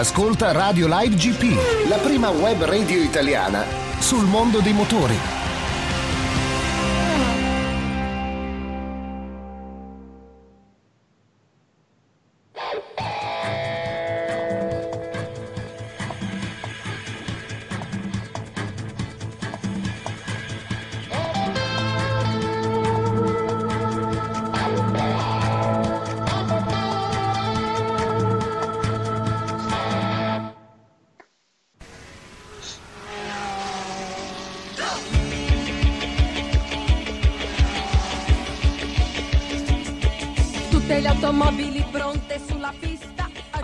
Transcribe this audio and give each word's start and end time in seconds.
Ascolta 0.00 0.50
Radio 0.52 0.86
Live 0.88 1.14
GP, 1.14 1.86
la 1.86 1.98
prima 1.98 2.30
web 2.30 2.64
radio 2.64 3.02
italiana 3.02 3.66
sul 3.98 4.24
mondo 4.24 4.60
dei 4.60 4.72
motori. 4.72 5.39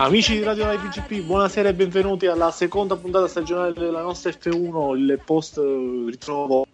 Amici 0.07 0.37
di 0.37 0.43
Radio 0.43 0.71
Live 0.71 0.87
GP, 0.87 1.25
buonasera 1.25 1.67
e 1.67 1.73
benvenuti 1.73 2.27
alla 2.27 2.49
seconda 2.49 2.95
puntata 2.95 3.27
stagionale 3.27 3.73
della 3.73 4.01
nostra 4.01 4.31
F1, 4.31 4.95
il 4.95 5.19
post 5.25 5.57
eh, 5.57 6.05
ritrovo 6.09 6.65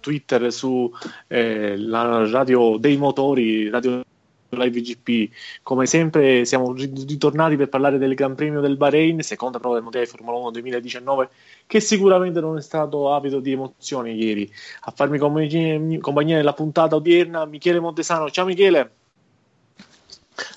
Twitter 0.00 0.52
su 0.52 0.92
eh, 1.28 1.76
la 1.76 2.28
radio 2.28 2.76
dei 2.76 2.96
motori, 2.96 3.70
Radio 3.70 4.02
Live 4.48 4.80
GP. 4.80 5.32
Come 5.62 5.86
sempre 5.86 6.44
siamo 6.44 6.72
ri- 6.72 6.90
ritornati 7.06 7.54
per 7.54 7.68
parlare 7.68 7.96
del 7.96 8.14
Gran 8.14 8.34
Premio 8.34 8.60
del 8.60 8.76
Bahrain, 8.76 9.22
seconda 9.22 9.60
prova 9.60 9.74
del 9.74 9.84
Mondiale 9.84 10.08
Formula 10.08 10.36
1 10.36 10.50
2019, 10.50 11.28
che 11.68 11.78
sicuramente 11.78 12.40
non 12.40 12.56
è 12.56 12.60
stato 12.60 13.14
avido 13.14 13.38
di 13.38 13.52
emozioni 13.52 14.16
ieri. 14.16 14.52
A 14.80 14.90
farmi 14.90 15.18
compagnia 15.18 16.36
nella 16.36 16.54
puntata 16.54 16.96
odierna 16.96 17.44
Michele 17.44 17.78
Montesano. 17.78 18.28
Ciao 18.30 18.44
Michele! 18.44 19.03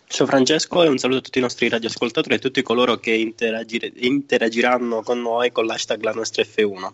Ciao 0.08 0.26
Francesco 0.26 0.82
e 0.84 0.88
un 0.88 0.98
saluto 0.98 1.20
a 1.20 1.22
tutti 1.22 1.38
i 1.38 1.42
nostri 1.42 1.70
radioascoltatori 1.70 2.34
e 2.34 2.38
a 2.38 2.42
tutti 2.42 2.64
coloro 2.64 2.98
che 2.98 3.12
interagire- 3.12 3.92
interagiranno 3.96 5.04
con 5.04 5.22
noi 5.22 5.52
con 5.52 5.66
l'hashtag 5.66 6.02
la 6.02 6.14
nostra 6.14 6.44
F1. 6.44 6.90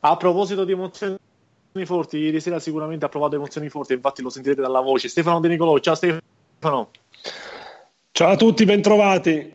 A 0.00 0.16
proposito 0.16 0.64
di 0.64 0.72
emozioni 0.72 1.18
forti, 1.84 2.18
ieri 2.18 2.40
sera 2.40 2.58
sicuramente 2.60 3.04
ha 3.04 3.08
provato 3.08 3.34
emozioni 3.34 3.68
forti, 3.68 3.92
infatti 3.92 4.22
lo 4.22 4.30
sentirete 4.30 4.62
dalla 4.62 4.80
voce. 4.80 5.08
Stefano 5.08 5.40
De 5.40 5.48
Nicolò, 5.48 5.78
ciao 5.80 5.94
Stefano, 5.94 6.90
Ciao 8.12 8.30
a 8.30 8.36
tutti, 8.36 8.64
bentrovati. 8.64 9.52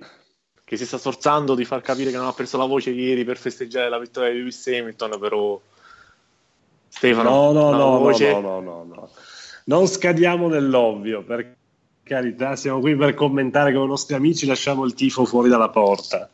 che 0.64 0.78
si 0.78 0.86
sta 0.86 1.00
sforzando 1.00 1.56
di 1.56 1.66
far 1.66 1.82
capire 1.82 2.12
che 2.12 2.18
non 2.18 2.28
ha 2.28 2.34
perso 2.34 2.58
la 2.58 2.66
voce 2.66 2.92
ieri 2.92 3.24
per 3.24 3.38
festeggiare 3.38 3.90
la 3.90 3.98
vittoria 3.98 4.30
di 4.32 4.38
Lewis 4.38 4.68
Hamilton, 4.68 5.18
però 5.20 5.60
Stefano, 6.88 7.30
No, 7.30 7.52
no, 7.52 7.72
no, 7.72 7.78
no, 7.78 7.98
voce- 8.00 8.32
no, 8.34 8.40
no, 8.42 8.60
no, 8.60 8.84
no. 8.88 9.10
Non 9.66 9.88
scadiamo 9.88 10.48
nell'ovvio, 10.48 11.24
per 11.24 11.56
carità, 12.10 12.56
siamo 12.56 12.80
qui 12.80 12.96
per 12.96 13.14
commentare 13.14 13.72
con 13.72 13.84
i 13.84 13.88
nostri 13.88 14.16
amici, 14.16 14.48
lasciamo 14.48 14.84
il 14.84 14.96
tifo 14.96 15.26
fuori 15.26 15.48
dalla 15.48 15.70
porta. 15.70 16.28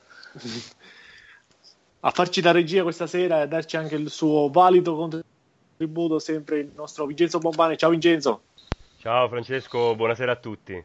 a 1.99 2.11
farci 2.11 2.39
da 2.39 2.51
regia 2.51 2.83
questa 2.83 3.07
sera 3.07 3.39
e 3.39 3.41
a 3.41 3.45
darci 3.45 3.75
anche 3.75 3.95
il 3.95 4.09
suo 4.09 4.49
valido 4.49 4.95
contributo 4.95 6.19
sempre 6.19 6.59
il 6.59 6.71
nostro 6.73 7.05
Vincenzo 7.05 7.39
Bombani. 7.39 7.77
Ciao 7.77 7.89
Vincenzo! 7.89 8.41
Ciao 8.99 9.27
Francesco, 9.27 9.95
buonasera 9.95 10.31
a 10.31 10.35
tutti. 10.37 10.81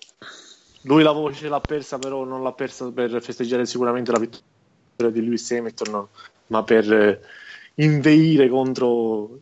Lui 0.82 1.04
la 1.04 1.12
voce 1.12 1.48
l'ha 1.48 1.60
persa, 1.60 1.98
però 1.98 2.24
non 2.24 2.42
l'ha 2.42 2.52
persa 2.52 2.90
per 2.90 3.22
festeggiare 3.22 3.66
sicuramente 3.66 4.10
la 4.10 4.18
vittoria 4.18 5.12
di 5.12 5.22
Lewis 5.22 5.48
Hamilton, 5.52 5.90
no, 5.92 6.08
ma 6.48 6.64
per 6.64 6.92
eh, 6.92 7.20
inveire 7.76 8.48
contro 8.48 9.38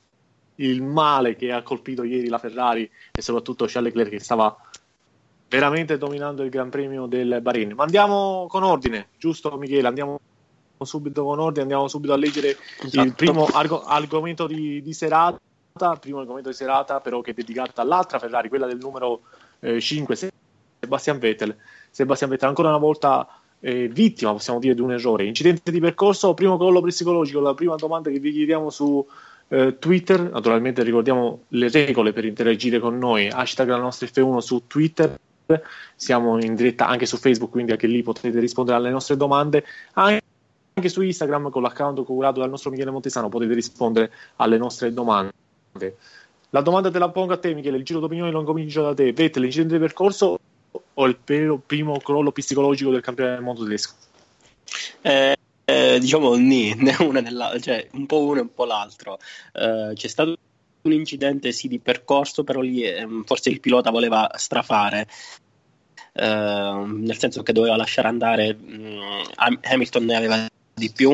il 0.56 0.82
male 0.82 1.36
che 1.36 1.52
ha 1.52 1.62
colpito 1.62 2.02
ieri 2.02 2.28
la 2.28 2.38
Ferrari 2.38 2.90
e 3.12 3.22
soprattutto 3.22 3.64
Charles 3.66 3.94
Leclerc 3.94 4.10
che 4.10 4.20
stava 4.20 4.67
veramente 5.48 5.96
dominando 5.98 6.42
il 6.42 6.50
Gran 6.50 6.70
Premio 6.70 7.06
del 7.06 7.38
Bahrain. 7.40 7.72
Ma 7.72 7.84
andiamo 7.84 8.46
con 8.48 8.62
ordine, 8.62 9.08
giusto 9.18 9.56
Michele? 9.56 9.88
Andiamo 9.88 10.20
subito 10.80 11.24
con 11.24 11.38
ordine, 11.38 11.62
andiamo 11.62 11.88
subito 11.88 12.12
a 12.12 12.16
leggere 12.16 12.50
il 12.50 12.86
Esatto. 12.86 13.12
primo 13.16 13.46
argo- 13.46 13.82
argomento 13.82 14.46
di, 14.46 14.82
di 14.82 14.92
serata, 14.92 15.38
primo 15.98 16.20
argomento 16.20 16.50
di 16.50 16.54
serata 16.54 17.00
però 17.00 17.20
che 17.20 17.30
è 17.30 17.34
dedicato 17.34 17.80
all'altra 17.80 18.18
Ferrari, 18.18 18.48
quella 18.48 18.66
del 18.66 18.78
numero 18.78 19.22
5, 19.60 20.16
Sebastian 20.80 21.18
Vettel. 21.18 21.56
Sebastian 21.90 22.30
Vettel 22.30 22.48
ancora 22.48 22.68
una 22.68 22.78
volta 22.78 23.26
eh, 23.60 23.88
vittima, 23.88 24.32
possiamo 24.32 24.58
dire, 24.58 24.74
di 24.74 24.80
un 24.80 24.92
errore. 24.92 25.24
Incidente 25.24 25.70
di 25.72 25.80
percorso, 25.80 26.34
primo 26.34 26.56
collo 26.56 26.80
psicologico, 26.80 27.40
la 27.40 27.54
prima 27.54 27.74
domanda 27.76 28.10
che 28.10 28.20
vi 28.20 28.32
chiediamo 28.32 28.70
su 28.70 29.04
eh, 29.48 29.78
Twitter, 29.78 30.30
naturalmente 30.30 30.82
ricordiamo 30.82 31.44
le 31.48 31.68
regole 31.70 32.12
per 32.12 32.24
interagire 32.24 32.78
con 32.78 32.98
noi, 32.98 33.28
hashtag 33.28 33.68
la 33.68 33.78
nostra 33.78 34.06
F1 34.06 34.38
su 34.38 34.66
Twitter, 34.66 35.18
siamo 35.94 36.38
in 36.42 36.54
diretta 36.54 36.86
anche 36.86 37.06
su 37.06 37.16
Facebook, 37.16 37.50
quindi 37.50 37.72
anche 37.72 37.86
lì 37.86 38.02
potete 38.02 38.38
rispondere 38.40 38.76
alle 38.76 38.90
nostre 38.90 39.16
domande. 39.16 39.64
Anche 39.94 40.22
su 40.88 41.02
Instagram 41.02 41.50
con 41.50 41.62
l'account 41.62 42.04
curato 42.04 42.40
dal 42.40 42.50
nostro 42.50 42.70
Michele 42.70 42.90
Montesano 42.90 43.28
potete 43.28 43.54
rispondere 43.54 44.12
alle 44.36 44.58
nostre 44.58 44.92
domande. 44.92 45.32
La 46.50 46.60
domanda 46.60 46.90
te 46.90 46.98
la 46.98 47.10
pongo 47.10 47.32
a 47.32 47.38
te, 47.38 47.54
Michele. 47.54 47.76
Il 47.76 47.84
giro 47.84 48.00
d'opinione 48.00 48.30
lo 48.30 48.40
incomincio 48.40 48.82
da 48.82 48.94
te. 48.94 49.12
Vettel, 49.12 49.42
l'incidente 49.42 49.74
di 49.74 49.80
percorso 49.80 50.38
o 50.94 51.06
il 51.06 51.16
primo 51.16 51.98
crollo 51.98 52.32
psicologico 52.32 52.90
del 52.90 53.00
campione 53.00 53.30
del 53.30 53.42
mondo 53.42 53.62
tedesco? 53.62 53.94
Eh, 55.02 55.36
eh, 55.64 55.98
diciamo 55.98 56.34
ni, 56.34 56.74
né 56.78 56.96
una 57.00 57.20
né 57.20 57.30
l'altra, 57.30 57.60
cioè 57.60 57.88
un 57.92 58.06
po' 58.06 58.22
uno 58.22 58.38
e 58.38 58.42
un 58.42 58.54
po' 58.54 58.64
l'altro. 58.64 59.18
Eh, 59.52 59.92
c'è 59.94 60.08
stato 60.08 60.36
un 60.88 60.92
incidente 60.94 61.52
sì 61.52 61.68
di 61.68 61.78
percorso, 61.78 62.44
però 62.44 62.60
lì 62.60 62.82
ehm, 62.84 63.24
forse 63.24 63.50
il 63.50 63.60
pilota 63.60 63.90
voleva 63.90 64.28
strafare. 64.36 65.06
eh, 66.12 66.84
nel 66.86 67.16
senso 67.18 67.42
che 67.42 67.52
doveva 67.52 67.76
lasciare 67.76 68.08
andare 68.08 68.54
mh, 68.54 69.30
Ham- 69.36 69.60
Hamilton 69.62 70.04
ne 70.04 70.16
aveva 70.16 70.46
di 70.74 70.90
più. 70.90 71.12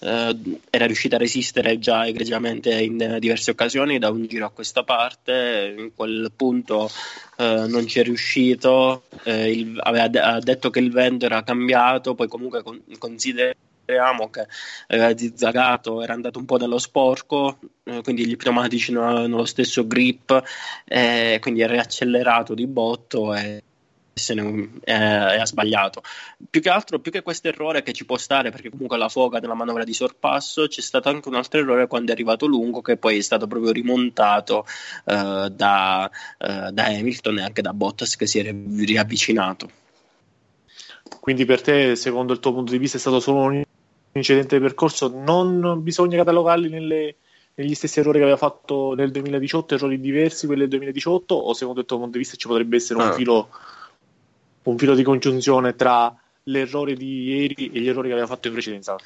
Eh, 0.00 0.36
era 0.70 0.86
riuscito 0.86 1.14
a 1.14 1.18
resistere 1.18 1.78
già 1.78 2.06
egregiamente 2.06 2.70
in 2.82 3.16
diverse 3.20 3.52
occasioni 3.52 3.98
da 3.98 4.10
un 4.10 4.26
giro 4.26 4.46
a 4.46 4.50
questa 4.50 4.82
parte. 4.82 5.74
In 5.78 5.90
quel 5.94 6.30
punto 6.34 6.90
eh, 7.36 7.64
non 7.68 7.86
ci 7.86 8.00
è 8.00 8.02
riuscito. 8.02 9.04
Eh, 9.24 9.50
il- 9.52 9.78
aveva 9.82 10.08
de- 10.08 10.38
detto 10.40 10.70
che 10.70 10.80
il 10.80 10.90
vento 10.90 11.24
era 11.26 11.42
cambiato 11.42 12.14
poi 12.14 12.28
comunque 12.28 12.62
con- 12.62 12.82
consideriamo 12.98 13.54
che 13.84 14.46
aveva 14.88 15.16
zizzagato 15.16 16.02
era 16.02 16.14
andato 16.14 16.38
un 16.38 16.44
po' 16.44 16.56
nello 16.56 16.78
sporco 16.78 17.58
eh, 17.84 18.00
quindi 18.02 18.26
gli 18.26 18.36
pneumatici 18.36 18.92
non 18.92 19.08
avevano 19.08 19.36
lo 19.38 19.44
stesso 19.44 19.86
grip 19.86 20.42
eh, 20.84 21.38
quindi 21.40 21.60
è 21.60 21.68
riaccelerato 21.68 22.54
di 22.54 22.66
botto 22.66 23.34
e 23.34 23.62
se 24.14 24.34
ne, 24.34 24.70
eh, 24.84 24.94
ha 24.94 25.44
sbagliato 25.44 26.02
più 26.48 26.62
che 26.62 26.70
altro, 26.70 27.00
più 27.00 27.10
che 27.10 27.22
questo 27.22 27.48
errore 27.48 27.82
che 27.82 27.92
ci 27.92 28.04
può 28.04 28.16
stare, 28.16 28.50
perché 28.50 28.70
comunque 28.70 28.96
la 28.96 29.08
foga 29.08 29.40
nella 29.40 29.54
manovra 29.54 29.82
di 29.82 29.92
sorpasso, 29.92 30.68
c'è 30.68 30.80
stato 30.80 31.08
anche 31.08 31.28
un 31.28 31.34
altro 31.34 31.58
errore 31.58 31.88
quando 31.88 32.10
è 32.10 32.14
arrivato 32.14 32.46
lungo, 32.46 32.80
che 32.80 32.96
poi 32.96 33.18
è 33.18 33.22
stato 33.22 33.48
proprio 33.48 33.72
rimontato 33.72 34.66
eh, 35.04 35.50
da, 35.52 36.10
eh, 36.38 36.70
da 36.70 36.84
Hamilton 36.84 37.38
e 37.38 37.42
anche 37.42 37.62
da 37.62 37.72
Bottas 37.72 38.14
che 38.14 38.26
si 38.26 38.38
è 38.38 38.54
riavvicinato. 38.84 39.68
Quindi 41.20 41.44
per 41.44 41.60
te, 41.60 41.96
secondo 41.96 42.32
il 42.32 42.38
tuo 42.38 42.52
punto 42.52 42.72
di 42.72 42.78
vista, 42.78 42.96
è 42.96 43.00
stato 43.00 43.18
solo 43.18 43.40
un 43.40 43.63
incidente 44.18 44.56
di 44.56 44.62
percorso? 44.62 45.08
Non 45.08 45.82
bisogna 45.82 46.16
catalogarli 46.16 46.68
nelle- 46.68 47.16
negli 47.54 47.74
stessi 47.74 48.00
errori 48.00 48.18
che 48.18 48.24
aveva 48.24 48.38
fatto 48.38 48.94
nel 48.94 49.10
2018, 49.10 49.74
errori 49.74 50.00
diversi 50.00 50.46
quelli 50.46 50.62
del 50.62 50.70
2018? 50.70 51.34
O 51.34 51.54
secondo 51.54 51.80
il 51.80 51.86
tuo 51.86 51.96
punto 51.98 52.12
di 52.12 52.18
vista 52.18 52.36
ci 52.36 52.48
potrebbe 52.48 52.76
essere 52.76 53.00
un 53.00 53.08
Ah. 53.08 53.12
filo 53.12 53.48
un 54.64 54.78
filo 54.78 54.94
di 54.94 55.02
congiunzione 55.02 55.74
tra 55.76 56.14
l'errore 56.44 56.94
di 56.94 57.24
ieri 57.24 57.70
e 57.70 57.80
gli 57.80 57.88
errori 57.88 58.08
che 58.08 58.14
aveva 58.14 58.28
fatto 58.28 58.46
in 58.48 58.54
precedenza? 58.54 58.96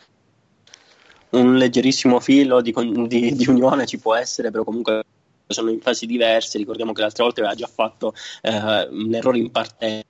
un 1.30 1.56
leggerissimo 1.56 2.20
filo 2.20 2.60
di, 2.60 2.72
di, 3.06 3.34
di, 3.34 3.46
unione 3.48 3.86
ci 3.86 3.98
può 3.98 4.14
essere, 4.14 4.50
però 4.50 4.64
comunque 4.64 5.04
sono 5.46 5.70
in 5.70 5.80
fasi 5.80 6.06
diverse. 6.06 6.58
Ricordiamo 6.58 6.92
che 6.92 7.02
l'altra 7.02 7.24
volta 7.24 7.40
aveva 7.40 7.54
già 7.54 7.66
fatto 7.66 8.14
eh, 8.42 8.88
un 8.90 9.14
errore 9.14 9.38
in 9.38 9.50
partenza, 9.50 10.06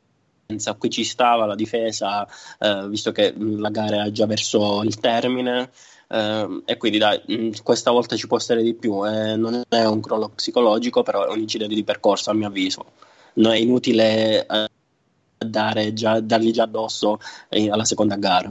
qui 0.78 0.88
ci 0.88 1.04
stava 1.04 1.44
la 1.44 1.54
difesa, 1.54 2.26
eh, 2.58 2.88
visto 2.88 3.12
che 3.12 3.34
la 3.36 3.68
gara 3.68 3.96
era 3.96 4.10
già 4.10 4.24
verso 4.24 4.82
il 4.82 4.98
termine. 4.98 5.70
Uh, 6.08 6.62
e 6.64 6.78
quindi 6.78 6.96
dai, 6.96 7.20
mh, 7.26 7.62
questa 7.62 7.90
volta 7.90 8.16
ci 8.16 8.26
può 8.26 8.38
essere 8.38 8.62
di 8.62 8.72
più. 8.72 9.06
Eh, 9.06 9.36
non 9.36 9.62
è 9.68 9.84
un 9.84 10.00
crollo 10.00 10.30
psicologico, 10.30 11.02
però 11.02 11.26
è 11.26 11.30
un 11.30 11.40
incidente 11.40 11.74
di 11.74 11.84
percorso, 11.84 12.30
a 12.30 12.32
mio 12.32 12.46
avviso. 12.46 12.92
Non 13.34 13.52
è 13.52 13.58
inutile 13.58 14.46
uh, 14.48 14.64
dare 15.36 15.92
già, 15.92 16.18
dargli 16.20 16.50
già 16.50 16.62
addosso 16.62 17.20
eh, 17.50 17.70
alla 17.70 17.84
seconda 17.84 18.16
gara. 18.16 18.50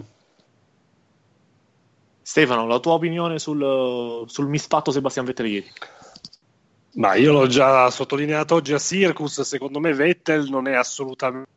Stefano, 2.21 2.67
la 2.67 2.79
tua 2.79 2.93
opinione 2.93 3.39
sul, 3.39 4.23
sul 4.27 4.47
misfatto 4.47 4.91
Sebastian 4.91 5.25
Vettel 5.25 5.47
ieri? 5.47 5.71
Ma 6.93 7.15
io 7.15 7.31
l'ho 7.31 7.47
già 7.47 7.89
sottolineato 7.89 8.53
oggi 8.53 8.73
a 8.73 8.79
Circus, 8.79 9.41
secondo 9.41 9.79
me 9.79 9.93
Vettel 9.93 10.47
non 10.47 10.67
è 10.67 10.75
assolutamente 10.75 11.55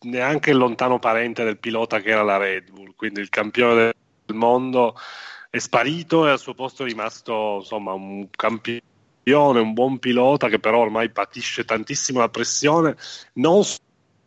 neanche 0.00 0.50
il 0.50 0.56
lontano 0.56 0.98
parente 0.98 1.44
del 1.44 1.58
pilota 1.58 2.00
che 2.00 2.10
era 2.10 2.22
la 2.22 2.36
Red 2.36 2.70
Bull, 2.70 2.94
quindi 2.96 3.20
il 3.20 3.28
campione 3.28 3.94
del 4.24 4.36
mondo 4.36 4.96
è 5.50 5.58
sparito 5.58 6.26
e 6.26 6.30
al 6.30 6.38
suo 6.38 6.54
posto 6.54 6.82
è 6.82 6.86
rimasto 6.86 7.58
insomma 7.60 7.92
un 7.92 8.28
campione, 8.30 9.60
un 9.60 9.72
buon 9.74 9.98
pilota 9.98 10.48
che 10.48 10.58
però 10.58 10.78
ormai 10.78 11.10
patisce 11.10 11.64
tantissimo 11.64 12.20
la 12.20 12.28
pressione, 12.28 12.96
non 13.34 13.62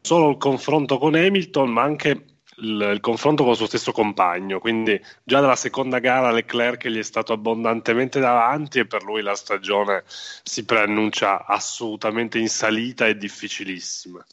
solo 0.02 0.30
il 0.30 0.38
confronto 0.38 0.98
con 0.98 1.16
Hamilton, 1.16 1.70
ma 1.70 1.82
anche 1.82 2.26
il, 2.58 2.92
il, 2.94 3.00
confronto 3.02 3.44
con 3.44 3.54
il 3.54 3.58
suo 3.58 3.68
stesso 3.68 3.92
compagno. 3.92 4.60
Quindi 4.60 5.02
già 5.24 5.40
dalla 5.42 5.56
seconda 5.56 6.00
gara 6.00 6.32
Leclerc 6.32 6.88
gli 6.88 7.00
è 7.00 7.04
stato 7.04 7.34
abbondantemente 7.34 8.20
davanti 8.20 8.80
e 8.80 8.86
per 8.86 9.04
lui 9.04 9.22
la 9.22 9.36
stagione 9.36 10.04
si 10.06 10.64
preannuncia 10.64 11.46
assolutamente 11.46 12.38
in 12.38 12.50
salita 12.50 13.08
e 13.08 13.18
difficilissima. 13.18 14.24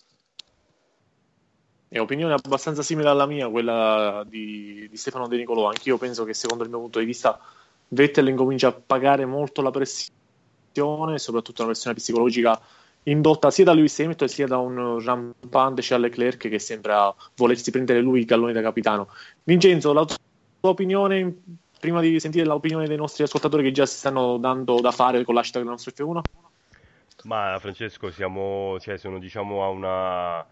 È 1.92 2.00
opinione 2.00 2.32
abbastanza 2.32 2.80
simile 2.80 3.10
alla 3.10 3.26
mia, 3.26 3.50
quella 3.50 4.24
di, 4.26 4.88
di 4.88 4.96
Stefano 4.96 5.28
De 5.28 5.36
Nicolò. 5.36 5.68
Anch'io 5.68 5.98
penso 5.98 6.24
che, 6.24 6.32
secondo 6.32 6.64
il 6.64 6.70
mio 6.70 6.78
punto 6.78 7.00
di 7.00 7.04
vista, 7.04 7.38
Vettel 7.88 8.28
incomincia 8.28 8.68
a 8.68 8.72
pagare 8.72 9.26
molto 9.26 9.60
la 9.60 9.70
pressione, 9.70 11.18
soprattutto 11.18 11.60
una 11.60 11.72
pressione 11.72 11.94
psicologica 11.94 12.58
indotta 13.02 13.50
sia 13.50 13.64
da 13.64 13.74
Lewis 13.74 14.00
Hamilton 14.00 14.28
sia 14.28 14.46
da 14.46 14.56
un 14.56 15.04
rampante 15.04 15.82
Charles 15.82 16.08
Leclerc 16.08 16.48
che 16.48 16.58
sembra 16.58 17.14
volersi 17.36 17.70
prendere 17.70 18.00
lui 18.00 18.20
il 18.20 18.24
gallone 18.24 18.54
da 18.54 18.62
capitano. 18.62 19.08
Vincenzo, 19.42 19.92
la 19.92 20.06
tua 20.06 20.16
opinione, 20.60 21.42
prima 21.78 22.00
di 22.00 22.18
sentire 22.20 22.46
l'opinione 22.46 22.86
dei 22.86 22.96
nostri 22.96 23.22
ascoltatori 23.24 23.64
che 23.64 23.72
già 23.72 23.84
si 23.84 23.98
stanno 23.98 24.38
dando 24.38 24.80
da 24.80 24.92
fare 24.92 25.22
con 25.24 25.34
l'hashtag 25.34 25.60
del 25.60 25.72
nostro 25.72 25.92
F1? 25.94 26.20
Ma 27.24 27.58
Francesco, 27.60 28.10
siamo, 28.10 28.80
cioè, 28.80 28.96
sono 28.96 29.18
diciamo 29.18 29.62
a 29.62 29.68
una 29.68 30.46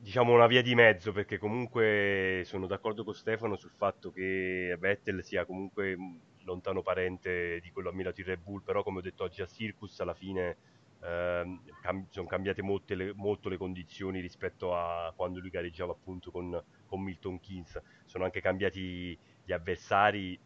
diciamo 0.00 0.32
una 0.32 0.46
via 0.46 0.62
di 0.62 0.74
mezzo 0.74 1.12
perché 1.12 1.38
comunque 1.38 2.42
sono 2.44 2.66
d'accordo 2.66 3.04
con 3.04 3.14
Stefano 3.14 3.56
sul 3.56 3.72
fatto 3.76 4.10
che 4.10 4.74
Vettel 4.78 5.22
sia 5.22 5.44
comunque 5.44 5.96
lontano 6.44 6.82
parente 6.82 7.60
di 7.60 7.70
quello 7.70 7.90
ammirato 7.90 8.20
in 8.20 8.26
Red 8.26 8.40
Bull, 8.40 8.62
però 8.62 8.82
come 8.82 8.98
ho 8.98 9.02
detto 9.02 9.24
oggi 9.24 9.42
a 9.42 9.46
Circus 9.46 10.00
alla 10.00 10.14
fine 10.14 10.56
eh, 11.02 11.58
cam- 11.82 12.06
sono 12.08 12.26
cambiate 12.26 12.62
le, 12.94 13.12
molto 13.14 13.48
le 13.50 13.58
condizioni 13.58 14.20
rispetto 14.20 14.74
a 14.74 15.12
quando 15.14 15.38
lui 15.38 15.50
gareggiava 15.50 15.92
appunto 15.92 16.30
con, 16.30 16.60
con 16.86 17.02
Milton 17.02 17.38
Keynes, 17.38 17.80
sono 18.06 18.24
anche 18.24 18.40
cambiati 18.40 19.16
gli 19.44 19.52
avversari, 19.52 20.38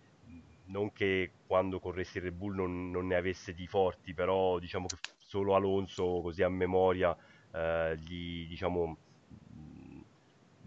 non 0.67 0.93
che 0.93 1.31
quando 1.47 1.79
corresse 1.79 2.19
il 2.19 2.25
Red 2.25 2.35
Bull 2.35 2.55
non, 2.57 2.91
non, 2.91 3.07
ne 3.07 3.15
avesse 3.15 3.55
di 3.55 3.67
forti, 3.67 4.15
però 4.15 4.59
diciamo 4.59 4.87
che 4.87 4.97
solo 5.19 5.55
Alonso 5.55 6.21
così 6.23 6.43
a 6.43 6.49
memoria 6.49 7.17
eh, 7.53 7.97
gli 7.99 8.47
diciamo 8.49 8.99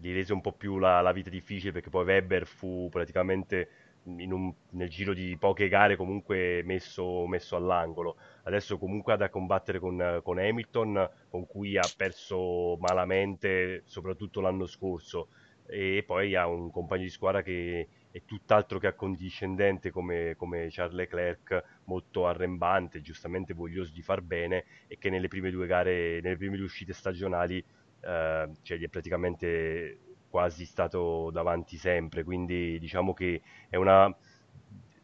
gli 0.00 0.12
rese 0.12 0.32
un 0.32 0.40
po' 0.40 0.52
più 0.52 0.78
la, 0.78 1.00
la, 1.00 1.12
vita 1.12 1.28
difficile 1.30 1.72
perché 1.72 1.90
poi 1.90 2.04
Weber 2.04 2.46
fu 2.46 2.88
praticamente 2.90 3.68
un, 4.04 4.52
nel 4.70 4.88
giro 4.88 5.12
di 5.12 5.36
poche 5.38 5.68
gare 5.68 5.96
comunque 5.96 6.62
messo, 6.64 7.26
messo, 7.26 7.56
all'angolo. 7.56 8.16
Adesso 8.44 8.78
comunque 8.78 9.12
ha 9.12 9.16
da 9.16 9.28
combattere 9.28 9.78
con, 9.78 10.20
con, 10.22 10.38
Hamilton, 10.38 11.10
con 11.28 11.46
cui 11.46 11.76
ha 11.76 11.88
perso 11.96 12.76
malamente 12.80 13.82
soprattutto 13.86 14.40
l'anno 14.40 14.66
scorso 14.66 15.28
e 15.66 16.02
poi 16.06 16.34
ha 16.34 16.46
un 16.46 16.70
compagno 16.70 17.02
di 17.02 17.10
squadra 17.10 17.42
che 17.42 17.88
è 18.10 18.22
tutt'altro 18.24 18.78
che 18.78 18.86
accondiscendente 18.86 19.90
come, 19.90 20.34
come 20.36 20.68
Charles 20.70 20.94
Leclerc, 20.94 21.62
molto 21.84 22.26
arrembante, 22.26 23.02
giustamente 23.02 23.52
voglioso 23.52 23.92
di 23.92 24.00
far 24.00 24.22
bene 24.22 24.64
e 24.86 24.96
che 24.96 25.10
nelle 25.10 25.28
prime 25.28 25.50
due 25.50 25.66
gare, 25.66 26.20
nelle 26.22 26.36
prime 26.36 26.56
due 26.56 26.64
uscite 26.64 26.94
stagionali 26.94 27.62
eh, 28.00 28.48
cioè 28.62 28.76
gli 28.76 28.84
è 28.84 28.88
praticamente 28.88 29.98
quasi 30.28 30.64
stato 30.64 31.30
davanti 31.30 31.76
sempre, 31.76 32.24
quindi 32.24 32.78
diciamo 32.78 33.12
che 33.14 33.40
è 33.68 33.76
una... 33.76 34.14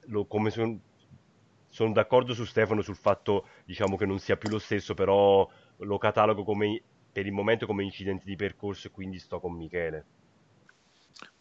Lo, 0.08 0.26
come 0.26 0.50
sono 0.50 0.79
son 1.75 1.93
d'accordo 1.93 2.35
su 2.35 2.44
Stefano 2.44 2.82
sul 2.82 2.94
fatto 2.94 3.49
diciamo, 3.64 3.96
che 3.96 4.06
non 4.06 4.20
sia 4.20 4.37
più 4.37 4.49
lo 4.49 4.61
stesso, 4.61 4.94
però 4.94 5.49
lo 5.79 5.99
catalogo 5.99 6.44
come, 6.44 6.81
per 7.11 7.26
il 7.26 7.32
momento 7.32 7.67
come 7.67 7.82
incidente 7.82 8.25
di 8.26 8.37
percorso 8.37 8.87
e 8.87 8.91
quindi 8.93 9.19
sto 9.19 9.41
con 9.41 9.55
Michele. 9.55 10.05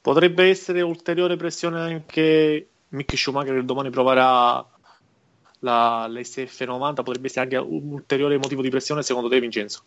Potrebbe 0.01 0.49
essere 0.49 0.81
ulteriore 0.81 1.35
pressione 1.35 1.79
anche 1.79 2.67
Mick 2.89 3.15
Schumacher 3.15 3.53
che 3.53 3.63
domani 3.63 3.91
proverà 3.91 4.67
la, 5.59 6.07
l'SF90, 6.07 7.03
potrebbe 7.03 7.27
essere 7.27 7.41
anche 7.41 7.57
un 7.57 7.91
ulteriore 7.91 8.37
motivo 8.39 8.63
di 8.63 8.69
pressione 8.69 9.03
secondo 9.03 9.29
te 9.29 9.39
Vincenzo? 9.39 9.83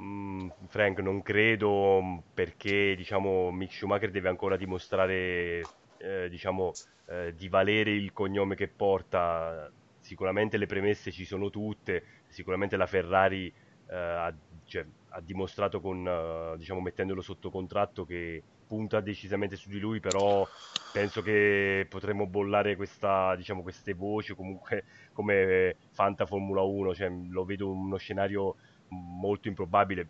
Mm, 0.00 0.48
Frank, 0.68 0.98
non 1.00 1.20
credo 1.22 2.22
perché 2.32 2.94
diciamo, 2.96 3.50
Mick 3.50 3.72
Schumacher 3.72 4.10
deve 4.10 4.28
ancora 4.30 4.56
dimostrare 4.56 5.62
eh, 5.98 6.28
diciamo, 6.30 6.72
eh, 7.06 7.34
di 7.36 7.48
valere 7.48 7.90
il 7.90 8.12
cognome 8.12 8.54
che 8.54 8.68
porta. 8.68 9.70
Sicuramente 10.00 10.56
le 10.56 10.66
premesse 10.66 11.12
ci 11.12 11.24
sono 11.26 11.50
tutte, 11.50 12.02
sicuramente 12.28 12.76
la 12.76 12.86
Ferrari 12.86 13.52
eh, 13.88 13.94
ha, 13.94 14.34
cioè, 14.64 14.84
ha, 15.10 15.20
dimostrato 15.20 15.80
con, 15.80 16.06
eh, 16.06 16.56
diciamo, 16.56 16.80
mettendolo 16.80 17.20
sotto 17.20 17.50
contratto 17.50 18.06
che 18.06 18.42
punta 18.66 19.00
decisamente 19.00 19.56
su 19.56 19.68
di 19.68 19.78
lui, 19.78 20.00
però 20.00 20.46
penso 20.92 21.20
che 21.22 21.86
potremmo 21.88 22.26
bollare 22.26 22.76
questa, 22.76 23.34
diciamo, 23.36 23.62
queste 23.62 23.92
voci 23.92 24.34
comunque 24.34 24.84
come 25.12 25.76
Fanta 25.90 26.24
Formula 26.24 26.62
1, 26.62 26.94
cioè, 26.94 27.10
lo 27.28 27.44
vedo 27.44 27.70
uno 27.70 27.96
scenario 27.96 28.56
molto 28.90 29.48
improbabile. 29.48 30.08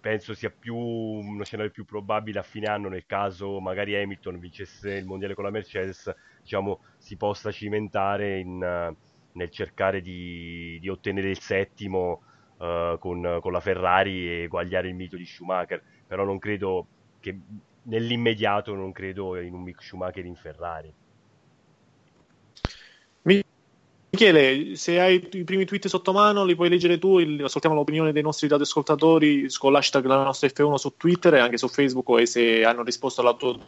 Penso 0.00 0.32
sia 0.32 0.50
più 0.50 0.76
uno 0.76 1.44
scenario 1.44 1.72
più 1.72 1.84
probabile 1.84 2.38
a 2.38 2.42
fine 2.42 2.66
anno 2.68 2.88
nel 2.88 3.04
caso 3.04 3.60
magari 3.60 3.96
Hamilton 3.96 4.38
vincesse 4.38 4.94
il 4.94 5.04
mondiale 5.04 5.34
con 5.34 5.44
la 5.44 5.50
Mercedes, 5.50 6.14
diciamo, 6.40 6.80
si 6.96 7.16
possa 7.16 7.50
cimentare 7.50 8.38
in, 8.38 8.94
nel 9.32 9.50
cercare 9.50 10.00
di, 10.00 10.78
di, 10.80 10.88
ottenere 10.88 11.30
il 11.30 11.40
settimo 11.40 12.22
uh, 12.58 12.96
con, 12.98 13.38
con, 13.40 13.52
la 13.52 13.60
Ferrari 13.60 14.28
e 14.28 14.42
eguagliare 14.42 14.88
il 14.88 14.94
mito 14.94 15.16
di 15.16 15.26
Schumacher. 15.26 15.82
Però 16.06 16.24
non 16.24 16.38
credo 16.38 16.86
che 17.20 17.38
nell'immediato 17.82 18.74
non 18.74 18.92
credo 18.92 19.40
in 19.40 19.54
un 19.54 19.62
Mick 19.62 19.82
Schumacher 19.82 20.24
in 20.24 20.36
Ferrari. 20.36 20.92
Michele, 24.10 24.74
se 24.74 24.98
hai 24.98 25.28
i 25.32 25.44
primi 25.44 25.66
tweet 25.66 25.86
sotto 25.86 26.12
mano, 26.12 26.44
li 26.44 26.54
puoi 26.54 26.70
leggere 26.70 26.98
tu. 26.98 27.18
Ascoltiamo 27.18 27.76
l'opinione 27.76 28.12
dei 28.12 28.22
nostri 28.22 28.48
radioascoltatori 28.48 29.46
con 29.58 29.72
l'hashtag 29.72 30.06
la 30.06 30.22
nostra 30.22 30.48
F1 30.48 30.74
su 30.74 30.94
Twitter 30.96 31.34
e 31.34 31.40
anche 31.40 31.58
su 31.58 31.68
Facebook. 31.68 32.18
E 32.18 32.24
se 32.24 32.64
hanno 32.64 32.82
risposto 32.82 33.20
alla 33.20 33.34
tua 33.34 33.58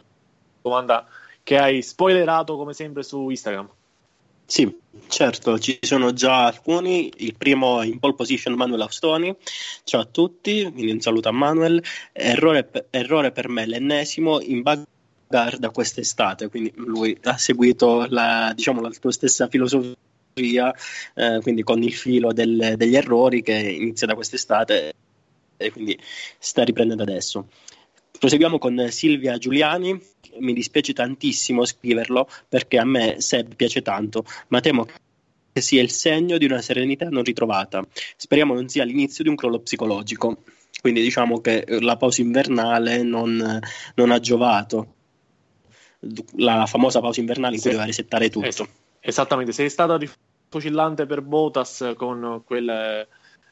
domanda 0.61 1.07
che 1.43 1.57
hai 1.57 1.83
spoilerato 1.83 2.57
come 2.57 2.73
sempre 2.73 3.03
su 3.03 3.29
Instagram. 3.29 3.69
Sì, 4.43 4.75
certo, 5.07 5.59
ci 5.59 5.77
sono 5.79 6.11
già 6.11 6.47
alcuni. 6.47 7.11
Il 7.17 7.35
primo 7.37 7.83
in 7.83 7.99
pole 7.99 8.15
position 8.15 8.55
Manuel 8.55 8.81
Austoni. 8.81 9.35
Ciao 9.83 10.01
a 10.01 10.05
tutti, 10.05 10.63
quindi 10.63 10.91
un 10.91 11.01
saluto 11.01 11.29
a 11.29 11.31
Manuel. 11.31 11.83
Errore, 12.11 12.87
errore 12.89 13.31
per 13.31 13.47
me, 13.47 13.67
l'ennesimo 13.67 14.41
in 14.41 14.63
bug 14.63 14.83
da 15.31 15.69
quest'estate, 15.71 16.49
quindi 16.49 16.73
lui 16.75 17.17
ha 17.23 17.37
seguito 17.37 18.05
la, 18.09 18.51
diciamo, 18.53 18.81
la 18.81 18.89
tua 18.89 19.13
stessa 19.13 19.47
filosofia 19.47 19.95
eh, 20.33 21.39
quindi 21.41 21.63
con 21.63 21.83
il 21.83 21.93
filo 21.93 22.31
del, 22.33 22.73
degli 22.77 22.95
errori 22.95 23.41
che 23.41 23.53
inizia 23.53 24.07
da 24.07 24.15
quest'estate 24.15 24.93
e 25.57 25.71
quindi 25.71 25.97
sta 26.39 26.63
riprendendo 26.63 27.03
adesso. 27.03 27.47
Proseguiamo 28.17 28.57
con 28.57 28.87
Silvia 28.89 29.37
Giuliani. 29.37 29.99
Mi 30.39 30.53
dispiace 30.53 30.93
tantissimo 30.93 31.65
scriverlo 31.65 32.27
perché 32.47 32.77
a 32.77 32.85
me 32.85 33.19
Seb 33.19 33.55
piace 33.55 33.81
tanto, 33.81 34.23
ma 34.47 34.61
temo 34.61 34.87
che 35.53 35.59
sia 35.59 35.81
il 35.81 35.89
segno 35.89 36.37
di 36.37 36.45
una 36.45 36.61
serenità 36.61 37.09
non 37.09 37.23
ritrovata. 37.23 37.85
Speriamo 38.15 38.53
non 38.53 38.69
sia 38.69 38.85
l'inizio 38.85 39.23
di 39.23 39.29
un 39.29 39.35
crollo 39.35 39.59
psicologico. 39.59 40.43
Quindi 40.79 41.01
diciamo 41.01 41.41
che 41.41 41.65
la 41.81 41.97
pausa 41.97 42.21
invernale 42.21 43.03
non, 43.03 43.59
non 43.95 44.11
ha 44.11 44.19
giovato 44.19 44.95
la 46.37 46.65
famosa 46.65 46.99
pausa 46.99 47.19
invernale 47.19 47.55
in 47.55 47.61
cui 47.61 47.69
Sì. 47.69 47.75
doveva 47.75 47.91
resettare 47.91 48.29
tutto. 48.29 48.47
Es- 48.47 48.63
esattamente, 49.01 49.51
sei 49.51 49.69
stata 49.69 49.97
rifocillante 49.97 51.05
per 51.05 51.21
Botas 51.21 51.93
con 51.97 52.41
quel... 52.45 53.07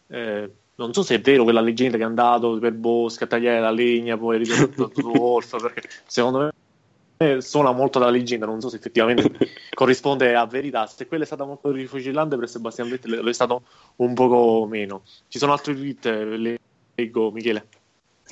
eh, 0.07 0.51
non 0.75 0.93
so 0.93 1.03
se 1.03 1.15
è 1.15 1.19
vero 1.19 1.43
quella 1.43 1.59
leggenda 1.59 1.97
che 1.97 2.03
è 2.03 2.05
andato 2.05 2.57
per 2.57 2.71
Bosca 2.71 3.25
a 3.25 3.27
tagliare 3.27 3.59
la 3.59 3.71
legna, 3.71 4.17
poi 4.17 4.37
è 4.37 4.39
ritornato 4.39 4.91
su 4.95 5.07
Wolf, 5.09 5.61
perché 5.61 5.89
secondo 6.05 6.39
me 6.39 7.41
suona 7.41 7.73
molto 7.73 7.99
da 7.99 8.09
leggenda, 8.09 8.45
non 8.45 8.61
so 8.61 8.69
se 8.69 8.77
effettivamente 8.77 9.29
corrisponde 9.75 10.35
a 10.35 10.45
verità. 10.45 10.87
Se 10.87 11.05
quella 11.05 11.23
è 11.23 11.27
stata 11.27 11.43
molto 11.43 11.69
rifocillante 11.69 12.37
per 12.37 12.47
Sebastian 12.47 12.89
Vettel, 12.89 13.21
lo 13.21 13.29
è 13.29 13.33
stato 13.33 13.63
un 13.97 14.13
poco 14.13 14.65
meno. 14.67 15.01
Ci 15.27 15.37
sono 15.37 15.51
altri 15.51 15.75
tweet, 15.75 16.05
le 16.05 16.59
leggo 16.95 17.31
Michele. 17.31 17.67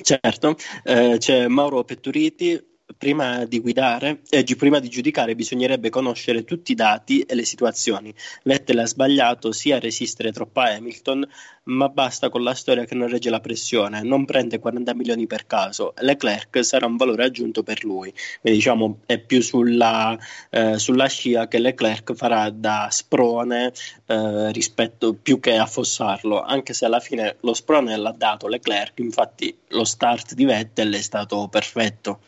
Certo, 0.00 0.56
eh, 0.84 1.16
c'è 1.18 1.48
Mauro 1.48 1.84
Petturiti. 1.84 2.76
Prima 2.96 3.44
di 3.44 3.60
guidare, 3.60 4.22
eh, 4.30 4.44
prima 4.56 4.78
di 4.78 4.88
giudicare, 4.88 5.34
bisognerebbe 5.34 5.90
conoscere 5.90 6.44
tutti 6.44 6.72
i 6.72 6.74
dati 6.74 7.20
e 7.20 7.34
le 7.34 7.44
situazioni. 7.44 8.14
Vettel 8.44 8.78
ha 8.78 8.86
sbagliato 8.86 9.52
sia 9.52 9.76
a 9.76 9.78
resistere 9.78 10.32
troppo 10.32 10.60
a 10.60 10.70
Hamilton, 10.70 11.28
ma 11.64 11.90
basta 11.90 12.30
con 12.30 12.42
la 12.42 12.54
storia 12.54 12.86
che 12.86 12.94
non 12.94 13.08
regge 13.08 13.28
la 13.28 13.40
pressione. 13.40 14.02
Non 14.02 14.24
prende 14.24 14.58
40 14.58 14.94
milioni 14.94 15.26
per 15.26 15.46
caso. 15.46 15.92
Leclerc 15.98 16.64
sarà 16.64 16.86
un 16.86 16.96
valore 16.96 17.24
aggiunto 17.24 17.62
per 17.62 17.84
lui. 17.84 18.10
Quindi, 18.40 18.58
diciamo, 18.58 19.00
è 19.04 19.18
più 19.18 19.42
sulla, 19.42 20.18
eh, 20.48 20.78
sulla 20.78 21.08
scia 21.08 21.46
che 21.46 21.58
Leclerc 21.58 22.14
farà 22.14 22.48
da 22.48 22.88
sprone 22.90 23.70
eh, 24.06 24.50
rispetto 24.52 25.12
più 25.12 25.40
che 25.40 25.56
affossarlo, 25.56 26.40
anche 26.42 26.72
se 26.72 26.86
alla 26.86 27.00
fine 27.00 27.36
lo 27.40 27.52
sprone 27.52 27.96
l'ha 27.98 28.14
dato 28.16 28.48
Leclerc. 28.48 28.98
Infatti, 29.00 29.54
lo 29.68 29.84
start 29.84 30.32
di 30.32 30.46
Vettel 30.46 30.94
è 30.94 31.02
stato 31.02 31.48
perfetto. 31.48 32.20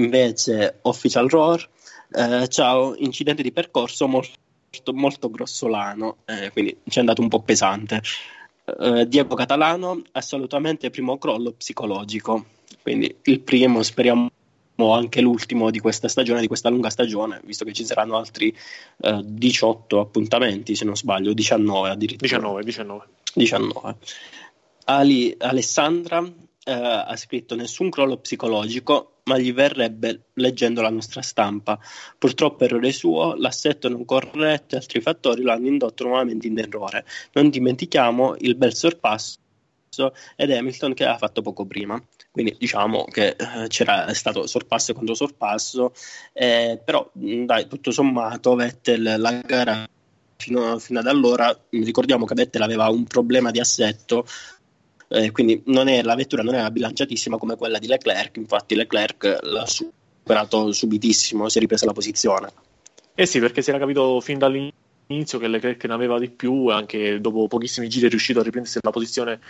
Invece, 0.00 0.78
Official 0.82 1.28
Roar, 1.28 1.68
eh, 2.12 2.48
ciao, 2.48 2.94
incidente 2.96 3.42
di 3.42 3.52
percorso 3.52 4.08
molto, 4.08 4.38
molto 4.92 5.30
grossolano, 5.30 6.18
eh, 6.24 6.50
quindi 6.50 6.78
ci 6.88 6.96
è 6.96 7.00
andato 7.00 7.20
un 7.20 7.28
po' 7.28 7.42
pesante. 7.42 8.00
Eh, 8.64 9.06
Diego 9.06 9.34
Catalano, 9.34 10.02
assolutamente 10.12 10.88
primo 10.88 11.18
crollo 11.18 11.52
psicologico, 11.52 12.46
quindi 12.82 13.14
il 13.24 13.40
primo, 13.40 13.82
speriamo 13.82 14.30
anche 14.90 15.20
l'ultimo 15.20 15.70
di 15.70 15.80
questa 15.80 16.08
stagione, 16.08 16.40
di 16.40 16.46
questa 16.46 16.70
lunga 16.70 16.88
stagione, 16.88 17.42
visto 17.44 17.66
che 17.66 17.74
ci 17.74 17.84
saranno 17.84 18.16
altri 18.16 18.56
eh, 19.02 19.20
18 19.22 20.00
appuntamenti, 20.00 20.74
se 20.74 20.86
non 20.86 20.96
sbaglio, 20.96 21.34
19 21.34 21.90
addirittura. 21.90 22.38
19, 22.38 22.64
19. 22.64 23.04
19. 23.34 23.96
Ali- 24.86 25.34
Alessandra 25.38 26.26
eh, 26.64 26.72
ha 26.72 27.16
scritto 27.16 27.54
nessun 27.54 27.90
crollo 27.90 28.18
psicologico, 28.18 29.20
ma 29.24 29.38
gli 29.38 29.52
verrebbe 29.52 30.26
leggendo 30.34 30.82
la 30.82 30.90
nostra 30.90 31.22
stampa. 31.22 31.78
Purtroppo 32.18 32.64
errore 32.64 32.92
suo, 32.92 33.34
l'assetto 33.34 33.88
non 33.88 34.04
corretto 34.04 34.74
e 34.74 34.78
altri 34.78 35.00
fattori 35.00 35.42
lo 35.42 35.52
hanno 35.52 35.68
indotto 35.68 36.04
nuovamente 36.04 36.46
in 36.46 36.58
errore. 36.58 37.04
Non 37.32 37.48
dimentichiamo 37.48 38.36
il 38.38 38.56
bel 38.56 38.74
sorpasso 38.74 39.38
ed 40.36 40.50
Hamilton 40.50 40.94
che 40.94 41.04
ha 41.04 41.18
fatto 41.18 41.42
poco 41.42 41.66
prima. 41.66 42.00
Quindi 42.30 42.56
diciamo 42.58 43.04
che 43.04 43.36
eh, 43.36 43.66
c'era 43.68 44.12
stato 44.14 44.46
sorpasso 44.46 44.92
contro 44.94 45.14
sorpasso, 45.14 45.92
eh, 46.32 46.80
però 46.84 47.10
dai, 47.12 47.66
tutto 47.66 47.90
sommato 47.90 48.54
Vettel 48.54 49.16
la 49.18 49.32
gara 49.44 49.88
fino, 50.36 50.78
fino 50.78 51.00
ad 51.00 51.06
allora, 51.06 51.56
ricordiamo 51.70 52.24
che 52.24 52.34
Vettel 52.34 52.62
aveva 52.62 52.88
un 52.88 53.04
problema 53.04 53.50
di 53.50 53.60
assetto, 53.60 54.24
eh, 55.12 55.32
quindi 55.32 55.60
è- 55.64 56.02
la 56.02 56.14
vettura 56.14 56.42
non 56.42 56.54
era 56.54 56.70
bilanciatissima 56.70 57.36
come 57.36 57.56
quella 57.56 57.78
di 57.78 57.88
Leclerc, 57.88 58.36
infatti 58.36 58.76
Leclerc 58.76 59.38
l'ha 59.42 59.66
superato 59.66 60.70
subitissimo, 60.70 61.48
si 61.48 61.58
è 61.58 61.60
ripresa 61.60 61.84
la 61.84 61.92
posizione. 61.92 62.52
Eh 63.14 63.26
sì, 63.26 63.40
perché 63.40 63.60
si 63.60 63.70
era 63.70 63.78
capito 63.80 64.20
fin 64.20 64.38
dall'inizio 64.38 65.40
che 65.40 65.48
Leclerc 65.48 65.84
ne 65.84 65.94
aveva 65.94 66.18
di 66.20 66.30
più, 66.30 66.70
e 66.70 66.74
anche 66.74 67.20
dopo 67.20 67.48
pochissimi 67.48 67.88
giri 67.88 68.06
è 68.06 68.08
riuscito 68.08 68.38
a 68.38 68.44
riprendersi 68.44 68.78
la 68.80 68.90
posizione 68.90 69.40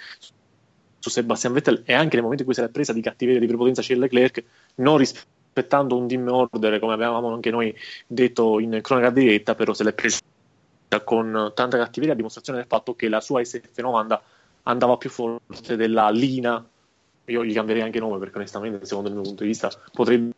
su 0.99 1.11
Sebastian 1.11 1.53
Vettel 1.53 1.83
e 1.85 1.93
anche 1.93 2.15
nel 2.15 2.23
momento 2.23 2.43
in 2.43 2.47
cui 2.47 2.55
si 2.55 2.61
era 2.61 2.71
presa 2.71 2.95
di 2.95 3.03
cattiveria 3.03 3.41
di 3.41 3.47
prepotenza 3.47 3.83
c'è 3.83 3.95
Leclerc, 3.97 4.43
non 4.77 4.97
rispettando 4.97 5.95
un 5.95 6.09
team 6.09 6.27
order 6.27 6.79
come 6.79 6.95
avevamo 6.95 7.35
anche 7.35 7.51
noi 7.51 7.75
detto 8.07 8.59
in 8.61 8.79
cronaca 8.83 9.11
diretta, 9.11 9.55
però 9.55 9.75
se 9.75 9.85
l'è 9.85 9.93
presa 9.93 10.21
con 11.05 11.53
tanta 11.55 11.77
cattiveria 11.77 12.15
a 12.15 12.17
dimostrazione 12.17 12.61
del 12.61 12.67
fatto 12.67 12.95
che 12.95 13.09
la 13.09 13.21
sua 13.21 13.43
SF90 13.43 14.21
andava 14.65 14.97
più 14.97 15.11
forte 15.11 15.77
della 15.77 16.11
Lina. 16.11 16.65
Io 17.27 17.45
gli 17.45 17.53
cambierei 17.55 17.83
anche 17.83 18.01
nome 18.01 18.19
perché 18.19 18.39
onestamente, 18.39 18.85
secondo 18.85 19.09
il 19.09 19.15
mio 19.15 19.23
punto 19.25 19.43
di 19.43 19.49
vista, 19.49 19.71
potrebbe 19.93 20.33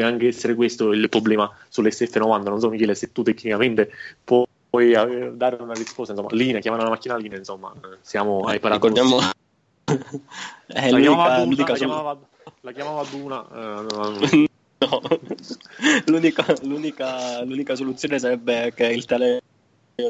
anche 0.00 0.26
essere 0.26 0.54
questo 0.54 0.92
il 0.92 1.08
problema 1.08 1.50
sull'SF90. 1.70 2.42
Non 2.42 2.60
so, 2.60 2.68
Michele, 2.70 2.94
se 2.94 3.12
tu 3.12 3.22
tecnicamente 3.22 3.90
puoi 4.24 4.46
eh, 4.92 5.32
dare 5.34 5.62
una 5.62 5.74
risposta. 5.74 6.12
Insomma, 6.12 6.34
Lina, 6.34 6.58
chiamare 6.58 6.82
la 6.82 6.90
macchina 6.90 7.16
Lina, 7.16 7.36
insomma, 7.36 7.72
eh, 7.72 7.98
siamo 8.00 8.42
ai 8.46 8.58
paradoessi. 8.58 9.00
Ricordiamo, 9.00 9.32
è 10.66 10.90
La 10.90 10.98
chiamava 10.98 11.34
Duna, 11.34 11.44
l'unica 11.44 11.72
la 11.72 11.78
chiamava, 11.78 12.18
la 12.60 12.72
chiamava 12.72 13.04
Duna. 13.04 13.46
eh, 13.52 13.86
no, 13.94 14.52
No. 14.84 15.00
l'unica, 16.06 16.44
l'unica- 16.62 17.42
l'unica 17.42 17.74
soluzione 17.74 18.18
sarebbe 18.18 18.72
che 18.74 18.86
il 18.86 19.04
telaio 19.06 19.40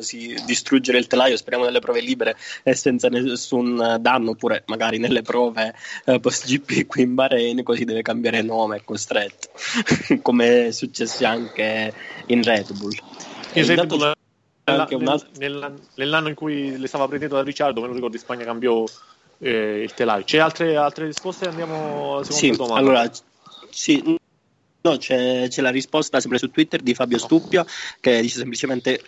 si 0.00 0.34
distruggere 0.46 0.98
il 0.98 1.06
telaio, 1.06 1.36
speriamo 1.36 1.66
nelle 1.66 1.80
prove 1.80 2.00
libere 2.00 2.36
e 2.62 2.74
senza 2.74 3.08
nessun 3.08 3.98
danno, 4.00 4.30
oppure 4.30 4.64
magari 4.66 4.98
nelle 4.98 5.20
prove 5.22 5.74
eh, 6.06 6.20
post 6.20 6.46
GP 6.46 6.86
qui 6.86 7.02
in 7.02 7.14
Bahrain, 7.14 7.62
così 7.62 7.84
deve 7.84 8.00
cambiare 8.00 8.40
nome, 8.40 8.76
è 8.78 8.84
costretto, 8.84 9.50
come 10.22 10.68
è 10.68 10.70
successo 10.70 11.26
anche 11.26 11.92
in 12.26 12.42
Red 12.42 12.72
Bull. 12.78 12.92
In 13.54 13.66
Red 13.66 13.86
Bull, 13.86 14.12
nella- 14.64 14.82
altro- 14.82 15.28
nella- 15.36 15.74
nell'anno 15.96 16.28
in 16.28 16.34
cui 16.34 16.78
le 16.78 16.86
stava 16.86 17.06
prendendo 17.06 17.36
da 17.36 17.42
Ricciardo, 17.42 17.80
me 17.82 17.88
lo 17.88 17.92
ricordo, 17.92 18.16
in 18.16 18.22
Spagna 18.22 18.44
cambiò 18.44 18.84
eh, 19.38 19.82
il 19.82 19.92
telaio. 19.92 20.24
C'è 20.24 20.38
altre, 20.38 20.76
altre 20.76 21.04
risposte? 21.04 21.46
Andiamo 21.46 22.14
alla 22.14 22.24
seconda 22.24 22.54
Sì, 22.54 22.56
domanda. 22.56 22.80
allora, 22.80 23.10
sì, 23.68 24.02
no, 24.02 24.96
c'è, 24.96 25.46
c'è 25.48 25.60
la 25.60 25.70
risposta 25.70 26.20
sempre 26.20 26.38
su 26.38 26.50
Twitter 26.50 26.80
di 26.80 26.94
Fabio 26.94 27.18
Stuppio 27.18 27.66
che 28.00 28.22
dice 28.22 28.38
semplicemente 28.38 29.02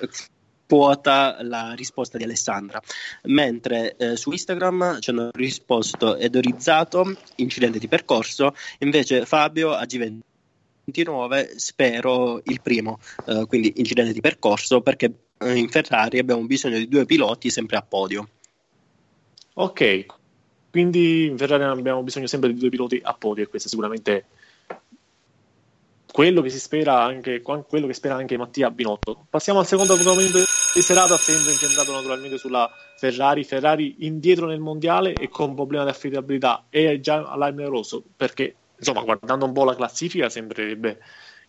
quota 0.67 1.39
la 1.43 1.73
risposta 1.75 2.19
di 2.19 2.25
Alessandra, 2.25 2.81
mentre 3.25 3.97
eh, 3.97 4.17
su 4.17 4.33
Instagram 4.33 5.01
ci 5.01 5.11
hanno 5.11 5.31
risposto 5.33 6.17
Edorizzato, 6.17 7.17
incidente 7.37 7.79
di 7.79 7.89
percorso, 7.89 8.55
invece 8.79 9.25
Fabio 9.25 9.73
a 9.73 9.85
G29 9.85 11.57
spero 11.57 12.41
il 12.45 12.61
primo, 12.61 12.99
eh, 13.27 13.47
quindi 13.47 13.75
incidente 13.77 14.13
di 14.13 14.21
percorso 14.21 14.81
perché 14.81 15.13
eh, 15.39 15.57
in 15.57 15.69
Ferrari 15.69 16.19
abbiamo 16.19 16.45
bisogno 16.45 16.79
di 16.79 16.89
due 16.89 17.07
piloti 17.07 17.51
sempre 17.51 17.77
a 17.77 17.83
podio. 17.83 18.29
Ok, 19.55 20.07
quindi 20.71 21.27
in 21.27 21.39
Ferrari 21.39 21.65
abbiamo 21.65 22.03
bisogno 22.03 22.27
sempre 22.27 22.53
di 22.53 22.59
due 22.59 22.69
piloti 22.69 23.01
a 23.03 23.15
podio 23.15 23.45
e 23.45 23.47
questo 23.47 23.69
è 23.69 23.71
quello 26.17 26.41
che 26.41 26.49
si 26.49 26.59
spera 26.59 27.03
anche 27.03 27.43
quello 27.43 27.87
che 27.87 27.93
spera 27.93 28.15
anche 28.15 28.39
Mattia 28.39 28.71
Binotto. 28.71 29.27
Passiamo 29.29 29.59
al 29.59 29.67
secondo 29.67 29.93
appuntamento 29.93 30.39
di 30.73 30.81
serata, 30.81 31.15
sempre 31.19 31.53
incentrato 31.53 31.93
naturalmente 31.93 32.39
sulla 32.39 32.71
Ferrari. 32.97 33.45
Ferrari 33.45 33.97
indietro 33.99 34.47
nel 34.47 34.59
mondiale 34.59 35.13
e 35.13 35.29
con 35.29 35.55
problema 35.55 35.85
di 35.85 35.91
affidabilità 35.91 36.69
e 36.71 37.01
già 37.01 37.23
all'arme 37.29 37.67
rosso 37.67 38.03
perché 38.17 38.55
insomma 38.79 39.03
guardando 39.03 39.45
un 39.45 39.53
po' 39.53 39.65
la 39.65 39.77
classifica 39.77 40.31
sembrerebbe 40.31 41.01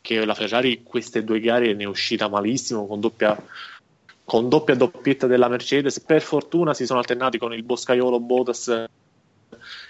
che 0.01 0.25
la 0.25 0.33
Ferrari 0.33 0.83
queste 0.83 1.23
due 1.23 1.39
gare 1.39 1.73
ne 1.73 1.83
è 1.83 1.87
uscita 1.87 2.27
malissimo 2.27 2.87
con 2.87 2.99
doppia 2.99 3.41
con 4.25 4.49
doppia 4.49 4.75
doppietta 4.75 5.27
della 5.27 5.47
Mercedes. 5.47 6.01
Per 6.01 6.21
fortuna 6.21 6.73
si 6.73 6.85
sono 6.85 6.99
alternati 6.99 7.37
con 7.37 7.53
il 7.53 7.63
boscaiolo 7.63 8.19
Bottas 8.19 8.83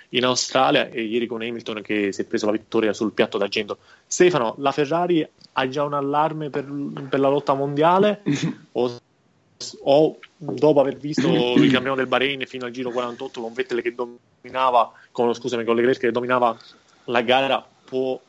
in 0.10 0.24
Australia 0.24 0.90
e 0.90 1.02
ieri 1.02 1.28
con 1.28 1.42
Hamilton 1.42 1.82
che 1.82 2.12
si 2.12 2.22
è 2.22 2.26
preso 2.26 2.46
la 2.46 2.54
vittoria 2.54 2.94
sul 2.94 3.12
piatto 3.12 3.38
d'argento. 3.38 3.78
Stefano, 4.06 4.56
la 4.60 4.72
Ferrari 4.72 5.28
ha 5.54 5.68
già 5.68 5.84
un 5.84 5.94
allarme 5.94 6.50
per, 6.50 6.66
per 7.10 7.20
la 7.20 7.28
lotta 7.30 7.54
mondiale 7.54 8.22
o, 8.74 8.98
o 9.84 10.20
dopo 10.38 10.80
aver 10.80 10.98
visto 10.98 11.28
il 11.28 11.72
campionato 11.72 11.96
del 11.96 12.08
Bahrain 12.08 12.44
fino 12.46 12.66
al 12.66 12.72
giro 12.72 12.92
48 12.92 13.42
con 13.42 13.54
Vettel 13.54 13.82
che 13.82 13.94
dominava, 13.94 14.92
con, 15.12 15.34
scusami, 15.34 15.64
con 15.64 15.76
Leclerc 15.76 16.00
che 16.00 16.12
dominava 16.12 16.58
la 17.06 17.22
gara 17.22 17.66
può 17.84 18.20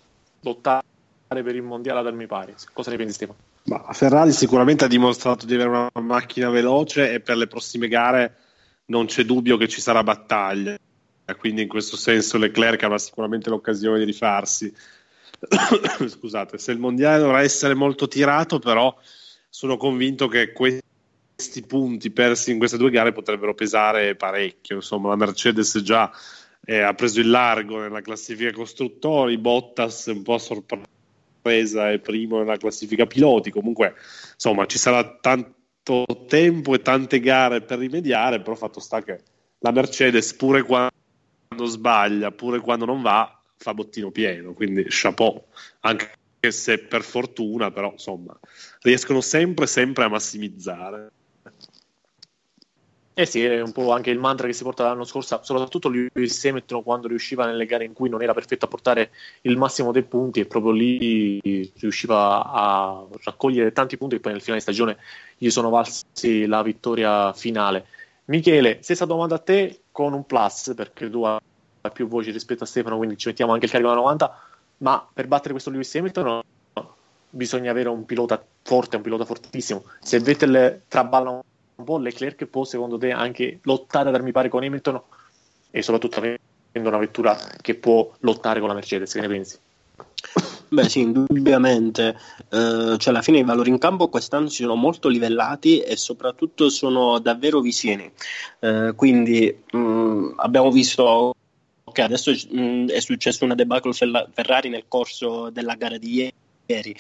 lottare 0.41 0.83
per 1.29 1.55
il 1.55 1.63
mondiale 1.63 2.01
ad 2.01 2.07
armi 2.07 2.27
pari? 2.27 2.55
Cosa 2.73 2.91
ne 2.91 2.97
pensi 2.97 3.15
Stefano? 3.15 3.39
Ma 3.65 3.93
Ferrari 3.93 4.33
sicuramente 4.33 4.85
ha 4.85 4.89
dimostrato 4.89 5.45
di 5.45 5.55
avere 5.55 5.69
una 5.69 5.91
macchina 6.01 6.49
veloce 6.49 7.13
e 7.13 7.21
per 7.21 7.37
le 7.37 7.47
prossime 7.47 7.87
gare 7.87 8.37
non 8.87 9.07
c'è 9.07 9.25
dubbio 9.25 9.59
che 9.59 9.69
ci 9.69 9.81
sarà 9.83 10.03
battaglia. 10.03 10.79
Quindi 11.37 11.63
in 11.63 11.69
questo 11.69 11.97
senso 11.97 12.39
Leclerc 12.39 12.83
avrà 12.83 12.99
sicuramente 12.99 13.51
l'occasione 13.51 13.99
di 13.99 14.05
rifarsi. 14.05 14.73
Scusate, 16.09 16.59
se 16.59 16.73
il 16.73 16.79
mondiale 16.79 17.19
dovrà 17.19 17.43
essere 17.43 17.75
molto 17.75 18.09
tirato, 18.09 18.59
però 18.59 18.97
sono 19.49 19.77
convinto 19.77 20.29
che 20.29 20.53
questi 20.53 21.63
punti 21.67 22.11
persi 22.11 22.51
in 22.51 22.59
queste 22.59 22.77
due 22.77 22.91
gare 22.91 23.13
potrebbero 23.13 23.55
pesare 23.55 24.15
parecchio. 24.17 24.77
Insomma, 24.77 25.11
la 25.11 25.17
Mercedes 25.17 25.81
già 25.83 26.11
e 26.65 26.81
ha 26.81 26.93
preso 26.93 27.21
il 27.21 27.31
largo 27.31 27.81
nella 27.81 28.03
classifica 28.03 28.53
costruttori, 28.53 29.39
Bottas 29.39 30.05
un 30.07 30.23
po' 30.23 30.37
sorpresa 30.37 31.91
è 31.91 31.99
primo 31.99 32.39
nella 32.39 32.59
classifica 32.59 33.07
piloti, 33.07 33.51
comunque 33.51 33.95
insomma 34.35 34.67
ci 34.67 34.77
sarà 34.77 35.17
tanto 35.19 36.27
tempo 36.29 36.75
e 36.75 36.83
tante 36.83 37.21
gare 37.21 37.63
per 37.63 37.79
rimediare, 37.79 38.43
però 38.43 38.55
fatto 38.55 38.81
sta 38.81 39.03
che 39.03 39.19
la 39.61 39.71
Mercedes 39.71 40.35
pure 40.35 40.63
quando 40.63 40.93
sbaglia, 41.67 42.31
pure 42.31 42.61
quando 42.61 42.85
non 42.85 43.03
va, 43.03 43.41
fa 43.57 43.75
bottino 43.75 44.11
pieno, 44.11 44.53
quindi 44.53 44.85
chapeau, 44.89 45.45
anche 45.81 46.13
se 46.49 46.79
per 46.79 47.03
fortuna, 47.03 47.71
però 47.71 47.93
insomma, 47.93 48.39
riescono 48.83 49.21
sempre, 49.21 49.67
sempre 49.67 50.05
a 50.05 50.09
massimizzare. 50.09 51.11
Eh 53.19 53.27
sì, 53.27 53.43
è 53.43 53.61
un 53.61 53.73
po' 53.73 53.91
anche 53.91 54.11
il 54.11 54.19
mantra 54.21 54.47
che 54.47 54.53
si 54.53 54.63
porta 54.63 54.85
l'anno 54.85 55.03
scorso, 55.03 55.41
soprattutto 55.43 55.89
Lewis 55.89 56.45
Hamilton 56.45 56.85
quando 56.85 57.09
riusciva 57.09 57.47
nelle 57.47 57.67
gare 57.67 57.85
in 57.85 57.93
cui 57.93 58.09
non 58.09 58.23
era 58.23 58.33
perfetto 58.33 58.67
a 58.67 58.69
portare 58.69 59.11
il 59.41 59.57
massimo 59.57 59.91
dei 59.91 60.05
punti 60.05 60.39
e 60.39 60.47
proprio 60.47 60.71
lì 60.71 61.41
riusciva 61.81 62.45
a 62.45 63.05
raccogliere 63.25 63.73
tanti 63.73 63.97
punti 63.97 64.15
e 64.15 64.21
poi 64.21 64.31
nel 64.31 64.41
finale 64.41 64.59
di 64.59 64.71
stagione 64.71 64.99
gli 65.37 65.51
sono 65.51 65.69
valsi 65.69 66.47
la 66.47 66.63
vittoria 66.63 67.33
finale. 67.33 67.87
Michele, 68.29 68.79
stessa 68.83 69.07
domanda 69.07 69.37
a 69.37 69.39
te 69.39 69.85
con 69.91 70.13
un 70.13 70.27
plus 70.27 70.73
perché 70.77 71.09
tu 71.09 71.23
hai 71.23 71.41
più 71.93 72.09
voci 72.09 72.31
rispetto 72.31 72.65
a 72.65 72.67
Stefano, 72.67 72.99
quindi 72.99 73.17
ci 73.17 73.29
mettiamo 73.29 73.53
anche 73.53 73.65
il 73.65 73.71
carico 73.71 73.89
da 73.89 73.95
90, 73.95 74.43
ma 74.79 75.09
per 75.11 75.27
battere 75.27 75.53
questo 75.53 75.71
Lewis 75.71 75.95
Hamilton 75.95 76.25
no, 76.75 76.95
bisogna 77.31 77.71
avere 77.71 77.89
un 77.89 78.05
pilota 78.05 78.43
forte, 78.63 78.97
un 78.97 79.03
pilota 79.03 79.25
fortissimo. 79.25 79.85
Se 80.01 80.19
Vettel 80.19 80.83
traballa 80.89 81.31
un 81.31 81.85
po', 81.85 81.97
Leclerc 81.97 82.45
può 82.45 82.65
secondo 82.65 82.99
te 82.99 83.13
anche 83.13 83.61
lottare 83.63 84.11
ad 84.11 84.15
armi 84.15 84.31
pari 84.31 84.51
con 84.51 84.63
Hamilton 84.63 85.01
e 85.71 85.81
soprattutto 85.81 86.19
avendo 86.19 86.41
una 86.75 86.99
vettura 86.99 87.35
che 87.63 87.77
può 87.77 88.13
lottare 88.21 88.61
con 88.61 88.69
la 88.69 88.75
Mercedes, 88.75 89.11
che 89.11 89.21
ne 89.21 89.29
pensi? 89.29 89.59
Beh 90.71 90.89
sì, 90.89 91.01
indubbiamente, 91.01 92.19
eh, 92.51 92.97
cioè 92.99 93.09
alla 93.09 93.23
fine 93.23 93.39
i 93.39 93.45
valori 93.45 93.71
in 93.71 93.79
campo 93.79 94.09
quest'anno 94.09 94.49
si 94.49 94.63
sono 94.63 94.75
molto 94.75 95.09
livellati 95.09 95.81
e 95.81 95.97
soprattutto 95.97 96.69
sono 96.69 97.19
davvero 97.21 97.61
vicini, 97.61 98.11
eh, 98.61 98.93
quindi 98.95 99.63
mh, 99.73 99.79
mm, 99.79 100.33
abbiamo 100.37 100.71
visto 100.71 101.35
che 101.91 102.03
adesso 102.03 102.33
mh, 102.33 102.61
mm, 102.61 102.89
è 102.89 103.01
successo 103.01 103.45
una 103.45 103.55
debacle 103.55 103.93
Ferrari 104.33 104.69
nel 104.69 104.85
corso 104.89 105.49
della 105.49 105.75
gara 105.75 105.97
di 105.97 106.31
ieri, 106.67 106.95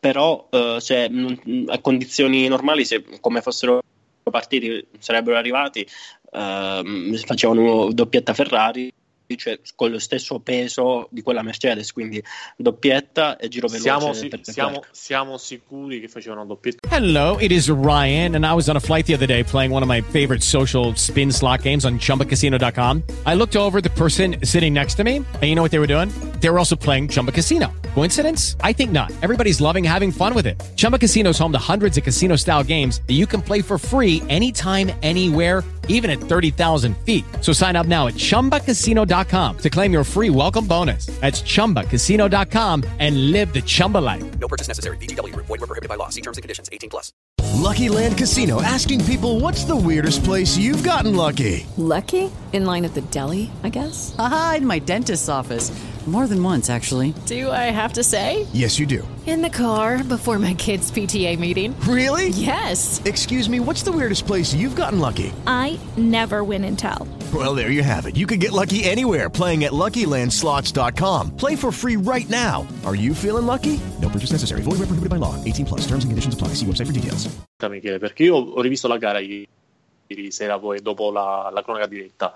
però 0.00 0.48
eh, 0.50 0.78
se, 0.80 1.08
mh, 1.08 1.40
mm, 1.48 1.68
a 1.68 1.78
condizioni 1.78 2.48
normali, 2.48 2.84
se 2.84 3.04
come 3.20 3.40
fossero 3.40 3.80
partiti 4.28 4.84
sarebbero 4.98 5.36
arrivati, 5.36 5.86
eh, 6.32 7.22
facevano 7.24 7.92
doppietta 7.92 8.34
Ferrari 8.34 8.92
cioè, 9.34 9.58
con 9.74 9.90
lo 9.90 9.98
stesso 9.98 10.38
peso 10.38 11.08
di 11.10 11.22
quella 11.22 11.42
Mercedes, 11.42 11.92
quindi 11.92 12.22
doppietta 12.56 13.36
e 13.36 13.48
giro 13.48 13.66
veloce. 13.66 13.88
Siamo, 13.88 14.12
si- 14.12 14.30
siamo, 14.42 14.84
siamo 14.92 15.38
sicuri 15.38 16.00
che 16.00 16.08
facevano 16.08 16.44
doppietta. 16.44 16.88
Hello, 16.94 17.36
it 17.40 17.50
is 17.50 17.68
Ryan, 17.68 18.36
and 18.36 18.44
I 18.44 18.52
was 18.52 18.68
on 18.68 18.76
a 18.76 18.80
flight 18.80 19.06
the 19.06 19.14
other 19.14 19.26
day 19.26 19.42
playing 19.42 19.72
one 19.72 19.82
of 19.82 19.88
my 19.88 20.00
favorite 20.00 20.42
social 20.42 20.94
spin 20.94 21.32
slot 21.32 21.62
games 21.62 21.84
on 21.84 21.98
chumbacasino.com. 21.98 23.02
I 23.26 23.34
looked 23.34 23.56
over 23.56 23.80
the 23.80 23.90
person 23.90 24.36
sitting 24.42 24.72
next 24.72 24.94
to 24.96 25.04
me, 25.04 25.16
and 25.16 25.42
you 25.42 25.54
know 25.54 25.62
what 25.62 25.72
they 25.72 25.80
were 25.80 25.88
doing? 25.88 26.10
They 26.40 26.48
were 26.48 26.58
also 26.58 26.76
playing 26.76 27.08
Chumba 27.08 27.32
Casino. 27.32 27.72
Coincidence? 27.94 28.56
I 28.60 28.72
think 28.72 28.92
not. 28.92 29.10
Everybody's 29.22 29.60
loving 29.60 29.82
having 29.82 30.12
fun 30.12 30.34
with 30.34 30.46
it. 30.46 30.62
Chumba 30.76 30.98
Casino 30.98 31.30
is 31.30 31.38
home 31.38 31.52
to 31.52 31.58
hundreds 31.58 31.96
of 31.96 32.04
casino 32.04 32.36
style 32.36 32.62
games 32.62 33.00
that 33.06 33.14
you 33.14 33.26
can 33.26 33.42
play 33.42 33.62
for 33.62 33.78
free 33.78 34.22
anytime, 34.28 34.90
anywhere, 35.02 35.64
even 35.88 36.10
at 36.10 36.18
30,000 36.18 36.96
feet. 36.98 37.24
So 37.40 37.52
sign 37.52 37.74
up 37.74 37.86
now 37.86 38.06
at 38.06 38.14
chumbacasino.com 38.14 39.15
to 39.24 39.70
claim 39.70 39.92
your 39.92 40.04
free 40.04 40.30
welcome 40.30 40.66
bonus. 40.66 41.06
That's 41.20 41.42
chumbacasino.com 41.42 42.84
and 42.98 43.32
live 43.32 43.52
the 43.52 43.62
Chumba 43.62 43.98
life. 43.98 44.38
No 44.38 44.48
purchase 44.48 44.68
necessary. 44.68 44.98
VGW, 44.98 45.34
void, 45.36 45.48
were 45.48 45.66
prohibited 45.66 45.88
by 45.88 45.94
law. 45.94 46.10
See 46.10 46.20
terms 46.20 46.36
and 46.36 46.42
conditions 46.42 46.68
18 46.70 46.90
plus. 46.90 47.12
Lucky 47.56 47.88
Land 47.88 48.18
Casino 48.18 48.60
asking 48.62 49.04
people 49.06 49.40
what's 49.40 49.64
the 49.64 49.74
weirdest 49.74 50.22
place 50.24 50.56
you've 50.56 50.84
gotten 50.84 51.16
lucky? 51.16 51.66
Lucky? 51.76 52.30
In 52.52 52.66
line 52.66 52.84
at 52.84 52.94
the 52.94 53.00
deli, 53.00 53.50
I 53.64 53.70
guess? 53.70 54.14
Aha, 54.18 54.56
in 54.58 54.66
my 54.66 54.78
dentist's 54.78 55.28
office. 55.28 55.72
More 56.06 56.28
than 56.28 56.40
once, 56.40 56.70
actually. 56.70 57.14
Do 57.26 57.50
I 57.50 57.72
have 57.74 57.94
to 57.94 58.04
say? 58.04 58.46
Yes, 58.52 58.78
you 58.78 58.86
do. 58.86 59.06
In 59.26 59.42
the 59.42 59.50
car 59.50 60.04
before 60.04 60.38
my 60.38 60.54
kids' 60.54 60.92
PTA 60.92 61.36
meeting. 61.36 61.74
Really? 61.80 62.28
Yes. 62.28 63.02
Excuse 63.04 63.48
me, 63.48 63.58
what's 63.58 63.82
the 63.82 63.90
weirdest 63.90 64.24
place 64.24 64.54
you've 64.54 64.76
gotten 64.76 65.00
lucky? 65.00 65.32
I 65.48 65.80
never 65.96 66.44
win 66.44 66.62
and 66.62 66.78
tell. 66.78 67.08
Well, 67.34 67.56
there 67.56 67.72
you 67.72 67.82
have 67.82 68.06
it. 68.06 68.16
You 68.16 68.26
can 68.26 68.38
get 68.38 68.52
lucky 68.52 68.84
anywhere 68.84 69.28
playing 69.28 69.64
at 69.64 69.72
LuckyLandSlots.com. 69.72 71.36
Play 71.36 71.56
for 71.56 71.72
free 71.72 71.96
right 71.96 72.28
now. 72.30 72.64
Are 72.84 72.94
you 72.94 73.12
feeling 73.12 73.46
lucky? 73.46 73.80
No 74.00 74.08
purchase 74.08 74.30
necessary. 74.30 74.62
Void 74.62 74.78
where 74.78 74.86
prohibited 74.86 75.10
by 75.10 75.16
law. 75.16 75.34
18 75.42 75.66
plus. 75.66 75.80
Terms 75.80 76.04
and 76.04 76.12
conditions 76.12 76.34
apply. 76.34 76.54
See 76.54 76.66
website 76.66 76.86
for 76.86 76.92
details. 76.92 77.28
Michele, 77.68 77.98
perché 77.98 78.24
io 78.24 78.36
ho 78.36 78.60
rivisto 78.60 78.86
la 78.86 78.98
gara 78.98 79.18
ieri 79.18 80.30
sera 80.30 80.58
poi 80.58 80.80
dopo 80.80 81.10
la, 81.10 81.50
la 81.52 81.62
cronaca 81.62 81.86
diretta 81.86 82.34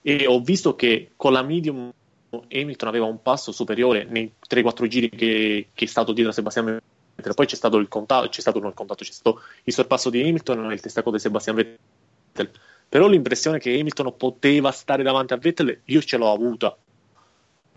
e 0.00 0.26
ho 0.26 0.40
visto 0.40 0.74
che 0.74 1.10
con 1.14 1.32
la 1.32 1.42
medium 1.42 1.92
Hamilton 2.30 2.88
aveva 2.88 3.04
un 3.04 3.22
passo 3.22 3.52
superiore 3.52 4.04
nei 4.04 4.32
3-4 4.48 4.86
giri 4.86 5.08
che, 5.10 5.68
che, 5.72 5.84
è 5.84 5.88
stato 5.88 6.12
dietro 6.12 6.32
a 6.32 6.34
Sebastian 6.34 6.80
Vettel. 7.14 7.34
Poi 7.34 7.46
c'è 7.46 7.54
stato 7.54 7.76
il 7.76 7.88
contatto, 7.88 8.28
c'è 8.28 8.40
stato, 8.40 8.58
il, 8.58 8.72
contatto, 8.74 9.04
c'è 9.04 9.12
stato 9.12 9.42
il 9.64 9.72
sorpasso 9.72 10.10
di 10.10 10.20
Hamilton 10.20 10.70
e 10.70 10.74
il 10.74 10.80
testacoda 10.80 11.16
di 11.16 11.22
Sebastian 11.22 11.56
Vettel. 11.56 12.50
Però 12.92 13.08
l'impressione 13.08 13.58
che 13.58 13.72
Hamilton 13.72 14.14
poteva 14.18 14.70
stare 14.70 15.02
davanti 15.02 15.32
a 15.32 15.38
Vettel, 15.38 15.80
io 15.86 16.02
ce 16.02 16.18
l'ho 16.18 16.30
avuta. 16.30 16.76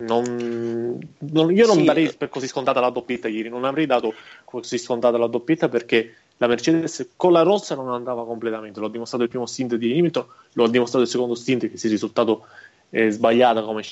Non, 0.00 1.00
non, 1.20 1.56
io 1.56 1.66
non 1.66 1.76
sì. 1.76 1.84
darei 1.84 2.12
per 2.12 2.28
così 2.28 2.46
scontata 2.46 2.80
la 2.80 2.90
doppietta 2.90 3.26
ieri, 3.26 3.48
non 3.48 3.64
avrei 3.64 3.86
dato 3.86 4.12
così 4.44 4.76
scontata 4.76 5.16
la 5.16 5.26
doppietta 5.26 5.70
perché 5.70 6.16
la 6.36 6.46
Mercedes 6.46 7.12
con 7.16 7.32
la 7.32 7.40
rossa 7.40 7.74
non 7.74 7.88
andava 7.88 8.26
completamente. 8.26 8.78
L'ho 8.78 8.88
dimostrato 8.88 9.24
il 9.24 9.30
primo 9.30 9.46
stint 9.46 9.76
di 9.76 9.90
Hamilton, 9.96 10.26
l'ho 10.52 10.68
dimostrato 10.68 11.06
il 11.06 11.10
secondo 11.10 11.34
stint 11.34 11.70
che 11.70 11.78
si 11.78 11.86
è 11.86 11.88
risultato 11.88 12.48
eh, 12.90 13.08
sbagliata 13.08 13.62
come 13.62 13.82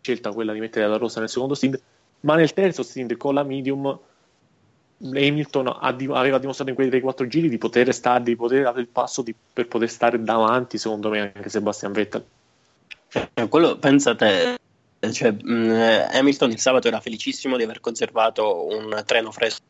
scelta 0.00 0.32
quella 0.32 0.52
di 0.52 0.58
mettere 0.58 0.88
la 0.88 0.96
rossa 0.96 1.20
nel 1.20 1.28
secondo 1.28 1.54
stint, 1.54 1.80
ma 2.22 2.34
nel 2.34 2.52
terzo 2.52 2.82
stint 2.82 3.16
con 3.16 3.34
la 3.34 3.44
medium 3.44 3.96
Hamilton 4.98 5.76
aveva 5.80 6.38
dimostrato 6.38 6.70
in 6.70 6.76
quei 6.76 6.88
3-4 6.88 7.26
giri 7.26 7.48
di 7.48 7.58
poter 7.58 7.92
stare, 7.92 8.22
di 8.22 8.36
poter 8.36 8.66
avere 8.66 8.80
il 8.82 8.88
passo 8.88 9.22
di, 9.22 9.34
per 9.52 9.68
poter 9.68 9.90
stare 9.90 10.22
davanti, 10.22 10.78
secondo 10.78 11.10
me, 11.10 11.32
anche 11.34 11.48
Sebastian 11.48 11.92
Vettel. 11.92 12.24
Eh, 13.34 13.48
quello 13.48 13.76
pensa 13.76 14.14
te, 14.14 14.58
cioè, 15.12 15.32
mh, 15.32 16.08
Hamilton 16.12 16.50
il 16.50 16.58
sabato 16.58 16.88
era 16.88 17.00
felicissimo 17.00 17.56
di 17.56 17.62
aver 17.62 17.80
conservato 17.80 18.66
un 18.66 19.02
treno 19.04 19.30
fresco 19.30 19.60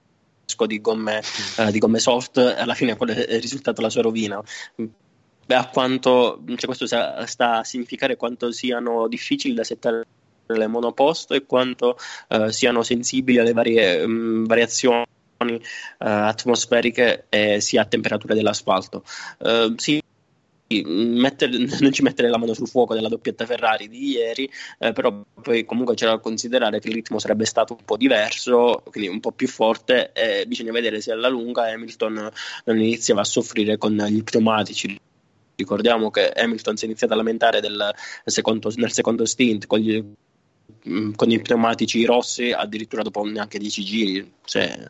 di 0.66 0.80
gomme, 0.80 1.22
eh, 1.58 1.70
di 1.72 1.78
gomme 1.78 1.98
soft, 1.98 2.38
alla 2.38 2.74
fine 2.74 2.96
quello 2.96 3.12
è 3.12 3.40
risultato 3.40 3.80
la 3.80 3.90
sua 3.90 4.02
rovina. 4.02 4.40
Beh, 4.74 5.54
a 5.54 5.68
quanto 5.68 6.42
cioè 6.46 6.66
questo 6.66 6.86
sta 6.86 7.58
a 7.58 7.64
significare 7.64 8.16
quanto 8.16 8.50
siano 8.52 9.06
difficili 9.06 9.54
da 9.54 9.64
settare 9.64 10.04
le 10.46 10.66
monoposto 10.66 11.34
e 11.34 11.44
quanto 11.44 11.98
eh, 12.28 12.52
siano 12.52 12.82
sensibili 12.82 13.38
alle 13.38 13.52
varie 13.52 14.06
mh, 14.06 14.10
mm, 14.10 14.44
variazioni 14.44 15.04
uh, 15.38 15.56
atmosferiche 15.98 17.26
e 17.28 17.60
sia 17.60 17.82
a 17.82 17.86
temperatura 17.86 18.34
dell'asfalto. 18.34 19.04
Uh, 19.38 19.74
sì, 19.76 20.02
mettere, 20.84 21.56
non 21.80 21.92
ci 21.92 22.02
mettere 22.02 22.28
la 22.28 22.38
mano 22.38 22.54
sul 22.54 22.68
fuoco 22.68 22.94
della 22.94 23.08
doppietta 23.08 23.46
Ferrari 23.46 23.88
di 23.88 24.10
ieri, 24.10 24.50
eh, 24.78 24.92
però 24.92 25.24
poi 25.40 25.64
comunque 25.64 25.94
c'era 25.94 26.12
da 26.12 26.18
considerare 26.18 26.80
che 26.80 26.88
il 26.88 26.94
ritmo 26.94 27.18
sarebbe 27.18 27.44
stato 27.44 27.74
un 27.78 27.84
po' 27.84 27.96
diverso, 27.96 28.82
quindi 28.90 29.08
un 29.08 29.20
po' 29.20 29.32
più 29.32 29.46
forte 29.46 30.12
e 30.12 30.44
bisogna 30.46 30.72
vedere 30.72 31.00
se 31.00 31.12
alla 31.12 31.28
lunga 31.28 31.70
Hamilton 31.70 32.30
non 32.64 32.80
iniziava 32.80 33.20
a 33.20 33.24
soffrire 33.24 33.78
con 33.78 33.94
gli 33.94 34.22
pneumatici. 34.24 34.98
Ricordiamo 35.54 36.10
che 36.10 36.30
Hamilton 36.30 36.76
si 36.76 36.84
è 36.84 36.88
iniziato 36.88 37.14
a 37.14 37.16
lamentare 37.16 37.60
del 37.60 37.94
secondo, 38.24 38.70
nel 38.76 38.92
secondo 38.92 39.24
stint 39.24 39.66
con 39.66 39.78
gli 39.78 40.04
Mm, 40.88 41.12
con 41.14 41.30
i 41.30 41.40
pneumatici 41.40 42.04
rossi 42.04 42.52
addirittura 42.52 43.02
dopo 43.02 43.24
neanche 43.24 43.58
10 43.58 43.84
giri. 43.84 44.32
Cioè, 44.44 44.88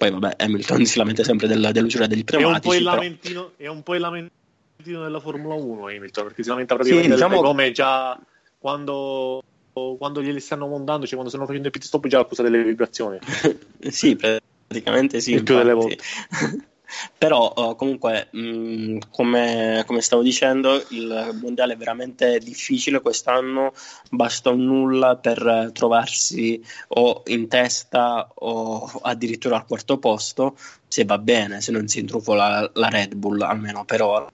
poi 0.00 0.10
vabbè, 0.10 0.36
Hamilton 0.38 0.84
si 0.86 0.96
lamenta 0.96 1.22
sempre 1.22 1.46
della, 1.46 1.72
dell'usura 1.72 2.06
degli 2.06 2.24
pneumatici. 2.24 2.82
È 2.82 2.88
un, 2.88 3.18
però... 3.20 3.50
è 3.58 3.66
un 3.66 3.82
po' 3.82 3.94
il 3.94 4.00
lamentino 4.00 5.02
della 5.02 5.20
Formula 5.20 5.54
1 5.54 5.88
Hamilton, 5.88 6.24
perché 6.24 6.42
si 6.42 6.48
lamenta 6.48 6.74
praticamente 6.74 7.10
sì, 7.10 7.14
diciamo... 7.14 7.42
come 7.42 7.70
già 7.70 8.18
quando, 8.56 9.42
quando 9.74 10.22
glieli 10.22 10.40
stanno 10.40 10.66
montando, 10.68 11.04
cioè 11.04 11.12
quando 11.12 11.28
stanno 11.28 11.44
facendo 11.44 11.66
il 11.66 11.72
pit 11.74 11.82
stop 11.84 12.06
già 12.06 12.20
accusa 12.20 12.42
delle 12.42 12.62
vibrazioni. 12.64 13.18
sì, 13.90 14.16
praticamente 14.16 15.20
sì. 15.20 15.34
Il 15.34 15.42
più 15.42 15.56
delle 15.56 15.74
volte. 15.74 15.98
Però 17.16 17.52
uh, 17.54 17.76
comunque, 17.76 18.28
mh, 18.30 18.38
mm, 18.40 18.98
come, 19.10 19.82
come, 19.86 20.00
stavo 20.00 20.22
dicendo, 20.22 20.84
il 20.90 21.38
mondiale 21.40 21.74
è 21.74 21.76
veramente 21.76 22.38
difficile 22.38 23.00
quest'anno, 23.00 23.72
basta 24.10 24.50
un 24.50 24.64
nulla 24.64 25.16
per 25.16 25.70
trovarsi 25.72 26.62
o 26.88 27.22
in 27.26 27.48
testa 27.48 28.30
o 28.34 28.86
addirittura 29.02 29.56
al 29.56 29.66
quarto 29.66 29.98
posto, 29.98 30.56
se 30.88 31.04
va 31.04 31.18
bene, 31.18 31.60
se 31.60 31.72
non 31.72 31.86
si 31.88 32.00
intrufola 32.00 32.70
la, 32.74 32.88
Red 32.88 33.14
Bull, 33.14 33.40
almeno 33.42 33.84
per 33.84 34.02
ora. 34.02 34.30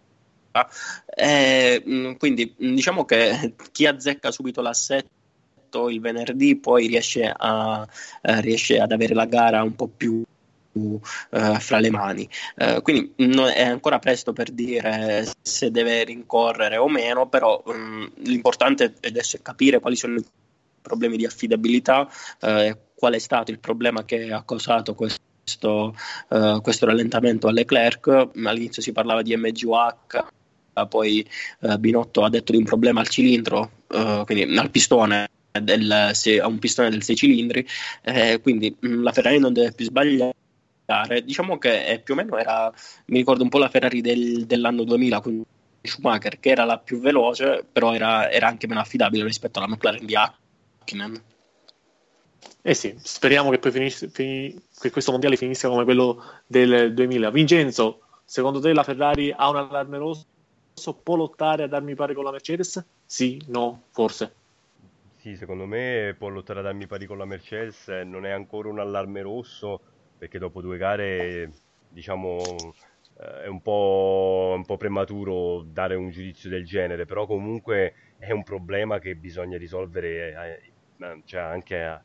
Eh, 1.14 1.82
mh, 1.84 2.12
quindi 2.16 2.54
mh, 2.56 2.74
diciamo 2.74 3.04
che 3.04 3.54
chi 3.72 3.86
azzecca 3.86 4.30
subito 4.30 4.62
l'assetto 4.62 5.90
il 5.90 6.00
venerdì 6.00 6.56
poi 6.56 6.86
riesce, 6.86 7.30
a, 7.36 7.86
eh, 8.22 8.40
riesce 8.40 8.80
ad 8.80 8.92
avere 8.92 9.14
la 9.14 9.26
gara 9.26 9.62
un 9.62 9.74
po' 9.74 9.88
più 9.88 10.24
uh, 10.76 11.54
fra 11.58 11.78
le 11.78 11.90
mani. 11.90 12.28
Uh, 12.56 12.82
quindi 12.82 13.12
no, 13.16 13.46
è 13.48 13.62
ancora 13.62 13.98
presto 13.98 14.32
per 14.32 14.50
dire 14.50 15.26
se 15.40 15.70
deve 15.70 16.04
rincorrere 16.04 16.76
o 16.76 16.88
meno, 16.88 17.28
però 17.28 17.62
um, 17.66 18.10
l'importante 18.16 18.94
adesso 19.02 19.36
è 19.36 19.42
capire 19.42 19.80
quali 19.80 19.96
sono 19.96 20.18
i 20.18 20.24
problemi 20.80 21.16
di 21.16 21.26
affidabilità, 21.26 22.08
uh, 22.40 22.76
qual 22.94 23.14
è 23.14 23.18
stato 23.18 23.50
il 23.50 23.58
problema 23.58 24.04
che 24.04 24.32
ha 24.32 24.44
causato 24.44 24.94
questo. 24.94 25.24
Questo, 26.60 26.86
rallentamento 26.86 27.46
a 27.46 27.52
Leclerc 27.52 28.08
all'inizio 28.08 28.82
si 28.82 28.90
parlava 28.90 29.22
di 29.22 29.36
MGUH 29.36 30.26
poi 30.88 31.24
Binotto 31.78 32.24
ha 32.24 32.28
detto 32.28 32.50
di 32.50 32.58
un 32.58 32.64
problema 32.64 32.98
al 32.98 33.06
cilindro 33.06 33.70
quindi 34.24 34.58
al 34.58 34.70
pistone 34.70 35.28
del, 35.60 36.10
se, 36.12 36.40
a 36.40 36.46
un 36.46 36.58
pistone 36.58 36.90
del 36.90 37.02
6 37.02 37.16
cilindri, 37.16 37.66
eh, 38.02 38.40
quindi 38.42 38.74
mh, 38.78 39.02
la 39.02 39.12
Ferrari 39.12 39.38
non 39.38 39.52
deve 39.52 39.72
più 39.72 39.84
sbagliare 39.84 40.34
Diciamo 41.24 41.58
che 41.58 41.86
eh, 41.86 41.98
più 41.98 42.14
o 42.14 42.16
meno 42.16 42.36
era, 42.36 42.72
mi 43.06 43.18
ricordo 43.18 43.42
un 43.42 43.48
po' 43.48 43.58
la 43.58 43.68
Ferrari 43.68 44.00
del, 44.00 44.46
dell'anno 44.46 44.84
2000 44.84 45.20
con 45.20 45.42
Schumacher, 45.82 46.38
che 46.38 46.50
era 46.50 46.64
la 46.64 46.78
più 46.78 47.00
veloce, 47.00 47.64
però 47.70 47.92
era, 47.94 48.30
era 48.30 48.46
anche 48.46 48.66
meno 48.66 48.80
affidabile 48.80 49.24
rispetto 49.24 49.58
alla 49.58 49.68
McLaren 49.68 50.06
di 50.06 50.14
Hakkinen. 50.14 51.22
Eh 52.62 52.74
sì, 52.74 52.94
speriamo 52.98 53.50
che 53.50 53.58
poi 53.58 53.70
finisce, 53.72 54.08
fin- 54.08 54.60
che 54.78 54.90
questo 54.90 55.10
mondiale 55.10 55.36
finisca 55.36 55.68
come 55.68 55.84
quello 55.84 56.22
del 56.46 56.94
2000. 56.94 57.30
Vincenzo, 57.30 58.00
secondo 58.24 58.60
te 58.60 58.72
la 58.72 58.82
Ferrari 58.82 59.32
ha 59.36 59.48
un 59.48 59.56
allarme 59.56 59.98
rosso? 59.98 60.24
Può 61.02 61.16
lottare 61.16 61.64
a 61.64 61.68
darmi 61.68 61.94
pari 61.94 62.14
con 62.14 62.24
la 62.24 62.30
Mercedes? 62.30 62.84
Sì, 63.04 63.40
no, 63.46 63.84
forse. 63.90 64.34
Sì, 65.16 65.36
secondo 65.36 65.64
me 65.64 66.14
può 66.18 66.28
lottare 66.28 66.60
a 66.60 66.62
darmi 66.62 66.86
pari 66.86 67.06
con 67.06 67.18
la 67.18 67.24
Mercedes, 67.24 67.88
non 68.04 68.26
è 68.26 68.30
ancora 68.30 68.68
un 68.68 68.78
allarme 68.78 69.22
rosso 69.22 69.80
perché 70.18 70.38
dopo 70.38 70.60
due 70.60 70.76
gare 70.78 71.52
diciamo 71.88 72.74
eh, 73.18 73.42
è 73.44 73.46
un 73.46 73.60
po', 73.62 74.54
un 74.56 74.64
po' 74.64 74.76
prematuro 74.76 75.62
dare 75.62 75.94
un 75.94 76.10
giudizio 76.10 76.50
del 76.50 76.64
genere, 76.64 77.04
però 77.06 77.26
comunque 77.26 77.94
è 78.18 78.30
un 78.32 78.42
problema 78.42 78.98
che 78.98 79.14
bisogna 79.16 79.58
risolvere 79.58 80.62
eh, 80.98 81.22
cioè 81.24 81.40
anche 81.40 82.00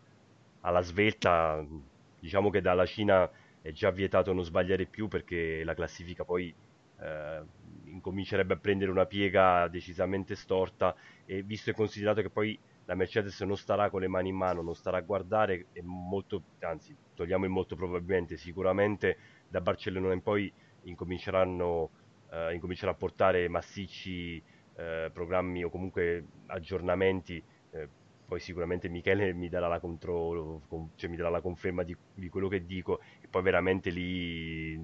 alla 0.61 0.81
svelta. 0.81 1.65
Diciamo 2.19 2.49
che 2.51 2.61
dalla 2.61 2.85
Cina 2.85 3.29
è 3.61 3.71
già 3.71 3.89
vietato 3.91 4.33
non 4.33 4.43
sbagliare 4.43 4.85
più 4.85 5.07
perché 5.07 5.63
la 5.63 5.73
classifica 5.73 6.23
poi 6.23 6.53
eh, 6.99 7.41
incomincerebbe 7.85 8.53
a 8.53 8.57
prendere 8.57 8.91
una 8.91 9.05
piega 9.05 9.67
decisamente 9.67 10.35
storta 10.35 10.95
e 11.25 11.41
visto 11.43 11.69
e 11.71 11.73
considerato 11.73 12.21
che 12.21 12.29
poi 12.29 12.57
la 12.91 12.97
Mercedes 12.97 13.39
non 13.41 13.55
starà 13.55 13.89
con 13.89 14.01
le 14.01 14.09
mani 14.09 14.27
in 14.27 14.35
mano, 14.35 14.61
non 14.61 14.75
starà 14.75 14.97
a 14.97 15.01
guardare 15.01 15.67
e 15.71 15.81
molto, 15.81 16.43
anzi 16.59 16.93
togliamo 17.15 17.45
il 17.45 17.51
molto 17.51 17.77
probabilmente, 17.77 18.35
sicuramente 18.35 19.17
da 19.47 19.61
Barcellona 19.61 20.11
in 20.11 20.21
poi 20.21 20.51
incominceranno 20.83 21.89
eh, 22.31 22.53
incomincerà 22.53 22.91
a 22.91 22.95
portare 22.95 23.47
massicci 23.47 24.43
eh, 24.75 25.09
programmi 25.13 25.63
o 25.63 25.69
comunque 25.69 26.25
aggiornamenti 26.47 27.41
eh, 27.71 27.87
poi 28.25 28.41
sicuramente 28.41 28.89
Michele 28.89 29.31
mi 29.33 29.47
darà 29.47 29.69
la, 29.69 29.79
contro, 29.79 30.61
cioè 30.95 31.09
mi 31.09 31.15
darà 31.15 31.29
la 31.29 31.41
conferma 31.41 31.83
di, 31.83 31.95
di, 32.13 32.27
quello 32.27 32.49
che 32.49 32.65
dico 32.65 32.99
e 33.21 33.27
poi 33.29 33.41
veramente 33.41 33.89
lì 33.89 34.77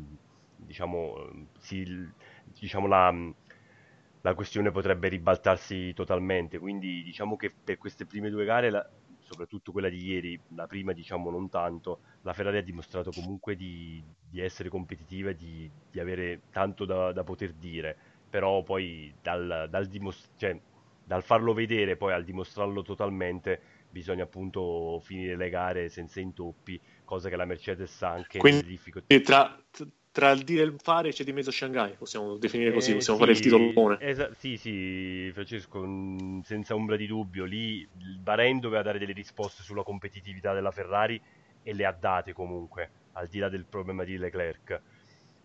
diciamo, 0.55 1.47
si, 1.57 2.09
diciamo 2.57 2.87
la, 2.87 3.13
la 4.21 4.33
questione 4.33 4.71
potrebbe 4.71 5.07
ribaltarsi 5.07 5.93
totalmente. 5.93 6.59
Quindi 6.59 7.03
diciamo 7.03 7.35
che 7.35 7.51
per 7.51 7.77
queste 7.77 8.05
prime 8.05 8.29
due 8.29 8.45
gare, 8.45 8.69
la, 8.69 8.87
soprattutto 9.19 9.71
quella 9.71 9.89
di 9.89 10.05
ieri, 10.05 10.39
la 10.55 10.67
prima 10.67 10.93
diciamo 10.93 11.29
non 11.29 11.49
tanto, 11.49 11.99
la 12.21 12.33
Ferrari 12.33 12.57
ha 12.57 12.63
dimostrato 12.63 13.11
comunque 13.11 13.55
di, 13.55 14.03
di 14.29 14.39
essere 14.39 14.69
competitiva 14.69 15.31
e 15.31 15.35
di, 15.35 15.69
di 15.91 15.99
avere 15.99 16.41
tanto 16.51 16.85
da, 16.85 17.11
da, 17.11 17.23
poter 17.23 17.53
dire, 17.53 17.95
però 18.29 18.63
poi 18.63 19.13
dal, 19.21 19.67
dal, 19.69 19.85
dimos- 19.87 20.31
cioè, 20.37 20.59
dal 21.03 21.23
farlo 21.23 21.53
vedere 21.53 21.95
poi 21.95 22.13
al 22.13 22.23
dimostrarlo 22.23 22.81
totalmente 22.81 23.61
bisogna 23.89 24.23
appunto 24.23 24.99
finire 25.01 25.35
le 25.35 25.49
gare 25.49 25.89
senza 25.89 26.19
intoppi, 26.19 26.79
cosa 27.03 27.29
che 27.29 27.35
la 27.35 27.45
Mercedes 27.45 28.01
ha 28.03 28.11
anche 28.11 28.39
Quindi, 28.39 28.77
tra, 29.21 29.57
tra 30.17 30.31
il 30.31 30.43
dire 30.43 30.63
e 30.63 30.65
il 30.65 30.73
fare 30.81 31.11
c'è 31.11 31.23
di 31.23 31.31
mezzo 31.31 31.51
Shanghai, 31.51 31.91
possiamo 31.91 32.37
definire 32.37 32.73
così, 32.73 32.89
eh, 32.89 32.95
possiamo 32.95 33.19
sì, 33.19 33.25
fare 33.25 33.37
il 33.37 33.43
titolone. 33.43 33.97
Esa- 33.99 34.33
sì, 34.33 34.57
sì, 34.57 35.29
Francesco, 35.31 35.79
senza 36.43 36.73
ombra 36.73 36.95
di 36.95 37.05
dubbio, 37.05 37.45
lì 37.45 37.81
il 37.81 38.17
Bahrain 38.17 38.59
doveva 38.59 38.81
dare 38.81 38.97
delle 38.97 39.13
risposte 39.13 39.61
sulla 39.61 39.83
competitività 39.83 40.55
della 40.55 40.71
Ferrari 40.71 41.21
e 41.61 41.71
le 41.71 41.85
ha 41.85 41.91
date 41.91 42.33
comunque, 42.33 42.89
al 43.13 43.27
di 43.27 43.37
là 43.37 43.47
del 43.47 43.65
problema 43.69 44.03
di 44.03 44.17
Leclerc. 44.17 44.81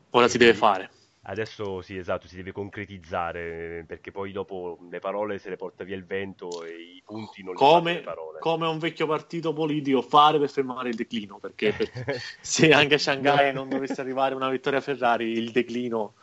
Ora 0.08 0.24
e 0.24 0.28
si 0.30 0.38
deve 0.38 0.54
fare. 0.54 0.88
Adesso 1.24 1.82
sì, 1.82 1.96
esatto, 1.96 2.26
si 2.26 2.35
deve 2.35 2.50
concretizzare 2.50 3.85
perché 3.87 4.11
poi 4.11 4.32
dopo 4.32 4.78
le 4.90 4.98
parole 4.98 5.38
se 5.38 5.50
le 5.50 5.56
porta 5.56 5.85
via 5.85 5.94
il 5.94 6.04
vento 6.04 6.64
e 6.64 6.70
i 6.72 7.02
punti 7.04 7.44
non 7.44 7.54
come, 7.54 7.94
le 7.94 8.00
parole. 8.00 8.40
Come 8.40 8.66
un 8.66 8.78
vecchio 8.78 9.06
partito 9.06 9.52
politico 9.52 10.02
fare 10.02 10.40
per 10.40 10.50
fermare 10.50 10.88
il 10.88 10.96
declino, 10.96 11.38
perché, 11.38 11.74
perché 11.74 12.20
se 12.40 12.72
anche 12.72 12.94
a 12.94 12.98
Shanghai 12.98 13.52
non 13.52 13.68
dovesse 13.68 14.00
arrivare 14.00 14.35
una 14.35 14.50
vittoria 14.50 14.80
Ferrari, 14.80 15.30
il 15.30 15.52
declino 15.52 16.14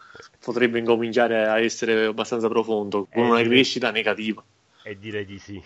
potrebbe 0.43 0.79
incominciare 0.79 1.47
a 1.47 1.61
essere 1.61 2.05
abbastanza 2.05 2.49
profondo, 2.49 3.07
con 3.09 3.23
eh, 3.23 3.29
una 3.29 3.41
crescita 3.41 3.91
negativa. 3.91 4.43
E 4.83 4.97
direi 4.97 5.23
di 5.23 5.39
sì. 5.39 5.63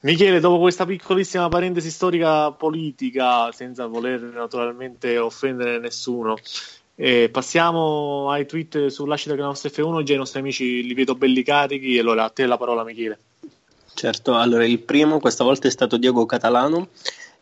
Michele, 0.00 0.40
dopo 0.40 0.58
questa 0.58 0.84
piccolissima 0.84 1.48
parentesi 1.48 1.90
storica 1.90 2.50
politica, 2.50 3.52
senza 3.52 3.86
voler 3.86 4.20
naturalmente 4.20 5.16
offendere 5.18 5.78
nessuno, 5.78 6.36
e 6.96 7.28
passiamo 7.30 8.30
ai 8.30 8.46
tweet 8.46 8.86
sull'ascita 8.86 9.34
nostra 9.34 9.70
F1. 9.70 10.02
Già 10.02 10.14
i 10.14 10.18
nostri 10.18 10.40
amici 10.40 10.82
li 10.84 10.94
vedo 10.94 11.14
belli 11.14 11.42
carichi. 11.42 11.98
Allora, 11.98 12.24
a 12.24 12.30
te 12.30 12.46
la 12.46 12.56
parola, 12.56 12.84
Michele. 12.84 13.18
Certo, 13.94 14.34
allora 14.34 14.64
il 14.64 14.80
primo 14.80 15.20
questa 15.20 15.44
volta 15.44 15.68
è 15.68 15.70
stato 15.70 15.96
Diego 15.96 16.26
Catalano. 16.26 16.88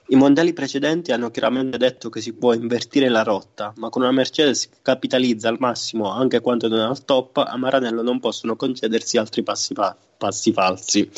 I 0.09 0.17
mondiali 0.17 0.53
precedenti 0.53 1.13
hanno 1.13 1.31
chiaramente 1.31 1.79
detto 1.79 2.11
che 2.11 2.21
si 2.21 2.35
può 2.35 2.53
invertire 2.53 3.09
la 3.09 3.23
rotta, 3.23 3.73
ma 3.77 3.89
con 3.89 4.03
una 4.03 4.11
Mercedes 4.11 4.69
che 4.69 4.77
capitalizza 4.83 5.49
al 5.49 5.57
massimo 5.59 6.11
anche 6.11 6.41
quando 6.41 6.69
non 6.69 6.81
è 6.81 6.83
al 6.83 7.05
top, 7.05 7.39
a 7.39 7.57
Maranello 7.57 8.03
non 8.03 8.21
possono 8.21 8.55
concedersi 8.57 9.17
altri 9.17 9.43
passi, 9.43 9.73
pa- 9.73 9.97
passi 10.19 10.53
falsi. 10.53 11.09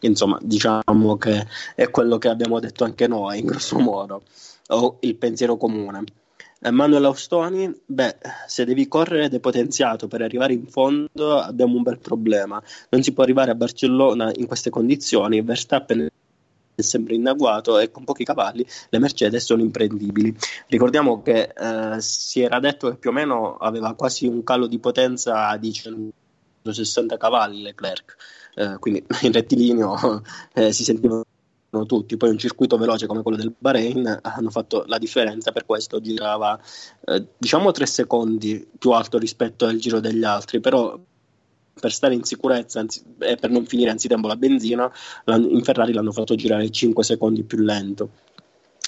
Insomma, 0.00 0.38
diciamo 0.40 1.16
che 1.16 1.46
è 1.74 1.90
quello 1.90 2.18
che 2.18 2.28
abbiamo 2.28 2.60
detto 2.60 2.84
anche 2.84 3.08
noi, 3.08 3.40
in 3.40 3.46
grosso 3.46 3.78
modo, 3.78 4.22
o 4.68 4.98
il 5.00 5.16
pensiero 5.16 5.56
comune. 5.56 6.04
Manuel 6.70 7.04
Austoni, 7.04 7.70
beh, 7.84 8.16
se 8.46 8.64
devi 8.64 8.88
correre 8.88 9.28
depotenziato 9.28 10.08
per 10.08 10.22
arrivare 10.22 10.54
in 10.54 10.66
fondo 10.66 11.38
abbiamo 11.38 11.76
un 11.76 11.82
bel 11.82 11.98
problema. 11.98 12.62
Non 12.88 13.02
si 13.02 13.12
può 13.12 13.22
arrivare 13.22 13.50
a 13.50 13.54
Barcellona 13.54 14.32
in 14.34 14.46
queste 14.46 14.70
condizioni. 14.70 15.42
Verstappen 15.42 16.08
è 16.74 16.82
sempre 16.82 17.14
in 17.14 17.26
agguato 17.26 17.78
e 17.78 17.90
con 17.90 18.04
pochi 18.04 18.24
cavalli 18.24 18.66
le 18.88 18.98
Mercedes 18.98 19.44
sono 19.44 19.62
imprendibili. 19.62 20.34
Ricordiamo 20.68 21.22
che 21.22 21.52
eh, 21.54 22.00
si 22.00 22.40
era 22.40 22.58
detto 22.60 22.90
che 22.90 22.96
più 22.96 23.10
o 23.10 23.12
meno 23.12 23.56
aveva 23.56 23.94
quasi 23.94 24.26
un 24.26 24.42
calo 24.42 24.66
di 24.66 24.78
potenza 24.78 25.56
di 25.56 25.72
160 25.72 27.16
cavalli 27.16 27.62
Leclerc, 27.62 28.16
eh, 28.54 28.76
quindi 28.78 29.04
in 29.22 29.32
rettilineo 29.32 30.22
eh, 30.54 30.72
si 30.72 30.82
sentiva 30.82 31.22
tutti, 31.82 32.16
poi 32.16 32.30
un 32.30 32.38
circuito 32.38 32.76
veloce 32.76 33.06
come 33.06 33.22
quello 33.22 33.36
del 33.36 33.52
Bahrain 33.56 34.20
hanno 34.22 34.50
fatto 34.50 34.84
la 34.86 34.98
differenza, 34.98 35.50
per 35.50 35.66
questo 35.66 36.00
girava 36.00 36.58
eh, 37.06 37.26
diciamo 37.36 37.72
tre 37.72 37.86
secondi 37.86 38.66
più 38.78 38.92
alto 38.92 39.18
rispetto 39.18 39.66
al 39.66 39.76
giro 39.78 39.98
degli 39.98 40.22
altri, 40.22 40.60
però 40.60 40.96
per 41.78 41.92
stare 41.92 42.14
in 42.14 42.24
sicurezza 42.24 42.80
anzi, 42.80 43.02
e 43.18 43.36
per 43.36 43.50
non 43.50 43.66
finire 43.66 43.90
anzitempo 43.90 44.28
la 44.28 44.36
benzina, 44.36 44.90
in 45.26 45.62
Ferrari 45.64 45.92
l'hanno 45.92 46.12
fatto 46.12 46.34
girare 46.36 46.70
5 46.70 47.02
secondi 47.02 47.42
più 47.42 47.58
lento. 47.58 48.10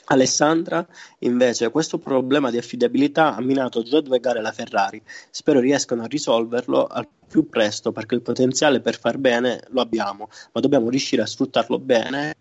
Alessandra, 0.09 0.87
invece, 1.21 1.71
questo 1.71 1.99
problema 1.99 2.51
di 2.51 2.59
affidabilità 2.59 3.35
ha 3.35 3.41
minato 3.41 3.83
già 3.83 4.01
due 4.01 4.21
gare 4.21 4.41
la 4.41 4.53
Ferrari. 4.53 5.03
Spero 5.31 5.59
riescano 5.59 6.05
a 6.05 6.07
risolverlo 6.07 6.87
al 6.87 7.09
più 7.27 7.49
presto 7.49 7.91
perché 7.91 8.15
il 8.15 8.23
potenziale 8.23 8.81
per 8.81 8.99
far 8.99 9.19
bene 9.19 9.65
lo 9.71 9.81
abbiamo, 9.81 10.29
ma 10.53 10.61
dobbiamo 10.61 10.91
riuscire 10.91 11.23
a 11.23 11.27
sfruttarlo 11.27 11.81
bene 11.81 12.35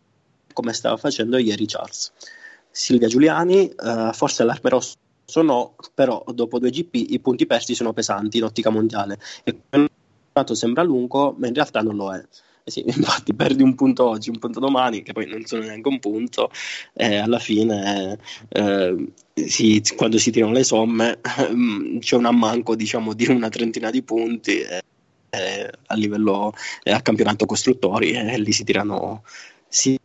come 0.55 0.71
stava 0.71 0.95
facendo 0.95 1.37
ieri 1.37 1.65
Charles. 1.67 2.13
Silvia 2.71 3.07
Giuliani, 3.07 3.69
eh, 3.69 4.09
forse 4.13 4.41
allarme 4.41 4.69
rosso 4.69 4.95
no, 5.41 5.75
però 5.93 6.23
dopo 6.33 6.59
due 6.59 6.69
GP 6.69 6.95
i 6.95 7.19
punti 7.19 7.45
persi 7.45 7.75
sono 7.75 7.93
pesanti 7.93 8.37
in 8.37 8.43
ottica 8.45 8.69
mondiale 8.69 9.19
e 9.43 9.59
sembra 10.53 10.83
lungo, 10.83 11.35
ma 11.37 11.47
in 11.47 11.53
realtà 11.53 11.81
non 11.81 11.95
lo 11.95 12.13
è. 12.13 12.23
sì, 12.63 12.83
infatti 12.87 13.33
perdi 13.33 13.63
un 13.63 13.75
punto 13.75 14.07
oggi, 14.07 14.29
un 14.29 14.39
punto 14.39 14.59
domani, 14.59 15.01
che 15.03 15.13
poi 15.13 15.27
non 15.27 15.45
sono 15.45 15.63
neanche 15.63 15.87
un 15.87 15.99
punto, 15.99 16.49
e 16.93 17.17
alla 17.17 17.39
fine 17.39 18.17
eh, 18.49 19.13
si, 19.33 19.81
quando 19.95 20.17
si 20.17 20.31
tirano 20.31 20.53
le 20.53 20.63
somme 20.63 21.19
c'è 21.99 22.15
un 22.15 22.25
ammanco 22.25 22.75
diciamo, 22.75 23.13
di 23.13 23.27
una 23.27 23.49
trentina 23.49 23.89
di 23.89 24.01
punti 24.03 24.59
eh, 24.59 24.81
eh, 25.29 25.71
a 25.87 25.95
livello 25.95 26.53
eh, 26.83 26.91
a 26.91 27.01
campionato 27.01 27.45
costruttori 27.45 28.11
e 28.11 28.37
lì 28.37 28.51
si 28.51 28.63
tirano, 28.63 29.23
si 29.67 29.97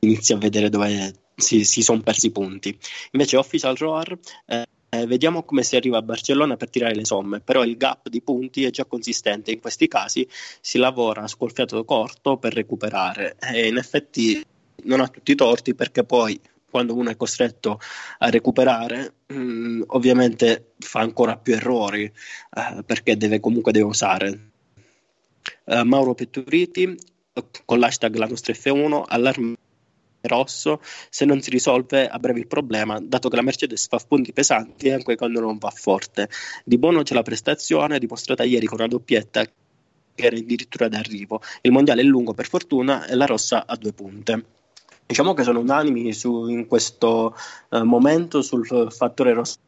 inizia 0.00 0.36
a 0.36 0.38
vedere 0.38 0.68
dove 0.68 1.14
si, 1.34 1.64
si 1.64 1.82
sono 1.82 2.00
persi 2.00 2.26
i 2.26 2.30
punti. 2.30 2.76
Invece 3.12 3.36
Official 3.36 3.76
Roar 3.76 4.18
eh, 4.46 4.66
eh, 4.88 5.06
vediamo 5.06 5.42
come 5.42 5.62
si 5.62 5.76
arriva 5.76 5.98
a 5.98 6.02
Barcellona 6.02 6.56
per 6.56 6.70
tirare 6.70 6.94
le 6.94 7.04
somme, 7.04 7.40
però 7.40 7.64
il 7.64 7.76
gap 7.76 8.08
di 8.08 8.22
punti 8.22 8.64
è 8.64 8.70
già 8.70 8.84
consistente, 8.84 9.50
in 9.50 9.60
questi 9.60 9.88
casi 9.88 10.26
si 10.60 10.78
lavora 10.78 11.22
a 11.22 11.28
scolfiato 11.28 11.84
corto 11.84 12.36
per 12.38 12.54
recuperare 12.54 13.36
e 13.40 13.66
in 13.66 13.76
effetti 13.76 14.44
non 14.84 15.00
ha 15.00 15.08
tutti 15.08 15.32
i 15.32 15.34
torti 15.34 15.74
perché 15.74 16.04
poi 16.04 16.40
quando 16.68 16.94
uno 16.94 17.10
è 17.10 17.16
costretto 17.16 17.80
a 18.18 18.28
recuperare 18.28 19.14
mh, 19.26 19.38
mm, 19.38 19.82
ovviamente 19.88 20.72
fa 20.78 21.00
ancora 21.00 21.36
più 21.36 21.54
errori 21.54 22.04
eh, 22.04 22.82
perché 22.84 23.16
deve 23.16 23.40
comunque 23.40 23.72
deve 23.72 23.86
usare. 23.86 24.50
Uh, 25.64 25.82
Mauro 25.82 26.14
Petturiti 26.14 26.96
con 27.64 27.78
l'hashtag 27.78 28.16
la 28.16 28.26
nostra 28.26 28.52
F1 28.52 29.04
allarme 29.06 29.54
rosso 30.26 30.80
se 31.10 31.24
non 31.24 31.40
si 31.40 31.50
risolve 31.50 32.08
a 32.08 32.18
breve 32.18 32.40
il 32.40 32.46
problema, 32.46 32.98
dato 33.00 33.28
che 33.28 33.36
la 33.36 33.42
Mercedes 33.42 33.86
fa 33.88 33.98
punti 34.06 34.32
pesanti 34.32 34.90
anche 34.90 35.16
quando 35.16 35.40
non 35.40 35.58
va 35.58 35.70
forte. 35.70 36.28
Di 36.64 36.78
buono 36.78 37.02
c'è 37.02 37.14
la 37.14 37.22
prestazione 37.22 37.98
dimostrata 37.98 38.44
ieri 38.44 38.66
con 38.66 38.78
una 38.78 38.88
doppietta 38.88 39.44
che 39.44 40.24
era 40.24 40.36
addirittura 40.36 40.88
d'arrivo. 40.88 41.40
Il 41.60 41.72
mondiale 41.72 42.00
è 42.00 42.04
lungo 42.04 42.34
per 42.34 42.48
fortuna 42.48 43.06
e 43.06 43.14
la 43.14 43.26
rossa 43.26 43.66
ha 43.66 43.76
due 43.76 43.92
punte. 43.92 44.44
Diciamo 45.06 45.34
che 45.34 45.44
sono 45.44 45.60
unanimi 45.60 46.12
su, 46.12 46.48
in 46.48 46.66
questo 46.66 47.36
uh, 47.68 47.82
momento 47.84 48.42
sul 48.42 48.90
fattore 48.90 49.34
rosso 49.34 49.58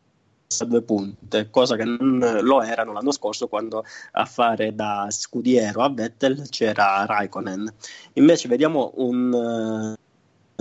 a 0.61 0.65
due 0.65 0.83
punte, 0.83 1.51
cosa 1.51 1.77
che 1.77 1.85
non 1.85 2.39
lo 2.41 2.63
erano 2.63 2.93
l'anno 2.93 3.13
scorso 3.13 3.49
quando 3.49 3.85
a 4.13 4.25
fare 4.25 4.75
da 4.75 5.07
scudiero 5.11 5.83
a 5.83 5.91
Vettel 5.91 6.49
c'era 6.49 7.05
Raikkonen. 7.05 7.73
Invece 8.15 8.49
vediamo 8.49 8.93
un 8.97 9.95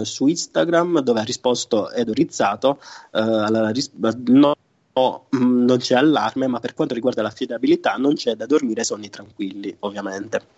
su 0.04 0.28
Instagram 0.28 1.00
dove 1.00 1.22
ha 1.22 1.24
risposto 1.24 1.90
Edo 1.92 2.14
Rizzato 2.14 2.80
eh, 3.12 3.20
alla 3.20 3.70
risposta 3.70 4.20
no, 4.26 4.56
mm, 5.36 5.66
non 5.66 5.78
c'è 5.78 5.96
allarme, 5.96 6.48
ma 6.48 6.60
per 6.60 6.74
quanto 6.74 6.94
riguarda 6.94 7.22
l'affidabilità 7.22 7.96
non 7.96 8.14
c'è 8.14 8.36
da 8.36 8.46
dormire 8.46 8.84
sonni 8.84 9.10
tranquilli, 9.10 9.76
ovviamente. 9.80 10.56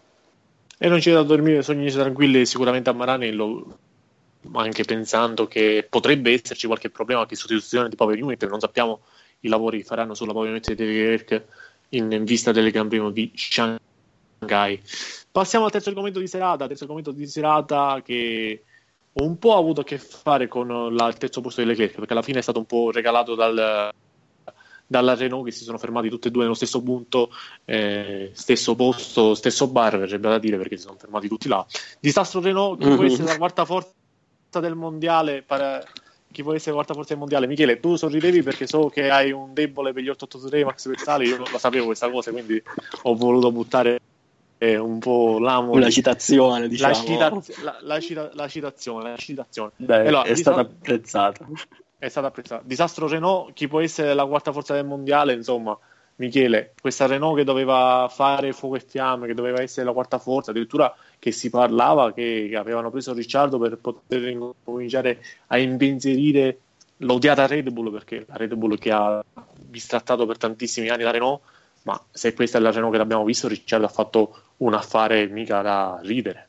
E 0.77 0.87
non 0.87 0.99
c'è 0.99 1.13
da 1.13 1.23
dormire 1.23 1.61
sogni 1.61 1.89
tranquilli 1.91 2.45
sicuramente 2.45 2.89
a 2.89 2.93
Maranello, 2.93 3.77
anche 4.53 4.83
pensando 4.83 5.47
che 5.47 5.85
potrebbe 5.89 6.31
esserci 6.33 6.67
qualche 6.67 6.89
problema 6.89 7.25
di 7.25 7.35
sostituzione 7.35 7.89
di 7.89 7.95
Power 7.95 8.21
Unit, 8.21 8.47
non 8.47 8.59
sappiamo 8.59 9.01
i 9.41 9.47
lavori 9.47 9.79
che 9.79 9.83
faranno 9.83 10.13
sulla 10.13 10.31
Power 10.31 10.49
Unit 10.49 10.73
di 10.73 10.85
Leclerc 10.85 11.43
in, 11.89 12.11
in 12.11 12.23
vista 12.23 12.51
delle 12.51 12.71
Gran 12.71 12.87
Premio 12.87 13.09
di 13.09 13.31
Shanghai. 13.35 14.81
Passiamo 15.31 15.65
al 15.65 15.71
terzo 15.71 15.89
argomento 15.89 16.19
di 16.19 16.27
serata, 16.27 16.67
terzo 16.67 16.83
argomento 16.83 17.11
di 17.11 17.27
serata 17.27 18.01
che 18.03 18.63
un 19.23 19.37
po' 19.37 19.55
ha 19.55 19.57
avuto 19.57 19.81
a 19.81 19.83
che 19.83 19.97
fare 19.97 20.47
con 20.47 20.67
la, 20.95 21.07
il 21.07 21.17
terzo 21.17 21.41
posto 21.41 21.61
di 21.61 21.67
Leclerc, 21.67 21.95
perché 21.95 22.13
alla 22.13 22.21
fine 22.21 22.39
è 22.39 22.41
stato 22.41 22.59
un 22.59 22.65
po' 22.65 22.91
regalato 22.91 23.35
dal, 23.35 23.91
dalla 24.89 25.13
Renault 25.13 25.45
che 25.45 25.51
si 25.51 25.63
sono 25.63 25.77
fermati 25.77 26.09
tutti 26.09 26.27
e 26.27 26.31
due 26.31 26.41
nello 26.43 26.55
stesso 26.55 26.81
punto, 26.81 27.29
eh, 27.65 28.31
stesso 28.33 28.75
posto, 28.75 29.35
stesso 29.35 29.67
bar, 29.67 29.99
verrebbe 29.99 30.29
da 30.29 30.39
dire 30.39 30.57
perché 30.57 30.77
si 30.77 30.83
sono 30.83 30.97
fermati 30.97 31.27
tutti 31.27 31.47
là. 31.47 31.63
Disastro 31.99 32.41
Renault, 32.41 32.79
chi 32.79 32.87
mm-hmm. 32.87 32.95
può 32.95 33.05
essere 33.05 33.27
la 33.27 33.37
quarta 33.37 33.65
forza 33.65 33.91
del 34.59 34.73
mondiale? 34.75 35.43
Per, 35.43 35.85
chi 36.31 36.43
la 36.43 36.71
quarta 36.71 36.93
forza 36.93 37.09
del 37.09 37.19
mondiale? 37.19 37.45
Michele, 37.45 37.79
tu 37.79 37.95
sorridevi 37.95 38.41
perché 38.41 38.65
so 38.65 38.89
che 38.89 39.09
hai 39.09 39.31
un 39.31 39.53
debole 39.53 39.93
per 39.93 40.01
gli 40.01 40.09
883 40.09 40.65
Max 40.65 40.87
Verstappen, 40.87 41.27
io 41.27 41.37
non 41.37 41.47
la 41.51 41.59
sapevo 41.59 41.85
questa 41.85 42.09
cosa, 42.09 42.31
quindi 42.31 42.61
ho 43.03 43.15
voluto 43.15 43.51
buttare 43.51 43.99
è 44.59 44.75
un 44.75 44.99
po' 44.99 45.39
l'amo 45.39 45.71
una 45.71 45.89
citazione 45.89 46.67
diciamo. 46.67 46.91
la, 46.91 46.99
citaz- 46.99 47.61
la, 47.63 47.77
la, 47.79 47.99
cita- 48.01 48.29
la 48.33 48.47
citazione 48.49 49.09
la 49.11 49.15
citazione. 49.15 49.71
Beh, 49.77 50.07
allora, 50.07 50.23
è 50.23 50.35
stata 50.35 50.59
apprezzata. 50.59 51.47
è 51.97 52.09
stata 52.09 52.27
apprezzata. 52.27 52.61
Disastro 52.65 53.07
Renault 53.07 53.53
chi 53.53 53.69
può 53.69 53.79
essere 53.79 54.13
la 54.13 54.25
quarta 54.25 54.51
forza 54.51 54.73
del 54.73 54.83
mondiale 54.83 55.31
insomma 55.31 55.77
Michele 56.17 56.73
questa 56.81 57.07
Renault 57.07 57.37
che 57.37 57.45
doveva 57.45 58.09
fare 58.11 58.51
fuoco 58.51 58.75
e 58.75 58.81
fiamme 58.85 59.27
che 59.27 59.33
doveva 59.33 59.61
essere 59.61 59.85
la 59.85 59.93
quarta 59.93 60.19
forza 60.19 60.51
addirittura 60.51 60.93
che 61.17 61.31
si 61.31 61.49
parlava 61.49 62.11
che 62.11 62.51
avevano 62.53 62.91
preso 62.91 63.13
Ricciardo 63.13 63.57
per 63.59 63.77
poter 63.77 64.37
cominciare 64.61 65.23
a 65.47 65.57
impensierire 65.57 66.59
l'odiata 66.97 67.47
Red 67.47 67.69
Bull 67.69 67.93
perché 67.93 68.25
la 68.27 68.35
Red 68.35 68.55
Bull 68.55 68.77
che 68.77 68.91
ha 68.91 69.23
bistrattato 69.57 70.25
per 70.25 70.37
tantissimi 70.37 70.89
anni 70.89 71.03
la 71.03 71.11
Renault 71.11 71.39
ma 71.83 72.01
se 72.11 72.33
questa 72.33 72.57
è 72.57 72.61
la 72.61 72.71
Renault 72.71 72.95
che 72.95 73.01
abbiamo 73.01 73.23
visto 73.23 73.47
Ricciardo 73.47 73.85
ha 73.85 73.89
fatto 73.89 74.41
un 74.57 74.73
affare 74.73 75.27
mica 75.27 75.61
da 75.61 75.99
ridere. 76.03 76.47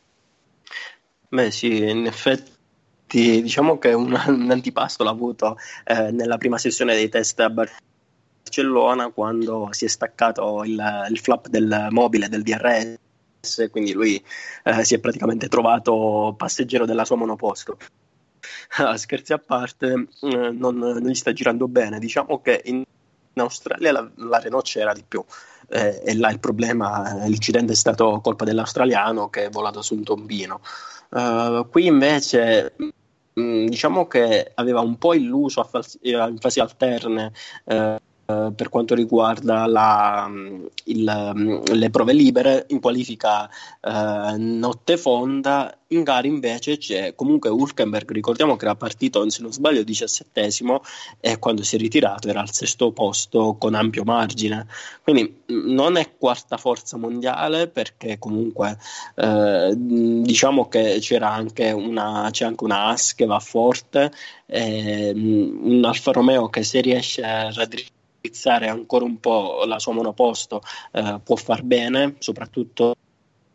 Beh 1.28 1.50
sì, 1.50 1.88
in 1.88 2.06
effetti 2.06 3.42
diciamo 3.42 3.78
che 3.78 3.92
un, 3.92 4.12
un 4.26 4.50
antipasto 4.50 5.04
l'ha 5.04 5.10
avuto 5.10 5.56
eh, 5.84 6.10
nella 6.10 6.38
prima 6.38 6.58
sessione 6.58 6.94
dei 6.94 7.08
test 7.08 7.38
a 7.40 7.50
Barcellona 7.50 9.10
quando 9.10 9.68
si 9.70 9.84
è 9.84 9.88
staccato 9.88 10.64
il, 10.64 11.06
il 11.08 11.18
flap 11.18 11.48
del 11.48 11.88
mobile 11.90 12.28
del 12.28 12.42
DRS, 12.42 13.68
quindi 13.70 13.92
lui 13.92 14.22
eh, 14.64 14.84
si 14.84 14.94
è 14.94 14.98
praticamente 14.98 15.48
trovato 15.48 16.34
passeggero 16.36 16.84
della 16.84 17.04
sua 17.04 17.16
monoposto. 17.16 17.78
Ah, 18.76 18.96
scherzi 18.96 19.32
a 19.32 19.38
parte, 19.38 20.06
eh, 20.20 20.50
non, 20.52 20.76
non, 20.76 20.98
gli 21.00 21.14
sta 21.14 21.32
girando 21.32 21.68
bene. 21.68 21.98
Diciamo 21.98 22.40
che 22.40 22.62
in 22.64 22.84
Australia 23.42 23.92
la, 23.92 24.10
la 24.16 24.38
Renault 24.38 24.64
c'era 24.64 24.92
di 24.92 25.04
più 25.06 25.24
eh, 25.70 26.02
e 26.04 26.16
là 26.16 26.30
il 26.30 26.40
problema, 26.40 27.24
l'incidente 27.24 27.72
è 27.72 27.76
stato 27.76 28.20
colpa 28.20 28.44
dell'australiano 28.44 29.30
che 29.30 29.46
è 29.46 29.50
volato 29.50 29.82
su 29.82 29.94
un 29.94 30.02
tombino. 30.02 30.60
Uh, 31.10 31.68
qui 31.68 31.86
invece 31.86 32.74
mh, 32.76 33.40
mm, 33.40 33.66
diciamo 33.66 34.06
che 34.06 34.52
aveva 34.54 34.80
un 34.80 34.96
po' 34.96 35.14
illuso 35.14 35.60
a 35.60 35.64
fasi, 35.64 35.98
in 36.02 36.38
fasi 36.38 36.60
alterne 36.60 37.32
uh, 37.64 37.96
eh, 38.30 38.52
per 38.52 38.68
quanto 38.68 38.94
riguarda 38.94 39.66
la, 39.66 40.26
mm, 40.28 40.64
il, 40.84 41.32
mm, 41.36 41.62
le 41.72 41.90
prove 41.90 42.12
libere 42.12 42.66
in 42.68 42.80
qualifica 42.80 43.48
uh, 43.82 44.34
notte 44.36 44.96
fonda 44.96 45.74
in 45.88 46.02
gara 46.04 46.26
invece 46.26 46.78
c'è 46.78 47.14
comunque 47.16 47.50
Hulkenberg 47.50 48.12
ricordiamo 48.12 48.56
che 48.56 48.64
era 48.64 48.76
partito 48.76 49.28
se 49.28 49.42
non 49.42 49.52
sbaglio 49.52 49.82
diciassettesimo 49.82 50.82
e 51.18 51.38
quando 51.38 51.64
si 51.64 51.74
è 51.74 51.78
ritirato 51.78 52.28
era 52.28 52.40
al 52.40 52.52
sesto 52.52 52.92
posto 52.92 53.56
con 53.58 53.74
ampio 53.74 54.04
margine. 54.04 54.66
Quindi 55.02 55.42
mm, 55.52 55.72
non 55.72 55.96
è 55.96 56.16
quarta 56.16 56.56
forza 56.56 56.96
mondiale 56.96 57.68
perché 57.68 58.18
comunque 58.18 58.78
uh, 59.16 59.74
diciamo 59.74 60.68
che 60.68 60.98
c'era 61.00 61.30
anche 61.30 61.70
una, 61.72 62.28
c'è 62.30 62.44
anche 62.44 62.64
una 62.64 62.86
AS 62.86 63.14
che 63.14 63.26
va 63.26 63.40
forte 63.40 64.12
un 64.52 65.82
Alfa 65.84 66.12
Romeo 66.12 66.48
che 66.48 66.64
se 66.64 66.80
riesce 66.80 67.22
a 67.22 67.52
raddrizzare 67.52 67.98
utilizzare 68.20 68.68
ancora 68.68 69.04
un 69.04 69.18
po' 69.18 69.64
la 69.66 69.78
sua 69.78 69.92
monoposto 69.92 70.62
eh, 70.92 71.20
può 71.24 71.36
far 71.36 71.62
bene, 71.62 72.16
soprattutto 72.18 72.94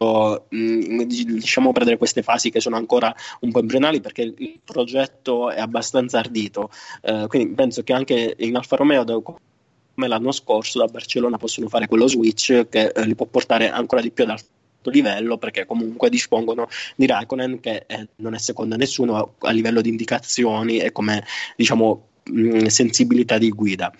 mm, 0.03 1.01
diciamo 1.01 1.71
perdere 1.71 1.97
queste 1.97 2.21
fasi 2.21 2.49
che 2.49 2.59
sono 2.59 2.75
ancora 2.75 3.13
un 3.41 3.51
po' 3.51 3.59
embrionali 3.59 4.01
perché 4.01 4.23
il 4.23 4.59
progetto 4.63 5.51
è 5.51 5.59
abbastanza 5.59 6.19
ardito. 6.19 6.69
Eh, 7.01 7.25
quindi 7.27 7.53
penso 7.53 7.83
che 7.83 7.93
anche 7.93 8.35
in 8.39 8.55
Alfa 8.55 8.75
Romeo 8.75 9.05
come 9.21 10.07
l'anno 10.07 10.31
scorso 10.31 10.79
da 10.79 10.87
Barcellona 10.87 11.37
possono 11.37 11.69
fare 11.69 11.87
quello 11.87 12.07
switch 12.07 12.67
che 12.67 12.87
eh, 12.87 13.05
li 13.05 13.15
può 13.15 13.25
portare 13.25 13.69
ancora 13.69 14.01
di 14.01 14.11
più 14.11 14.23
ad 14.25 14.31
alto 14.31 14.89
livello 14.89 15.37
perché 15.37 15.65
comunque 15.65 16.09
dispongono 16.09 16.67
di 16.95 17.07
Raikkonen 17.07 17.59
che 17.59 17.85
eh, 17.87 18.07
non 18.17 18.35
è 18.35 18.37
secondo 18.37 18.75
a 18.75 18.77
nessuno 18.77 19.15
a, 19.15 19.47
a 19.47 19.51
livello 19.51 19.81
di 19.81 19.89
indicazioni 19.89 20.77
e 20.77 20.91
come 20.91 21.25
diciamo 21.55 22.07
mh, 22.23 22.39
mm, 22.39 22.65
sensibilità 22.65 23.39
di 23.39 23.49
guida 23.49 23.91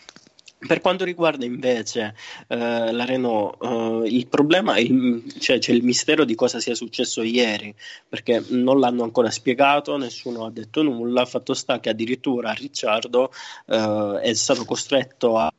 per 0.58 0.82
quanto 0.82 1.04
riguarda 1.04 1.46
invece 1.46 2.16
eh, 2.48 2.92
la 2.92 3.06
Renault, 3.06 3.62
eh, 3.62 4.08
il 4.08 4.28
problema, 4.28 4.78
il, 4.78 5.24
cioè, 5.40 5.60
c'è 5.60 5.72
il 5.72 5.84
mistero 5.84 6.26
di 6.26 6.36
cosa 6.36 6.60
sia 6.60 6.76
successo 6.76 7.22
ieri, 7.22 7.74
perché 8.08 8.44
non 8.50 8.80
l'hanno 8.80 9.04
ancora 9.04 9.30
spiegato, 9.30 9.98
nessuno 9.98 10.46
ha 10.46 10.52
detto 10.52 10.82
nulla, 10.82 11.26
fatto 11.26 11.54
sta 11.54 11.80
che 11.80 11.90
addirittura 11.90 12.52
Ricciardo 12.54 13.32
eh, 13.68 14.20
è 14.22 14.34
stato 14.34 14.66
costretto 14.66 15.38
a 15.38 15.46
a 15.46 15.52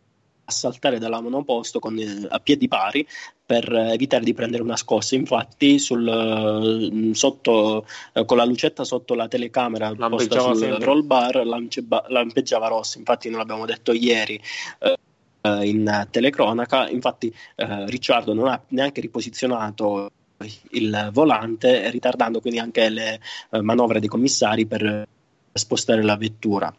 saltare 0.46 0.98
dalla 0.98 1.20
monoposto 1.20 1.78
con, 1.78 1.98
eh, 1.98 2.26
a 2.28 2.38
piedi 2.40 2.68
pari 2.68 3.06
per 3.44 3.72
evitare 3.72 4.24
di 4.24 4.34
prendere 4.34 4.62
una 4.62 4.76
scossa. 4.76 5.14
Infatti, 5.14 5.78
sul, 5.78 6.06
eh, 6.08 7.14
sotto, 7.14 7.86
eh, 8.12 8.24
con 8.24 8.36
la 8.36 8.44
lucetta 8.44 8.84
sotto 8.84 9.14
la 9.14 9.28
telecamera 9.28 9.94
posta 9.94 10.40
sul 10.40 10.56
sempre. 10.56 10.84
roll 10.84 11.04
bar 11.06 11.44
lampeggiava 11.44 12.68
rossa. 12.68 12.98
Infatti, 12.98 13.28
non 13.28 13.38
l'abbiamo 13.38 13.66
detto 13.66 13.92
ieri 13.92 14.40
in 15.62 16.08
telecronaca. 16.10 16.88
Infatti, 16.88 17.32
Ricciardo 17.54 18.34
non 18.34 18.48
ha 18.48 18.60
neanche 18.68 19.00
riposizionato 19.00 20.10
il 20.70 21.10
volante, 21.12 21.88
ritardando 21.90 22.40
quindi 22.40 22.58
anche 22.58 22.88
le 22.88 23.20
eh, 23.50 23.60
manovre 23.62 24.00
dei 24.00 24.08
commissari 24.08 24.66
per 24.66 25.06
spostare 25.52 26.02
la 26.02 26.16
vettura. 26.16 26.74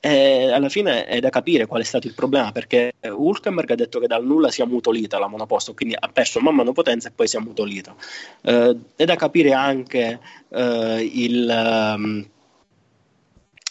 E 0.00 0.50
alla 0.50 0.68
fine 0.68 1.06
è 1.06 1.20
da 1.20 1.30
capire 1.30 1.66
qual 1.66 1.82
è 1.82 1.84
stato 1.84 2.08
il 2.08 2.14
problema 2.14 2.50
perché 2.50 2.94
Hulkenberg 3.00 3.70
ha 3.70 3.74
detto 3.76 4.00
che 4.00 4.08
dal 4.08 4.24
nulla 4.24 4.50
si 4.50 4.60
è 4.60 4.64
ammutolita 4.64 5.18
la 5.18 5.28
monoposto, 5.28 5.74
quindi 5.74 5.94
ha 5.98 6.08
perso 6.08 6.40
man 6.40 6.56
mano 6.56 6.72
potenza 6.72 7.08
e 7.08 7.12
poi 7.12 7.28
si 7.28 7.36
è 7.36 7.38
ammutolita. 7.38 7.94
Eh, 8.42 8.76
è 8.96 9.04
da 9.04 9.16
capire 9.16 9.52
anche 9.52 10.20
eh, 10.48 11.10
il. 11.12 11.94
Um, 11.96 12.30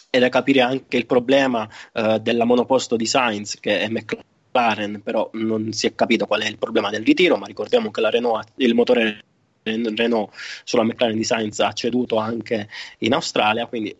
è 0.08 0.18
da 0.18 0.28
capire 0.28 0.60
anche 0.60 0.98
il 0.98 1.06
problema 1.06 1.66
uh, 1.92 2.18
della 2.18 2.44
monoposto 2.44 2.96
di 2.96 3.06
Sainz 3.06 3.58
che 3.58 3.80
è 3.80 3.88
McLaren, 3.88 5.00
però 5.02 5.30
non 5.32 5.72
si 5.72 5.86
è 5.86 5.94
capito 5.94 6.26
qual 6.26 6.42
è 6.42 6.48
il 6.48 6.58
problema 6.58 6.90
del 6.90 7.02
ritiro, 7.02 7.38
ma 7.38 7.46
ricordiamo 7.46 7.90
che 7.90 8.10
Renault, 8.10 8.52
il 8.56 8.74
motore 8.74 9.24
Renault 9.62 10.30
sulla 10.64 10.82
McLaren 10.82 11.16
di 11.16 11.24
Sainz 11.24 11.60
ha 11.60 11.72
ceduto 11.72 12.16
anche 12.16 12.68
in 12.98 13.14
Australia, 13.14 13.66
quindi 13.66 13.96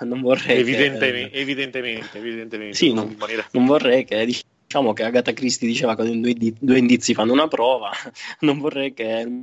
non 0.04 0.20
vorrei 0.20 0.58
evidentemente, 0.58 1.30
che, 1.30 1.40
evidentemente, 1.40 2.18
evidentemente 2.18 2.76
sì, 2.76 2.92
non, 2.92 3.16
non, 3.52 3.66
vorrei 3.66 4.04
che 4.04 4.24
diciamo 4.24 4.92
che 4.92 5.04
Agatha 5.04 5.32
Christie 5.32 5.68
diceva 5.68 5.94
che 5.96 6.04
due, 6.20 6.34
due 6.34 6.78
indizi 6.78 7.14
fanno 7.14 7.32
una 7.32 7.48
prova. 7.48 7.90
Non 8.40 8.58
vorrei 8.58 8.94
che 8.94 9.42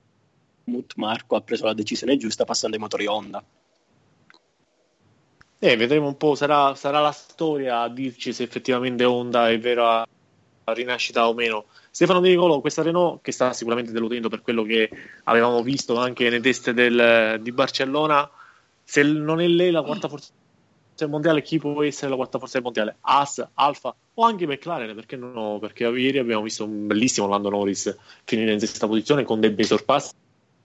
Mut 0.64 0.94
Marco 0.96 1.36
ha 1.36 1.42
preso 1.42 1.66
la 1.66 1.74
decisione 1.74 2.18
giusta 2.18 2.46
passando 2.46 2.76
ai 2.76 2.82
motori 2.82 3.06
Honda. 3.06 3.44
Eh, 5.60 5.76
vedremo 5.76 6.08
un 6.08 6.18
po', 6.18 6.36
sarà, 6.36 6.76
sarà, 6.76 7.00
la 7.00 7.12
storia 7.12 7.82
a 7.82 7.90
dirci 7.90 8.32
se 8.32 8.44
effettivamente 8.44 9.04
Honda 9.04 9.50
è 9.50 9.60
vera 9.60 10.06
rinascita 10.66 11.28
o 11.28 11.34
meno. 11.34 11.66
Stefano 11.90 12.20
Di 12.20 12.30
Nicolo, 12.30 12.62
questa 12.62 12.84
Renault 12.84 13.22
che 13.22 13.32
sta 13.32 13.54
sicuramente 13.54 13.92
deludendo 13.92 14.30
per 14.30 14.42
quello 14.42 14.64
che 14.64 14.90
avevamo 15.24 15.64
visto 15.64 15.98
anche 15.98 16.30
nei 16.30 16.42
test 16.42 16.72
del, 16.72 17.40
di 17.42 17.52
Barcellona, 17.52 18.30
se 18.84 19.02
non 19.04 19.42
è 19.42 19.48
lei 19.48 19.72
la 19.72 19.82
quarta 19.82 20.08
forza 20.08 20.32
del 21.04 21.10
mondiale, 21.10 21.42
chi 21.42 21.60
può 21.60 21.84
essere 21.84 22.10
la 22.10 22.16
quarta 22.16 22.40
forza 22.40 22.54
del 22.54 22.64
mondiale? 22.64 22.98
As, 23.02 23.46
Alfa 23.54 23.96
o 24.14 24.24
anche 24.24 24.48
McLaren? 24.48 24.96
Perché 24.96 25.16
no? 25.16 25.58
Perché 25.60 25.86
ieri 25.86 26.18
abbiamo 26.18 26.44
visto 26.44 26.66
un 26.66 26.88
bellissimo 26.88 27.28
Lando 27.28 27.50
Norris 27.50 27.96
finire 28.24 28.54
in 28.54 28.60
sesta 28.60 28.88
posizione 28.88 29.24
con 29.24 29.40
dei 29.40 29.52
bei 29.52 29.66
sorpassi 29.66 30.14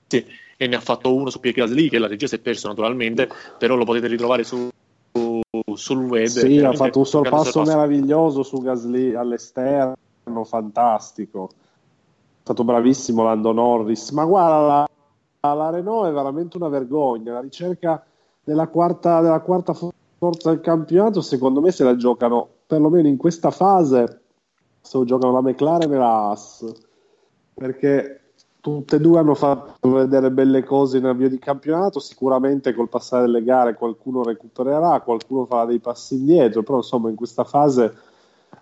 e 0.08 0.66
ne 0.66 0.76
ha 0.76 0.80
fatto 0.80 1.14
uno 1.14 1.30
su 1.30 1.40
Pierre 1.40 1.62
Gasly 1.62 1.88
che 1.88 1.98
la 1.98 2.06
regia 2.06 2.26
si 2.26 2.36
è 2.36 2.38
perso 2.38 2.68
naturalmente, 2.68 3.28
però 3.58 3.74
lo 3.74 3.84
potete 3.84 4.06
ritrovare 4.06 4.44
su 4.44 4.70
sul 5.74 6.04
web. 6.04 6.26
Sì, 6.26 6.58
ha 6.58 6.72
fatto 6.72 6.98
un 6.98 7.06
sorpasso, 7.06 7.50
sorpasso 7.50 7.76
meraviglioso 7.76 8.42
su 8.42 8.60
Gasly 8.62 9.14
all'esterno, 9.14 9.96
fantastico. 10.44 11.50
È 11.50 12.40
stato 12.42 12.64
bravissimo 12.64 13.22
Lando 13.22 13.52
Norris. 13.52 14.10
Ma 14.10 14.24
guarda, 14.24 14.86
la, 15.40 15.52
la 15.52 15.70
Renault 15.70 16.08
è 16.08 16.12
veramente 16.12 16.56
una 16.56 16.68
vergogna. 16.68 17.34
La 17.34 17.40
ricerca 17.40 18.04
della 18.42 18.66
quarta, 18.68 19.20
della 19.20 19.40
quarta 19.40 19.74
forza 20.22 20.50
del 20.50 20.60
campionato, 20.60 21.20
secondo 21.20 21.60
me, 21.60 21.72
se 21.72 21.82
la 21.82 21.96
giocano 21.96 22.48
perlomeno 22.64 23.08
in 23.08 23.16
questa 23.16 23.50
fase. 23.50 24.20
Se 24.80 24.96
lo 24.96 25.04
giocano 25.04 25.32
la 25.32 25.42
McLaren 25.42 25.92
e 25.92 25.96
la 25.96 26.28
Haas 26.28 26.64
perché 27.52 28.34
tutte 28.60 28.96
e 28.96 29.00
due 29.00 29.18
hanno 29.18 29.34
fatto 29.34 29.90
vedere 29.90 30.30
belle 30.30 30.62
cose 30.62 30.98
in 30.98 31.06
avvio 31.06 31.28
di 31.28 31.40
campionato. 31.40 31.98
Sicuramente 31.98 32.72
col 32.72 32.88
passare 32.88 33.26
delle 33.26 33.42
gare 33.42 33.74
qualcuno 33.74 34.22
recupererà, 34.22 35.00
qualcuno 35.00 35.44
farà 35.44 35.64
dei 35.64 35.80
passi 35.80 36.14
indietro, 36.14 36.62
però 36.62 36.76
insomma 36.76 37.08
in 37.08 37.16
questa 37.16 37.42
fase 37.42 37.92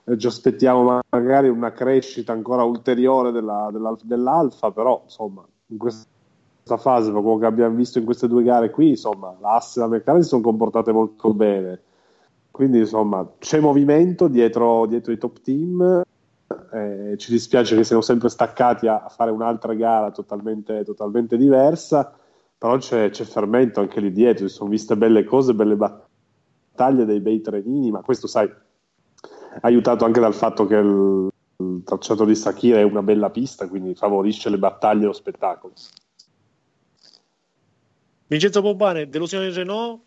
eh, 0.04 0.16
ci 0.16 0.26
aspettiamo 0.26 1.00
magari 1.10 1.50
una 1.50 1.72
crescita 1.72 2.32
ancora 2.32 2.64
ulteriore 2.64 3.32
della, 3.32 3.68
della, 3.70 3.94
dell'Alfa, 4.02 4.70
però 4.70 5.02
insomma 5.04 5.46
in 5.66 5.76
questa 5.76 6.08
fase, 6.76 7.12
per 7.12 7.20
quello 7.22 7.38
che 7.38 7.46
abbiamo 7.46 7.74
visto 7.74 7.98
in 7.98 8.04
queste 8.04 8.28
due 8.28 8.42
gare 8.42 8.70
qui, 8.70 8.90
insomma 8.90 9.34
l'Asse 9.40 9.78
e 9.78 9.82
la 9.82 9.88
McLaren 9.88 10.22
si 10.22 10.28
sono 10.28 10.42
comportate 10.42 10.92
molto 10.92 11.32
bene. 11.34 11.80
Quindi 12.50 12.78
insomma 12.78 13.26
c'è 13.38 13.60
movimento 13.60 14.28
dietro, 14.28 14.86
dietro 14.86 15.12
i 15.12 15.18
top 15.18 15.40
team 15.40 16.02
eh, 16.72 17.14
ci 17.16 17.30
dispiace 17.30 17.76
che 17.76 17.84
siamo 17.84 18.02
sempre 18.02 18.28
staccati 18.28 18.86
a, 18.86 19.04
a 19.04 19.08
fare 19.08 19.30
un'altra 19.30 19.74
gara 19.74 20.10
totalmente, 20.10 20.84
totalmente 20.84 21.36
diversa, 21.36 22.12
però 22.56 22.76
c'è, 22.76 23.10
c'è, 23.10 23.24
fermento 23.24 23.80
anche 23.80 24.00
lì 24.00 24.12
dietro, 24.12 24.48
si 24.48 24.54
sono 24.54 24.70
viste 24.70 24.96
belle 24.96 25.24
cose, 25.24 25.54
belle 25.54 25.76
battaglie, 25.76 27.04
dei 27.04 27.20
bei 27.20 27.40
trenini, 27.40 27.90
ma 27.90 28.00
questo 28.00 28.26
sai, 28.26 28.50
aiutato 29.62 30.04
anche 30.04 30.20
dal 30.20 30.34
fatto 30.34 30.66
che 30.66 30.76
il, 30.76 31.28
il 31.58 31.82
tracciato 31.84 32.24
di 32.24 32.34
Sakira 32.34 32.78
è 32.78 32.82
una 32.82 33.02
bella 33.02 33.30
pista, 33.30 33.68
quindi 33.68 33.94
favorisce 33.94 34.50
le 34.50 34.58
battaglie 34.58 35.04
e 35.04 35.06
lo 35.06 35.12
spettacolo. 35.12 35.72
Vincenzo 38.30 38.62
Pobbane, 38.62 39.08
delusione 39.08 39.46
del 39.46 39.54
Renault, 39.54 40.02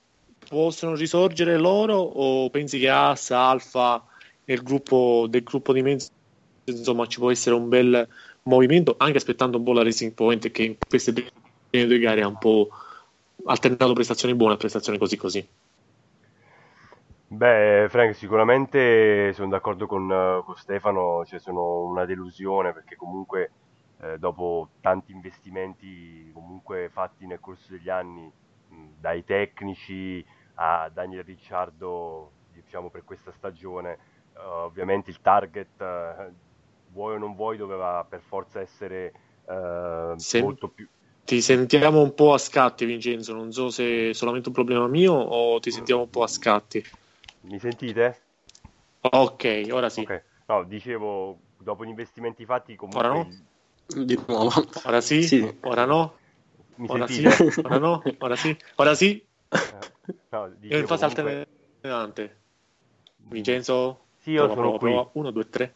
possono 0.48 0.96
risorgere 0.96 1.58
loro 1.58 1.96
o 1.96 2.50
pensi 2.50 2.80
che 2.80 2.90
As, 2.90 3.32
Alfa 3.32 4.02
il 4.46 4.64
gruppo 4.64 5.26
del 5.30 5.44
gruppo 5.44 5.74
di 5.74 5.82
mezzo 5.82 6.08
insomma 6.64 7.06
ci 7.06 7.20
può 7.20 7.30
essere 7.32 7.54
un 7.56 7.68
bel 7.68 8.08
movimento 8.44 8.96
anche 8.98 9.18
aspettando 9.18 9.58
un 9.58 9.66
po' 9.66 9.74
la 9.74 9.84
Racing 9.84 10.14
Point 10.14 10.52
che 10.52 10.64
in 10.64 10.76
queste 10.88 11.12
due 11.12 12.00
gare 12.00 12.22
ha 12.22 12.28
un 12.28 12.38
po' 12.38 12.70
alternato 13.44 13.92
prestazioni 13.92 14.36
buone 14.36 14.54
a 14.54 14.58
prestazioni 14.58 14.98
così 14.98 15.18
così? 15.18 15.46
Beh, 17.28 17.88
Frank, 17.90 18.16
sicuramente 18.16 19.34
sono 19.34 19.50
d'accordo 19.50 19.86
con, 19.86 20.08
con 20.46 20.56
Stefano, 20.56 21.26
cioè 21.26 21.40
sono 21.40 21.88
una 21.88 22.06
delusione 22.06 22.72
perché 22.72 22.96
comunque 22.96 23.52
eh, 24.04 24.18
dopo 24.18 24.70
tanti 24.82 25.12
investimenti 25.12 26.30
comunque 26.34 26.90
fatti 26.92 27.26
nel 27.26 27.40
corso 27.40 27.72
degli 27.72 27.90
anni, 27.90 28.32
mh, 28.68 28.88
dai 29.00 29.24
tecnici 29.24 30.26
a 30.56 30.90
Daniel 30.94 31.24
Ricciardo, 31.24 32.32
diciamo 32.54 32.90
per 32.90 33.04
questa 33.04 33.32
stagione, 33.32 33.98
uh, 34.36 34.66
ovviamente 34.66 35.10
il 35.10 35.20
target 35.22 35.80
uh, 35.80 36.32
vuoi 36.92 37.16
o 37.16 37.18
non 37.18 37.34
vuoi, 37.36 37.58
doveva 37.58 38.06
per 38.08 38.22
forza 38.22 38.60
essere 38.60 39.14
uh, 39.46 40.16
Se... 40.18 40.42
molto 40.42 40.68
più. 40.68 40.88
Ti 41.26 41.42
sentiamo 41.42 42.02
un 42.02 42.14
po' 42.14 42.34
a 42.34 42.38
scatti, 42.38 42.84
Vincenzo. 42.84 43.34
Non 43.34 43.54
so 43.54 43.70
se 43.70 44.10
è 44.10 44.14
solamente 44.14 44.50
un 44.50 44.54
problema 44.54 44.88
mio 44.88 45.14
o 45.14 45.58
ti 45.62 45.72
sentiamo 45.72 46.02
un 46.02 46.10
po' 46.10 46.24
a 46.24 46.28
scatti. 46.28 46.84
Mi 47.42 47.60
sentite? 47.60 48.22
Ok, 49.00 49.68
ora 49.72 49.88
sì. 49.88 50.02
Okay. 50.02 50.22
No, 50.48 50.64
dicevo, 50.64 51.40
dopo 51.58 51.86
gli 51.86 51.90
investimenti 51.90 52.44
fatti, 52.44 52.76
comunque. 52.76 53.08
Ora 53.08 53.18
no? 53.18 53.30
Di 53.86 54.20
nuovo. 54.28 54.52
Ora 54.84 55.02
sì? 55.02 55.24
sì. 55.24 55.58
Ora 55.62 55.86
no? 55.86 56.18
Mi 56.76 56.88
ora 56.90 57.08
sentite? 57.08 57.52
sì? 57.52 57.60
Ora 57.64 57.78
no? 57.78 58.04
Ora 58.20 58.36
sì? 58.36 58.58
Ora 58.76 58.96
sì? 58.96 59.26
No, 60.30 60.52
io 60.62 60.78
in 60.78 60.88
fase 60.88 61.08
comunque... 61.08 61.48
alternante. 61.82 62.38
Vincenzo? 63.18 64.00
Sì, 64.20 64.32
io 64.32 64.46
prova, 64.46 64.54
sono 64.56 64.78
prova, 64.78 65.06
qui. 65.06 65.22
1, 65.22 65.32
2, 65.32 65.50
3. 65.50 65.76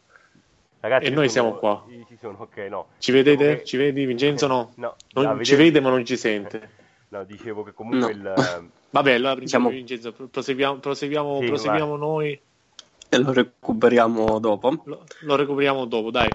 Ragazzi, 0.80 1.06
e 1.06 1.10
noi 1.10 1.28
sono... 1.28 1.50
siamo 1.50 1.58
qua. 1.58 1.84
Ci 2.08 2.16
sono, 2.20 2.36
ok, 2.38 2.56
no. 2.68 2.86
Ci 2.98 3.12
vedete? 3.12 3.58
Che... 3.58 3.64
Ci 3.64 3.76
vedi, 3.76 4.04
Vincenzo? 4.04 4.46
No, 4.46 4.72
no 4.76 4.96
non 5.12 5.24
vedete... 5.24 5.44
ci 5.44 5.54
vede, 5.56 5.80
ma 5.80 5.90
non 5.90 6.04
ci 6.04 6.16
sente. 6.16 6.76
No, 7.10 7.24
dicevo 7.24 7.62
che 7.62 7.72
comunque 7.72 8.12
no. 8.12 8.32
il. 8.34 8.34
Vabbè, 8.90 9.12
allora 9.12 9.34
diciamo... 9.34 9.70
Vincenzo, 9.70 10.12
proseguiamo, 10.12 10.76
proseguiamo, 10.76 11.40
sì, 11.40 11.46
proseguiamo 11.46 11.96
noi. 11.96 12.38
E 13.08 13.18
lo 13.18 13.32
recuperiamo 13.32 14.38
dopo. 14.38 14.82
Lo, 14.84 15.04
lo 15.20 15.34
recuperiamo 15.34 15.86
dopo, 15.86 16.10
dai. 16.10 16.34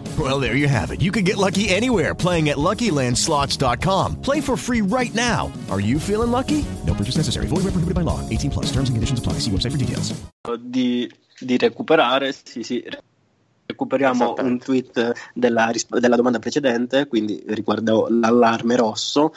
Well, 0.19 0.41
there 0.41 0.57
you 0.57 0.67
have 0.67 0.91
it. 0.91 0.99
You 0.99 1.11
can 1.11 1.23
get 1.23 1.37
lucky 1.37 1.69
anywhere 1.69 2.13
playing 2.13 2.49
at 2.49 2.57
LuckyLandSlots.com. 2.57 4.21
Play 4.21 4.41
for 4.41 4.57
free 4.57 4.81
right 4.81 5.15
now. 5.15 5.49
Are 5.69 5.79
you 5.79 5.97
feeling 5.97 6.31
lucky? 6.31 6.65
No 6.85 6.93
purchase 6.93 7.15
necessary. 7.15 7.47
Void 7.47 7.63
where 7.63 7.71
prohibited 7.71 7.95
by 7.95 8.01
law. 8.01 8.19
18 8.27 8.51
plus. 8.51 8.65
Terms 8.65 8.89
and 8.89 8.97
conditions 8.97 9.19
apply. 9.19 9.39
See 9.39 9.51
website 9.51 9.71
for 9.71 9.77
details. 9.77 10.11
Di 10.59 11.09
di 11.41 11.57
recuperare, 11.57 12.31
sì, 12.31 12.63
sì, 12.63 12.83
recuperiamo 13.65 14.35
un 14.37 14.59
tweet 14.59 15.13
della, 15.33 15.71
della, 15.87 16.15
domanda 16.15 16.39
precedente, 16.39 17.07
quindi 17.07 17.43
riguardo 17.47 18.07
l'allarme 18.09 18.75
rosso 18.75 19.33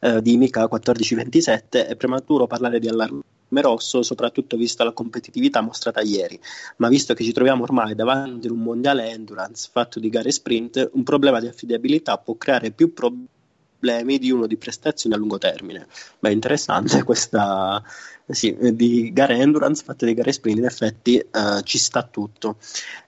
eh, 0.00 0.22
di 0.22 0.36
Mica 0.36 0.60
1427. 0.60 1.86
È 1.86 1.96
prematuro 1.96 2.46
parlare 2.46 2.78
di 2.78 2.88
allarme 2.88 3.22
rosso, 3.60 4.02
soprattutto 4.02 4.56
vista 4.56 4.84
la 4.84 4.92
competitività 4.92 5.60
mostrata 5.60 6.00
ieri, 6.00 6.38
ma 6.76 6.88
visto 6.88 7.14
che 7.14 7.24
ci 7.24 7.32
troviamo 7.32 7.62
ormai 7.62 7.94
davanti 7.94 8.48
a 8.48 8.52
un 8.52 8.58
mondiale 8.58 9.10
endurance 9.10 9.68
fatto 9.70 10.00
di 10.00 10.08
gare 10.08 10.30
sprint, 10.30 10.90
un 10.94 11.02
problema 11.02 11.40
di 11.40 11.46
affidabilità 11.46 12.18
può 12.18 12.34
creare 12.36 12.70
più 12.72 12.92
problemi 12.92 14.18
di 14.18 14.30
uno 14.30 14.46
di 14.46 14.56
prestazioni 14.56 15.14
a 15.14 15.18
lungo 15.18 15.38
termine. 15.38 15.86
Beh, 16.18 16.32
interessante 16.32 17.02
questa 17.04 17.82
sì, 18.28 18.56
di 18.72 19.12
gare 19.12 19.36
endurance 19.36 19.84
fatte 19.84 20.06
di 20.06 20.14
gare 20.14 20.32
sprint, 20.32 20.58
in 20.58 20.64
effetti 20.64 21.16
eh, 21.18 21.60
ci 21.62 21.78
sta 21.78 22.02
tutto. 22.02 22.56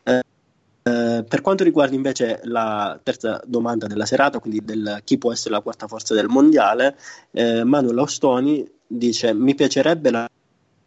Eh, 0.04 0.22
eh, 0.88 1.24
per 1.24 1.40
quanto 1.42 1.64
riguarda 1.64 1.94
invece 1.94 2.40
la 2.44 2.98
terza 3.02 3.42
domanda 3.44 3.86
della 3.86 4.06
serata, 4.06 4.38
quindi 4.38 4.64
del 4.64 5.00
chi 5.04 5.18
può 5.18 5.32
essere 5.32 5.54
la 5.54 5.60
quarta 5.60 5.86
forza 5.86 6.14
del 6.14 6.28
mondiale, 6.28 6.96
eh, 7.32 7.64
Manuel 7.64 7.98
Austoni 7.98 8.66
dice 8.86 9.34
mi 9.34 9.54
piacerebbe 9.54 10.10
la 10.10 10.28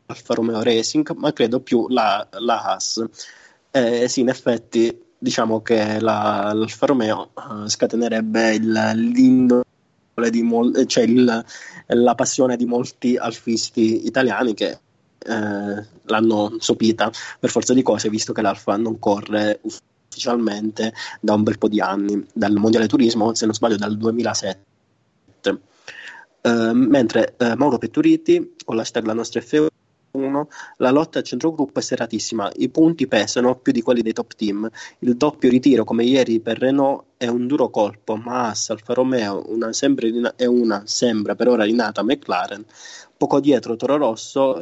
Alfa 0.07 0.33
Romeo 0.33 0.61
Racing, 0.63 1.13
ma 1.15 1.31
credo 1.33 1.59
più 1.61 1.87
la, 1.89 2.27
la 2.31 2.61
Haas. 2.63 3.03
Eh, 3.71 4.07
sì, 4.07 4.21
in 4.21 4.29
effetti 4.29 5.09
diciamo 5.17 5.61
che 5.61 5.99
la, 5.99 6.51
l'Alfa 6.53 6.87
Romeo 6.87 7.31
uh, 7.35 7.67
scatenerebbe 7.67 8.55
il, 8.55 8.71
l'indole 8.95 9.63
di 10.29 10.41
mol- 10.41 10.85
cioè 10.87 11.03
il, 11.03 11.45
la 11.87 12.15
passione 12.15 12.57
di 12.57 12.65
molti 12.65 13.15
alfisti 13.17 14.07
italiani 14.07 14.53
che 14.55 14.79
eh, 15.23 15.85
l'hanno 16.05 16.55
sopita 16.57 17.11
per 17.39 17.49
forza 17.49 17.73
di 17.73 17.83
cose, 17.83 18.09
visto 18.09 18.33
che 18.33 18.41
l'Alfa 18.41 18.75
non 18.77 18.97
corre 18.99 19.61
ufficialmente 20.11 20.93
da 21.21 21.33
un 21.33 21.43
bel 21.43 21.57
po' 21.57 21.69
di 21.69 21.79
anni, 21.79 22.25
dal 22.33 22.53
Mondiale 22.53 22.87
Turismo, 22.87 23.33
se 23.33 23.45
non 23.45 23.53
sbaglio 23.53 23.77
dal 23.77 23.97
2007. 23.97 24.69
Uh, 26.43 26.71
mentre 26.73 27.35
uh, 27.37 27.53
Mauro 27.55 27.77
Petturiti 27.77 28.55
con 28.65 28.75
l'hashtag 28.75 29.05
la 29.05 29.13
nostra 29.13 29.41
F1 29.41 29.69
la 30.77 30.89
lotta 30.89 31.19
al 31.19 31.23
centrogruppo 31.23 31.79
è 31.79 31.81
serratissima, 31.81 32.51
i 32.55 32.69
punti 32.69 33.07
pesano 33.07 33.55
più 33.55 33.71
di 33.71 33.81
quelli 33.81 34.01
dei 34.01 34.11
top 34.11 34.33
team. 34.35 34.69
Il 34.99 35.15
doppio 35.15 35.49
ritiro, 35.49 35.83
come 35.83 36.03
ieri 36.03 36.41
per 36.41 36.57
Renault, 36.57 37.05
è 37.15 37.27
un 37.27 37.47
duro 37.47 37.69
colpo, 37.69 38.17
ma 38.17 38.47
Haas, 38.47 38.71
Alfa 38.71 38.93
Romeo 38.93 39.43
una 39.47 39.69
è 40.35 40.45
una 40.45 40.81
sembra 40.85 41.35
per 41.35 41.47
ora 41.47 41.63
rinata 41.63 42.03
McLaren. 42.03 42.65
Poco 43.15 43.39
dietro 43.39 43.75
Toro 43.77 43.97
Rosso, 43.97 44.59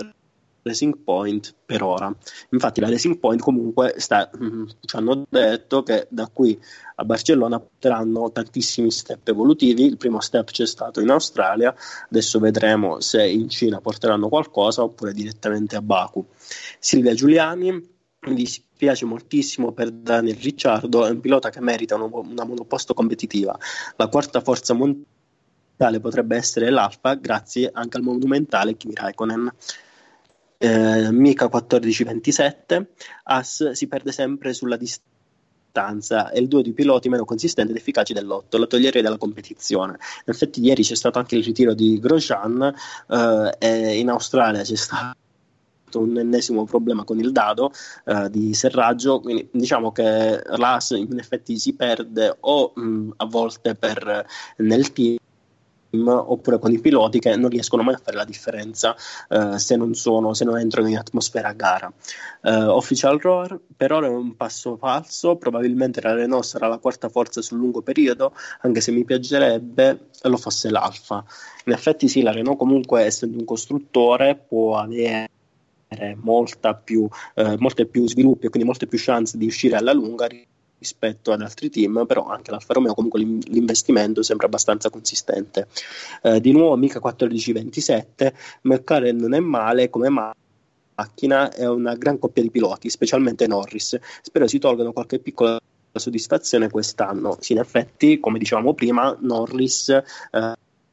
Racing 0.69 0.99
Point 1.03 1.55
per 1.65 1.83
ora. 1.83 2.13
Infatti 2.51 2.79
la 2.79 2.89
Racing 2.89 3.17
Point 3.19 3.41
comunque 3.41 3.95
sta, 3.97 4.29
mm, 4.35 4.65
ci 4.81 4.95
hanno 4.95 5.25
detto 5.29 5.83
che 5.83 6.07
da 6.09 6.29
qui 6.31 6.59
a 6.95 7.05
Barcellona 7.05 7.59
porteranno 7.59 8.31
tantissimi 8.31 8.91
step 8.91 9.27
evolutivi. 9.27 9.85
Il 9.85 9.97
primo 9.97 10.19
step 10.21 10.51
c'è 10.51 10.65
stato 10.65 10.99
in 11.01 11.09
Australia, 11.09 11.73
adesso 12.09 12.39
vedremo 12.39 12.99
se 12.99 13.25
in 13.27 13.49
Cina 13.49 13.81
porteranno 13.81 14.29
qualcosa 14.29 14.83
oppure 14.83 15.13
direttamente 15.13 15.75
a 15.75 15.81
Baku. 15.81 16.25
Silvia 16.79 17.13
Giuliani 17.13 17.97
mi 18.21 18.35
dispiace 18.35 19.05
moltissimo 19.05 19.71
per 19.71 19.91
Daniel 19.91 20.35
Ricciardo, 20.35 21.05
è 21.05 21.09
un 21.09 21.21
pilota 21.21 21.49
che 21.49 21.61
merita 21.61 21.95
una 21.95 22.43
monoposto 22.45 22.93
competitiva. 22.93 23.57
La 23.95 24.07
quarta 24.07 24.41
forza 24.41 24.73
mondiale 24.73 25.99
potrebbe 26.01 26.35
essere 26.35 26.69
l'Alfa, 26.69 27.13
grazie 27.15 27.69
anche 27.73 27.97
al 27.97 28.03
monumentale 28.03 28.75
Kimi 28.75 28.93
Raikkonen 28.93 29.51
eh, 30.59 31.11
Mica 31.11 31.45
14-27, 31.45 32.85
As 33.23 33.71
si 33.71 33.87
perde 33.87 34.11
sempre 34.11 34.53
sulla 34.53 34.77
distanza 34.77 36.29
è 36.31 36.39
il 36.39 36.47
duo 36.47 36.61
di 36.61 36.73
piloti 36.73 37.09
meno 37.09 37.23
consistenti 37.23 37.71
ed 37.71 37.77
efficaci 37.77 38.13
dell'otto, 38.13 38.57
la 38.57 38.67
toglierei 38.67 39.01
dalla 39.01 39.17
competizione. 39.17 39.93
In 39.93 40.33
effetti 40.33 40.61
ieri 40.61 40.83
c'è 40.83 40.95
stato 40.95 41.19
anche 41.19 41.35
il 41.35 41.43
ritiro 41.43 41.73
di 41.73 41.99
Grosjean 41.99 42.73
eh, 43.07 43.55
e 43.57 43.99
in 43.99 44.09
Australia 44.09 44.61
c'è 44.61 44.75
stato 44.75 45.15
un 45.93 46.17
ennesimo 46.17 46.65
problema 46.65 47.03
con 47.03 47.19
il 47.19 47.31
dado 47.31 47.71
eh, 48.05 48.29
di 48.29 48.53
serraggio, 48.53 49.21
quindi 49.21 49.47
diciamo 49.51 49.91
che 49.91 50.41
l'AS 50.43 50.91
in 50.91 51.17
effetti 51.17 51.57
si 51.57 51.73
perde 51.73 52.35
o 52.41 52.73
mh, 52.75 53.13
a 53.17 53.25
volte 53.25 53.75
per, 53.75 54.25
nel 54.57 54.91
team 54.91 55.17
oppure 55.91 56.59
con 56.59 56.71
i 56.71 56.79
piloti 56.79 57.19
che 57.19 57.35
non 57.35 57.49
riescono 57.49 57.83
mai 57.83 57.95
a 57.95 58.01
fare 58.03 58.17
la 58.17 58.25
differenza 58.25 58.95
uh, 59.29 59.57
se, 59.57 59.75
non 59.75 59.93
sono, 59.93 60.33
se 60.33 60.45
non 60.45 60.57
entrano 60.59 60.87
in 60.87 60.97
atmosfera 60.97 61.49
a 61.49 61.53
gara. 61.53 61.91
Uh, 62.41 62.69
Official 62.69 63.19
Roar 63.19 63.59
per 63.75 63.91
ora 63.91 64.07
è 64.07 64.09
un 64.09 64.35
passo 64.35 64.77
falso, 64.77 65.35
probabilmente 65.37 66.01
la 66.01 66.13
Renault 66.13 66.43
sarà 66.43 66.67
la 66.67 66.77
quarta 66.77 67.09
forza 67.09 67.41
sul 67.41 67.57
lungo 67.57 67.81
periodo, 67.81 68.33
anche 68.61 68.81
se 68.81 68.91
mi 68.91 69.03
piacerebbe 69.03 70.09
lo 70.23 70.37
fosse 70.37 70.69
l'Alfa. 70.69 71.23
In 71.65 71.73
effetti 71.73 72.07
sì, 72.07 72.21
la 72.21 72.31
Renault 72.31 72.57
comunque 72.57 73.03
essendo 73.03 73.37
un 73.37 73.45
costruttore 73.45 74.35
può 74.35 74.77
avere 74.77 75.29
più, 76.83 77.07
eh, 77.33 77.57
molte 77.57 77.85
più 77.85 78.07
sviluppi 78.07 78.45
e 78.45 78.49
quindi 78.49 78.67
molte 78.67 78.85
più 78.85 78.99
chance 79.01 79.37
di 79.37 79.45
uscire 79.47 79.75
alla 79.75 79.93
lunga 79.93 80.27
rispetto 80.79 81.31
ad 81.31 81.41
altri 81.41 81.69
team, 81.69 82.05
però 82.07 82.25
anche 82.25 82.51
l'Alfa 82.51 82.73
Romeo 82.73 82.93
comunque 82.93 83.19
l'investimento 83.19 84.23
sembra 84.23 84.47
abbastanza 84.47 84.89
consistente. 84.89 85.67
Eh, 86.23 86.39
di 86.41 86.51
nuovo 86.51 86.75
mica 86.75 86.99
14-27, 86.99 88.33
McLaren 88.63 89.17
non 89.17 89.33
è 89.33 89.39
male 89.39 89.89
come 89.89 90.09
macchina, 90.09 91.51
è 91.51 91.67
una 91.67 91.95
gran 91.95 92.17
coppia 92.17 92.41
di 92.41 92.49
piloti, 92.49 92.89
specialmente 92.89 93.45
Norris. 93.45 93.99
Spero 94.21 94.47
si 94.47 94.57
tolgano 94.57 94.93
qualche 94.93 95.19
piccola 95.19 95.59
soddisfazione 95.91 96.69
quest'anno. 96.69 97.37
Sì, 97.39 97.53
in 97.53 97.59
effetti, 97.59 98.19
come 98.19 98.39
dicevamo 98.39 98.73
prima, 98.73 99.15
Norris 99.19 99.89
eh, 99.89 100.03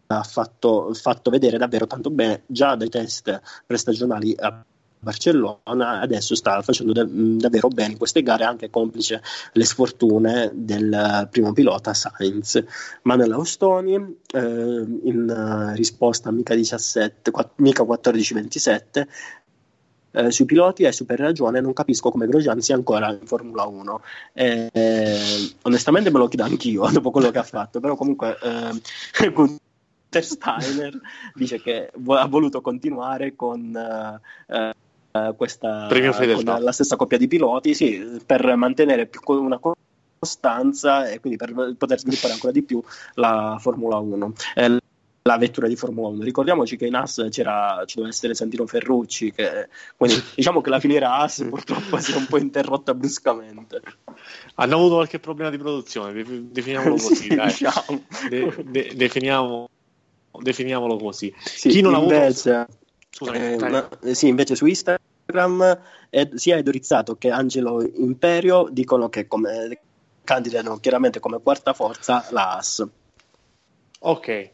ha 0.08 0.22
fatto, 0.22 0.92
fatto 0.94 1.30
vedere 1.30 1.58
davvero 1.58 1.86
tanto 1.86 2.10
bene 2.10 2.42
già 2.46 2.76
dai 2.76 2.88
test 2.88 3.40
prestagionali 3.66 4.34
a 4.38 4.64
Barcellona 4.98 6.00
adesso 6.00 6.34
sta 6.34 6.60
facendo 6.62 6.92
da- 6.92 7.06
davvero 7.06 7.68
bene 7.68 7.92
in 7.92 7.98
queste 7.98 8.22
gare, 8.22 8.44
anche 8.44 8.70
complice 8.70 9.22
le 9.52 9.64
sfortune 9.64 10.50
del 10.52 11.28
primo 11.30 11.52
pilota 11.52 11.94
Sainz. 11.94 12.62
Manuel 13.02 13.32
Austoni, 13.32 13.94
eh, 14.32 14.40
in 14.40 15.72
risposta 15.74 16.28
a 16.28 16.32
Mica 16.32 16.54
17, 16.54 17.30
Mica 17.56 17.84
14-27, 17.84 19.06
eh, 20.16 20.30
sui 20.30 20.46
piloti 20.46 20.84
è 20.84 20.92
super 20.92 21.18
ragione, 21.18 21.60
non 21.60 21.74
capisco 21.74 22.10
come 22.10 22.26
Grosjean 22.26 22.60
sia 22.60 22.74
ancora 22.74 23.10
in 23.12 23.26
Formula 23.26 23.64
1. 23.66 24.00
Eh, 24.32 24.70
onestamente 25.62 26.10
me 26.10 26.18
lo 26.18 26.28
chiedo 26.28 26.44
anch'io 26.44 26.88
dopo 26.90 27.10
quello 27.10 27.30
che 27.30 27.38
ha 27.38 27.42
fatto, 27.42 27.80
però 27.80 27.96
comunque 27.96 28.36
eh, 28.42 28.80
Steiner 30.22 30.98
dice 31.34 31.60
che 31.60 31.90
ha 32.06 32.26
voluto 32.26 32.62
continuare 32.62 33.36
con 33.36 33.76
eh, 33.76 34.20
eh, 34.56 34.74
questa 35.36 35.88
con 35.88 36.44
la 36.44 36.72
stessa 36.72 36.96
coppia 36.96 37.18
di 37.18 37.28
piloti 37.28 37.74
sì, 37.74 38.20
per 38.24 38.54
mantenere 38.56 39.06
più 39.06 39.20
una 39.26 39.60
costanza 40.18 41.08
e 41.08 41.20
quindi 41.20 41.38
per 41.38 41.74
poter 41.76 41.98
sviluppare 41.98 42.32
ancora 42.32 42.52
di 42.52 42.62
più 42.62 42.82
la 43.14 43.56
Formula 43.60 43.98
1 43.98 44.32
eh, 44.54 44.78
la 45.26 45.36
vettura 45.36 45.66
di 45.66 45.76
Formula 45.76 46.08
1 46.08 46.22
ricordiamoci 46.22 46.76
che 46.76 46.86
in 46.86 46.94
AS 46.94 47.26
c'era, 47.30 47.82
ci 47.84 47.96
doveva 47.96 48.14
essere 48.14 48.34
Santino 48.34 48.66
Ferrucci 48.66 49.32
che, 49.32 49.68
quindi 49.96 50.22
diciamo 50.34 50.60
che 50.60 50.70
la 50.70 50.80
filiera 50.80 51.16
AS 51.18 51.46
purtroppo 51.48 51.98
si 51.98 52.12
è 52.12 52.16
un 52.16 52.26
po' 52.26 52.38
interrotta 52.38 52.94
bruscamente. 52.94 53.82
Hanno 54.54 54.74
avuto 54.76 54.94
qualche 54.94 55.18
problema 55.18 55.50
di 55.50 55.58
produzione 55.58 56.24
definiamolo 56.50 56.94
così 56.96 57.14
sì, 57.14 57.28
diciamo. 57.28 58.04
de, 58.28 58.64
de, 58.64 58.92
definiamo, 58.94 59.68
definiamolo 60.40 60.96
così. 60.96 61.34
Sì, 61.36 61.68
chi 61.68 61.80
non 61.80 61.94
invece, 61.94 62.50
ha 62.52 62.60
avuto 62.60 62.85
Scusami, 63.16 63.38
eh, 63.38 63.56
ma, 63.56 63.88
sì, 64.12 64.28
invece 64.28 64.54
su 64.54 64.66
Instagram 64.66 65.80
eh, 66.10 66.30
sia 66.34 66.58
Edorizzato 66.58 67.16
che 67.16 67.30
Angelo 67.30 67.82
Imperio 67.82 68.68
dicono 68.70 69.08
che 69.08 69.26
come, 69.26 69.80
candidano 70.22 70.76
chiaramente 70.76 71.18
come 71.18 71.40
quarta 71.40 71.72
forza 71.72 72.26
la 72.32 72.56
AS. 72.56 72.86
Ok, 74.00 74.50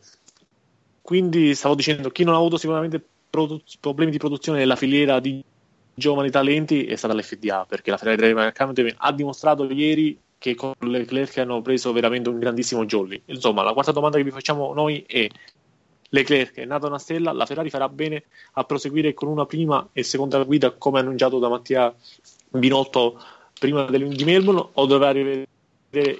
quindi 1.03 1.57
stavo 1.57 1.75
dicendo 1.75 2.11
chi 2.11 2.23
non 2.23 2.35
ha 2.35 2.37
avuto 2.37 2.57
sicuramente 2.57 3.05
produ- 3.29 3.65
problemi 3.81 4.13
di 4.13 4.19
produzione 4.19 4.59
nella 4.61 4.77
filiera 4.77 5.19
di 5.19 5.43
giovani 5.93 6.31
talenti 6.31 6.87
è 6.87 6.95
stata 6.95 7.15
l'FDA 7.15 7.67
perché 7.67 7.91
la 7.91 7.97
Ferrari 7.97 8.17
Driver 8.17 8.47
Academy 8.47 8.95
ha 8.97 9.13
dimostrato 9.13 9.65
ieri 9.65 10.17
che 10.39 10.55
con 10.55 10.73
Leclerc 10.79 11.39
hanno 11.39 11.61
preso 11.63 11.93
veramente 11.93 12.29
un 12.29 12.39
grandissimo 12.39 12.85
jolly. 12.85 13.21
Insomma, 13.27 13.63
la 13.63 13.73
quarta 13.73 13.91
domanda 13.91 14.19
che 14.19 14.25
vi 14.25 14.31
facciamo 14.31 14.73
noi 14.73 15.05
è 15.07 15.29
Leclerc 16.15 16.57
è 16.57 16.65
nato 16.67 16.87
una 16.87 16.99
stella, 16.99 17.33
la 17.33 17.47
Ferrari 17.47 17.71
farà 17.71 17.89
bene 17.89 18.25
a 18.53 18.65
proseguire 18.65 19.15
con 19.15 19.29
una 19.29 19.47
prima 19.47 19.89
e 19.93 20.03
seconda 20.03 20.43
guida 20.45 20.73
come 20.73 21.01
annunciato 21.01 21.39
da 21.39 21.49
Mattia 21.49 21.95
Binotto 22.51 23.19
prima 23.59 23.87
di 23.87 24.25
Melbourne 24.25 24.69
o 24.75 24.87
dovrà 24.87 25.11
rivedere 25.11 25.47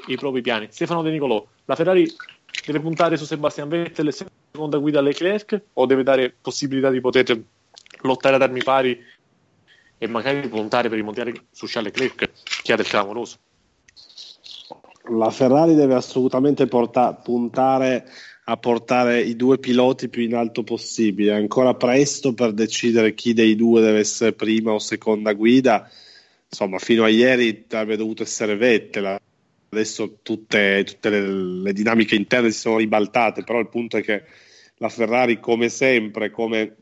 i 0.07 0.17
propri 0.17 0.41
piani? 0.41 0.69
Stefano 0.71 1.03
De 1.03 1.11
Nicolò, 1.11 1.45
la 1.67 1.75
Ferrari 1.75 2.11
deve 2.65 2.81
puntare 2.81 3.19
su 3.19 3.27
Sebastian 3.27 3.69
Vettel 3.69 4.09
e 4.09 4.13
seconda 4.13 4.79
guida 4.79 5.03
Leclerc 5.03 5.63
o 5.75 5.85
deve 5.85 6.03
dare 6.03 6.35
possibilità 6.41 6.89
di 6.89 7.01
poter 7.01 7.43
lottare 8.01 8.37
ad 8.37 8.43
armi 8.43 8.63
pari 8.63 8.99
e 9.99 10.07
magari 10.07 10.49
puntare 10.49 10.89
per 10.89 10.97
il 10.97 11.05
mondiale 11.05 11.49
su 11.51 11.67
Charles 11.69 11.95
Leclerc 11.95 12.63
che 12.63 12.73
ha 12.73 12.77
del 12.77 12.87
clamoroso. 12.87 13.37
La 15.11 15.31
Ferrari 15.31 15.75
deve 15.75 15.95
assolutamente 15.95 16.67
porta- 16.67 17.13
puntare 17.13 18.07
a 18.45 18.57
portare 18.57 19.21
i 19.21 19.37
due 19.37 19.59
piloti 19.59 20.09
più 20.09 20.23
in 20.23 20.35
alto 20.35 20.65
possibile. 20.65 21.33
È 21.33 21.37
ancora 21.37 21.75
presto 21.75 22.35
per 22.35 22.53
decidere 22.53 23.15
chi 23.15 23.33
dei 23.35 23.55
due 23.55 23.81
deve 23.81 24.01
essere 24.01 24.33
prima 24.33 24.73
o 24.73 24.79
seconda 24.79 25.33
guida. 25.33 25.89
Insomma, 26.49 26.79
fino 26.79 27.05
a 27.05 27.09
ieri 27.09 27.65
avrebbe 27.71 27.97
dovuto 27.97 28.25
essere 28.25 28.57
Vettel. 28.57 29.21
Adesso 29.69 30.19
tutte, 30.23 30.83
tutte 30.85 31.09
le, 31.09 31.21
le 31.63 31.73
dinamiche 31.73 32.17
interne 32.17 32.51
si 32.51 32.59
sono 32.59 32.79
ribaltate, 32.79 33.45
però 33.45 33.59
il 33.61 33.69
punto 33.69 33.97
è 33.97 34.03
che 34.03 34.25
la 34.77 34.89
Ferrari, 34.89 35.39
come 35.39 35.69
sempre, 35.69 36.31
come 36.31 36.77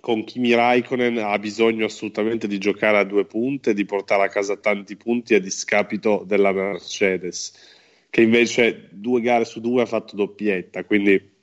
con 0.00 0.24
Kimi 0.24 0.54
Raikkonen, 0.54 1.18
ha 1.18 1.38
bisogno 1.38 1.84
assolutamente 1.84 2.48
di 2.48 2.58
giocare 2.58 2.98
a 2.98 3.04
due 3.04 3.24
punte, 3.24 3.74
di 3.74 3.84
portare 3.84 4.24
a 4.24 4.28
casa 4.28 4.56
tanti 4.56 4.96
punti 4.96 5.34
a 5.34 5.40
discapito 5.40 6.24
della 6.26 6.52
Mercedes 6.52 7.76
che 8.10 8.22
invece 8.22 8.88
due 8.90 9.20
gare 9.20 9.44
su 9.44 9.60
due 9.60 9.82
ha 9.82 9.86
fatto 9.86 10.16
doppietta, 10.16 10.84
quindi 10.84 11.36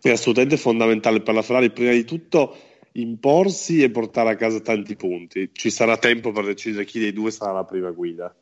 è 0.00 0.10
assolutamente 0.10 0.56
fondamentale 0.56 1.20
per 1.20 1.34
la 1.34 1.42
Ferrari 1.42 1.70
prima 1.70 1.92
di 1.92 2.04
tutto 2.04 2.56
imporsi 2.92 3.82
e 3.82 3.90
portare 3.90 4.30
a 4.30 4.36
casa 4.36 4.60
tanti 4.60 4.96
punti. 4.96 5.50
Ci 5.52 5.70
sarà 5.70 5.96
tempo 5.96 6.32
per 6.32 6.44
decidere 6.44 6.84
chi 6.84 6.98
dei 6.98 7.12
due 7.12 7.30
sarà 7.30 7.52
la 7.52 7.64
prima 7.64 7.90
guida. 7.90 8.34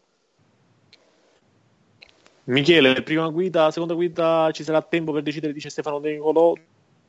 Michele, 2.44 3.02
prima 3.02 3.28
guida, 3.28 3.70
seconda 3.70 3.94
guida, 3.94 4.50
ci 4.52 4.62
sarà 4.62 4.80
tempo 4.80 5.12
per 5.12 5.22
decidere, 5.22 5.52
dice 5.52 5.68
Stefano 5.68 5.98
De 5.98 6.12
Nicolò. 6.12 6.54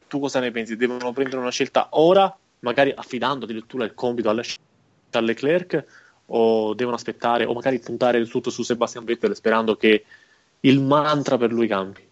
Tu 0.07 0.20
cosa 0.20 0.39
ne 0.39 0.51
pensi? 0.51 0.76
Devono 0.76 1.13
prendere 1.13 1.38
una 1.38 1.51
scelta 1.51 1.89
ora, 1.91 2.36
magari 2.59 2.91
affidando 2.95 3.45
addirittura 3.45 3.86
il 3.86 3.93
compito 3.93 4.30
alla 4.30 4.43
Leclerc, 5.11 5.86
o 6.28 6.74
devono 6.74 6.95
aspettare, 6.95 7.45
o 7.45 7.53
magari 7.53 7.80
puntare 7.80 8.18
il 8.18 8.30
tutto 8.30 8.49
su 8.49 8.63
Sebastian 8.63 9.05
Vettel 9.05 9.36
sperando 9.36 9.76
che 9.76 10.03
il 10.61 10.79
mantra 10.81 11.37
per 11.37 11.51
lui 11.51 11.67
cambi. 11.67 12.05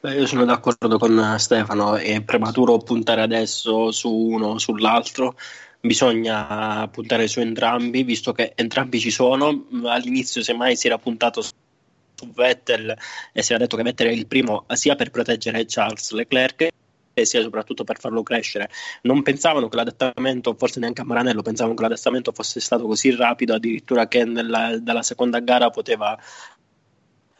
Beh, 0.00 0.14
io 0.14 0.26
sono 0.26 0.44
d'accordo 0.44 0.98
con 0.98 1.36
Stefano, 1.38 1.94
è 1.94 2.20
prematuro 2.22 2.78
puntare 2.78 3.22
adesso 3.22 3.92
su 3.92 4.12
uno 4.12 4.48
o 4.48 4.58
sull'altro, 4.58 5.36
bisogna 5.80 6.88
puntare 6.88 7.28
su 7.28 7.38
entrambi, 7.38 8.02
visto 8.02 8.32
che 8.32 8.52
entrambi 8.56 8.98
ci 8.98 9.12
sono. 9.12 9.66
All'inizio 9.84 10.42
semmai 10.42 10.74
si 10.74 10.88
era 10.88 10.98
puntato 10.98 11.40
su 11.40 11.52
Vettel 12.34 12.96
e 13.32 13.42
si 13.42 13.52
era 13.52 13.62
detto 13.62 13.76
che 13.76 13.84
Vettel 13.84 14.08
è 14.08 14.12
il 14.12 14.26
primo 14.26 14.64
sia 14.72 14.96
per 14.96 15.10
proteggere 15.10 15.64
Charles 15.66 16.10
Leclerc 16.10 16.68
e 17.14 17.26
sia 17.26 17.42
soprattutto 17.42 17.84
per 17.84 17.98
farlo 17.98 18.22
crescere. 18.22 18.70
Non 19.02 19.22
pensavano 19.22 19.68
che 19.68 19.76
l'adattamento, 19.76 20.54
forse 20.54 20.80
neanche 20.80 21.02
a 21.02 21.04
Maranello, 21.04 21.42
pensavano 21.42 21.76
che 21.76 21.82
l'adattamento 21.82 22.32
fosse 22.32 22.60
stato 22.60 22.86
così 22.86 23.14
rapido, 23.14 23.54
addirittura 23.54 24.08
che 24.08 24.24
nella, 24.24 24.78
dalla 24.78 25.02
seconda 25.02 25.40
gara 25.40 25.70
poteva 25.70 26.18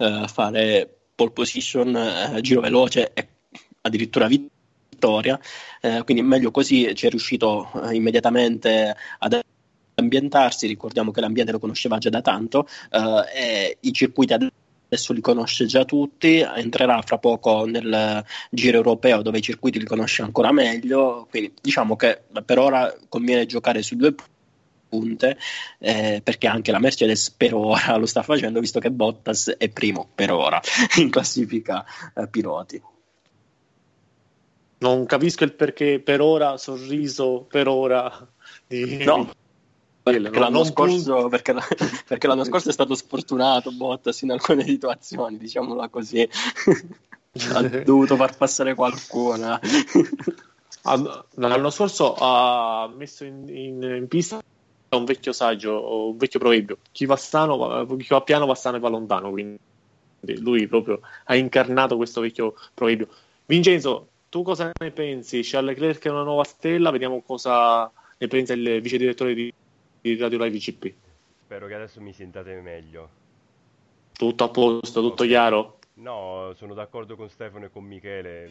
eh, 0.03 0.29
fare 0.29 1.03
pole 1.15 1.31
position, 1.31 1.95
eh, 1.97 2.41
giro 2.41 2.61
veloce 2.61 3.13
e 3.15 3.29
addirittura 3.83 4.27
vittoria. 4.27 5.39
Eh, 5.81 6.03
quindi 6.05 6.23
meglio 6.23 6.51
così, 6.51 6.95
ci 6.95 7.07
è 7.07 7.11
riuscito 7.11 7.71
eh, 7.85 7.95
immediatamente 7.95 8.97
ad 9.19 9.41
ambientarsi. 9.95 10.67
Ricordiamo 10.67 11.11
che 11.11 11.21
l'ambiente 11.21 11.53
lo 11.53 11.59
conosceva 11.59 11.99
già 11.99 12.11
da 12.11 12.21
tanto 12.21 12.67
eh, 12.91 13.25
e 13.35 13.77
i 13.81 13.93
circuiti 13.93 14.33
adesso 14.33 15.15
li 15.15 15.23
conosce 15.23 15.65
già 15.65 15.87
tutti, 15.87 16.41
entrerà 16.41 17.01
fra 17.01 17.17
poco 17.17 17.65
nel 17.65 18.23
giro 18.51 18.77
europeo 18.77 19.23
dove 19.23 19.39
i 19.39 19.43
circuiti 19.43 19.79
li 19.79 19.87
conosce 19.87 20.21
ancora 20.21 20.53
meglio, 20.53 21.27
quindi 21.31 21.55
diciamo 21.63 21.97
che 21.97 22.25
per 22.45 22.59
ora 22.59 22.95
conviene 23.09 23.47
giocare 23.47 23.81
su 23.81 23.97
due 23.97 24.15
punte, 24.93 25.39
eh, 25.79 26.21
perché 26.23 26.47
anche 26.47 26.71
la 26.71 26.79
Mercedes 26.79 27.31
per 27.31 27.55
ora 27.55 27.97
lo 27.97 28.05
sta 28.05 28.23
facendo, 28.23 28.61
visto 28.61 28.79
che 28.79 28.91
Bottas 28.91 29.55
è 29.57 29.71
primo 29.71 30.07
per 30.15 30.31
ora 30.31 30.61
in 31.01 31.09
classifica 31.09 31.83
eh, 32.15 32.29
piloti. 32.29 32.83
Non 34.79 35.07
capisco 35.07 35.45
il 35.45 35.55
perché 35.55 36.01
per 36.01 36.21
ora, 36.21 36.59
sorriso 36.59 37.47
per 37.49 37.69
ora. 37.69 38.29
Di... 38.67 39.05
No, 39.05 39.31
perché, 40.03 40.39
l'anno 40.39 40.65
scorso, 40.65 41.29
perché, 41.29 41.55
perché, 42.05 42.27
l'anno 42.27 42.45
scorso, 42.45 42.69
è 42.69 42.73
stato 42.73 42.95
sfortunato 42.95 43.71
Bottas 43.71 44.21
in 44.23 44.33
alcune 44.33 44.65
situazioni, 44.65 45.39
diciamola 45.39 45.89
così. 45.89 46.29
ha 47.55 47.63
dovuto 47.63 48.17
far 48.17 48.37
passare 48.37 48.75
qualcuno. 48.75 49.59
L'anno 51.37 51.71
scorso 51.71 52.17
ha 52.19 52.91
messo 52.93 53.25
in, 53.25 53.49
in, 53.49 53.83
in 53.83 54.09
pista 54.09 54.43
un 54.97 55.05
vecchio 55.05 55.33
saggio, 55.33 56.09
un 56.09 56.17
vecchio 56.17 56.39
proverbio. 56.39 56.79
Chi 56.91 57.07
va, 57.07 57.17
sano, 57.17 57.87
chi 57.97 58.09
va 58.09 58.23
piano 58.23 58.47
va 58.47 58.55
sano 58.55 58.77
e 58.77 58.81
va 58.81 58.89
lontano. 58.89 59.31
Quindi 59.31 59.59
lui 60.39 60.67
proprio 60.67 61.01
ha 61.25 61.35
incarnato 61.35 61.97
questo 61.97 62.21
vecchio 62.21 62.55
proverbio. 62.75 63.09
Vincenzo, 63.47 64.09
tu 64.29 64.43
cosa 64.43 64.71
ne 64.81 64.91
pensi? 64.93 65.43
Charles 65.43 65.75
Leclerc 65.75 66.05
è 66.05 66.11
una 66.11 66.23
nuova 66.23 66.45
stella? 66.45 66.91
Vediamo 66.91 67.21
cosa 67.23 67.91
ne 68.17 68.29
pensa 68.29 68.53
il 68.53 68.81
vice 68.81 68.97
direttore 68.97 69.35
di, 69.35 69.53
di 70.01 70.17
Radio 70.17 70.43
Live 70.43 70.57
ICP. 70.57 70.95
Spero 71.45 71.67
che 71.67 71.75
adesso 71.75 72.01
mi 72.01 72.13
sentate 72.13 72.61
meglio. 72.61 73.21
Tutto 74.13 74.45
a 74.45 74.49
posto, 74.49 75.01
tutto 75.01 75.15
okay. 75.15 75.29
chiaro? 75.29 75.79
No, 75.95 76.53
sono 76.55 76.73
d'accordo 76.73 77.17
con 77.17 77.29
Stefano 77.29 77.67
e 77.67 77.71
con 77.71 77.85
Michele. 77.85 78.45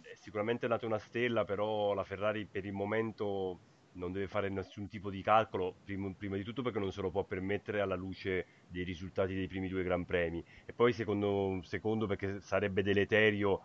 È 0.00 0.14
sicuramente 0.14 0.66
nata 0.66 0.86
una 0.86 0.98
stella, 0.98 1.44
però 1.44 1.92
la 1.92 2.04
Ferrari 2.04 2.46
per 2.50 2.64
il 2.64 2.72
momento 2.72 3.58
non 3.96 4.12
deve 4.12 4.28
fare 4.28 4.48
nessun 4.48 4.88
tipo 4.88 5.10
di 5.10 5.22
calcolo, 5.22 5.74
prima, 5.84 6.12
prima, 6.16 6.36
di 6.36 6.44
tutto 6.44 6.62
perché 6.62 6.78
non 6.78 6.92
se 6.92 7.00
lo 7.00 7.10
può 7.10 7.24
permettere 7.24 7.80
alla 7.80 7.94
luce 7.94 8.46
dei 8.68 8.84
risultati 8.84 9.34
dei 9.34 9.48
primi 9.48 9.68
due 9.68 9.82
Gran 9.82 10.04
Premi. 10.04 10.44
E 10.64 10.72
poi 10.72 10.92
secondo, 10.92 11.60
secondo 11.62 12.06
perché 12.06 12.40
sarebbe 12.40 12.82
deleterio 12.82 13.60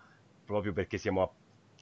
proprio 0.46 0.74
perché 0.74 0.98
siamo 0.98 1.22
a, 1.22 1.32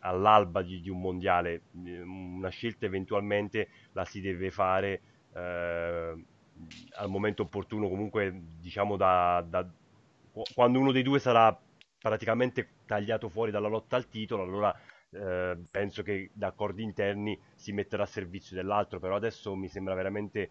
all'alba 0.02 0.62
di, 0.62 0.82
di, 0.82 0.89
un 0.89 1.00
mondiale, 1.00 1.64
una 1.74 2.50
scelta 2.50 2.86
eventualmente 2.86 3.70
la 3.93 4.06
si 4.06 4.22
deve 4.22 4.52
fare 4.52 5.02
eh, 5.34 6.24
al 6.95 7.10
momento 7.10 7.43
opportuno, 7.43 7.88
comunque 7.88 8.34
diciamo 8.60 8.97
da, 8.97 9.43
da, 9.47 9.68
quando 10.54 10.80
uno 10.80 10.91
dei 10.91 11.04
due 11.04 11.20
sarà 11.20 11.58
praticamente 12.00 12.70
tagliato 12.86 13.30
fuori 13.30 13.52
dalla 13.52 13.68
lotta 13.68 13.95
al 13.95 14.08
titolo, 14.08 14.43
allora 14.43 14.74
eh, 15.12 15.57
penso 15.70 16.03
che 16.03 16.30
da 16.34 16.47
accordi 16.47 16.84
interni 16.84 17.39
si 17.55 17.72
metterà 17.72 18.03
a 18.03 18.07
servizio 18.07 18.55
dell'altro, 18.55 18.99
però 18.99 19.16
adesso 19.16 19.55
mi 19.55 19.68
sembra 19.68 19.93
veramente 19.93 20.49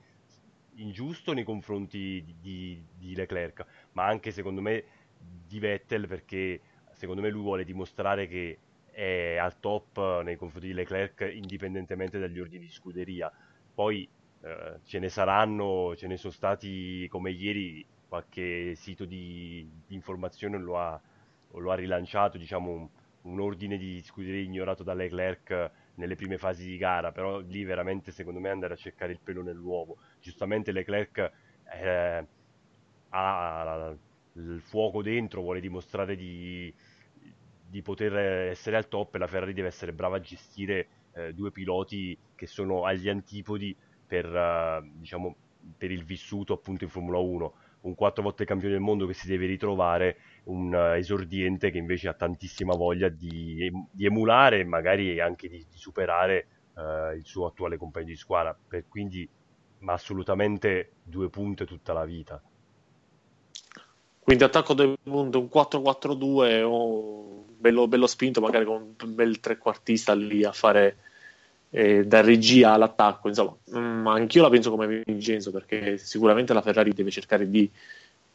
ingiusto 0.74 1.32
nei 1.32 1.44
confronti 1.44 2.22
di, 2.24 2.34
di, 2.40 2.84
di 2.96 3.14
Leclerc, 3.14 3.64
ma 3.92 4.06
anche 4.06 4.30
secondo 4.30 4.60
me 4.60 4.84
di 5.18 5.58
Vettel 5.58 6.06
perché 6.06 6.60
secondo 6.92 7.20
me 7.20 7.30
lui 7.30 7.42
vuole 7.42 7.64
dimostrare 7.64 8.26
che 8.26 8.58
è 8.90 9.36
al 9.36 9.60
top 9.60 10.22
nei 10.22 10.36
confronti 10.36 10.68
di 10.68 10.74
Leclerc 10.74 11.30
indipendentemente 11.32 12.18
dagli 12.18 12.40
ordini 12.40 12.66
di 12.66 12.70
scuderia. 12.70 13.30
Poi 13.74 14.08
eh, 14.40 14.80
ce 14.84 14.98
ne 14.98 15.08
saranno, 15.08 15.94
ce 15.96 16.06
ne 16.06 16.16
sono 16.16 16.32
stati 16.32 17.06
come 17.08 17.30
ieri 17.30 17.84
qualche 18.08 18.74
sito 18.74 19.04
di, 19.04 19.68
di 19.86 19.94
informazione 19.94 20.58
lo 20.58 20.78
ha, 20.78 21.00
lo 21.52 21.70
ha 21.70 21.74
rilanciato, 21.74 22.38
diciamo 22.38 22.90
un 23.22 23.40
ordine 23.40 23.76
di 23.76 24.00
scuderia 24.02 24.42
ignorato 24.42 24.82
da 24.82 24.94
Leclerc 24.94 25.70
nelle 25.94 26.14
prime 26.14 26.38
fasi 26.38 26.66
di 26.66 26.76
gara, 26.76 27.12
però 27.12 27.40
lì 27.40 27.64
veramente 27.64 28.12
secondo 28.12 28.40
me 28.40 28.50
andare 28.50 28.74
a 28.74 28.76
cercare 28.76 29.12
il 29.12 29.20
pelo 29.22 29.42
nell'uovo. 29.42 29.98
Giustamente 30.20 30.72
Leclerc 30.72 31.32
eh, 31.74 32.26
ha 33.10 33.96
il 34.34 34.60
fuoco 34.60 35.02
dentro, 35.02 35.42
vuole 35.42 35.60
dimostrare 35.60 36.16
di, 36.16 36.72
di, 37.68 37.82
poter 37.82 38.14
essere 38.50 38.76
al 38.76 38.88
top 38.88 39.16
e 39.16 39.18
la 39.18 39.26
Ferrari 39.26 39.52
deve 39.52 39.68
essere 39.68 39.92
brava 39.92 40.16
a 40.16 40.20
gestire 40.20 40.88
eh, 41.12 41.34
due 41.34 41.50
piloti 41.50 42.16
che 42.34 42.46
sono 42.46 42.84
agli 42.84 43.08
antipodi 43.08 43.74
per, 44.06 44.24
eh, 44.24 44.90
diciamo, 44.94 45.34
per 45.76 45.90
il 45.90 46.04
vissuto 46.04 46.52
appunto 46.52 46.84
in 46.84 46.90
Formula 46.90 47.18
1 47.18 47.54
un 47.82 47.94
quattro 47.94 48.22
volte 48.22 48.44
campione 48.44 48.74
del 48.74 48.82
mondo 48.82 49.06
che 49.06 49.14
si 49.14 49.26
deve 49.26 49.46
ritrovare 49.46 50.16
un 50.44 50.72
uh, 50.72 50.96
esordiente 50.96 51.70
che 51.70 51.78
invece 51.78 52.08
ha 52.08 52.14
tantissima 52.14 52.74
voglia 52.74 53.08
di, 53.08 53.70
di 53.90 54.06
emulare 54.06 54.60
e 54.60 54.64
magari 54.64 55.20
anche 55.20 55.48
di, 55.48 55.64
di 55.70 55.76
superare 55.78 56.46
uh, 56.74 57.14
il 57.14 57.24
suo 57.24 57.46
attuale 57.46 57.76
compagno 57.76 58.06
di 58.06 58.16
squadra. 58.16 58.56
Per 58.66 58.84
quindi, 58.88 59.28
ma 59.80 59.92
assolutamente 59.92 60.92
due 61.02 61.28
punte 61.28 61.66
tutta 61.66 61.92
la 61.92 62.04
vita. 62.04 62.42
Quindi 64.20 64.44
attacco 64.44 64.74
due 64.74 64.96
punti, 65.02 65.38
un 65.38 65.48
4-4-2 65.50 66.62
o 66.62 67.44
bello, 67.56 67.88
bello 67.88 68.06
spinto, 68.06 68.40
magari 68.40 68.64
con 68.64 68.94
un 69.02 69.14
bel 69.14 69.40
trequartista 69.40 70.14
lì 70.14 70.44
a 70.44 70.52
fare 70.52 70.96
eh, 71.70 72.06
da 72.06 72.20
regia 72.20 72.72
all'attacco. 72.72 73.28
Insomma, 73.28 73.56
mm, 73.76 74.06
anch'io 74.06 74.42
la 74.42 74.50
penso 74.50 74.70
come 74.70 75.02
Vincenzo 75.04 75.50
perché 75.50 75.98
sicuramente 75.98 76.52
la 76.52 76.62
Ferrari 76.62 76.92
deve 76.92 77.10
cercare 77.10 77.48
di 77.48 77.70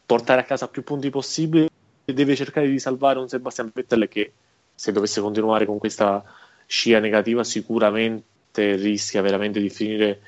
portare 0.05 0.41
a 0.41 0.43
casa 0.43 0.67
più 0.67 0.83
punti 0.83 1.09
possibili 1.09 1.69
e 2.05 2.13
deve 2.13 2.35
cercare 2.35 2.67
di 2.67 2.79
salvare 2.79 3.19
un 3.19 3.29
Sebastian 3.29 3.71
Vettel 3.73 4.07
che 4.07 4.33
se 4.75 4.91
dovesse 4.91 5.21
continuare 5.21 5.65
con 5.65 5.77
questa 5.77 6.23
scia 6.65 6.99
negativa 6.99 7.43
sicuramente 7.43 8.75
rischia 8.75 9.21
veramente 9.21 9.59
di 9.59 9.69
finire 9.69 10.19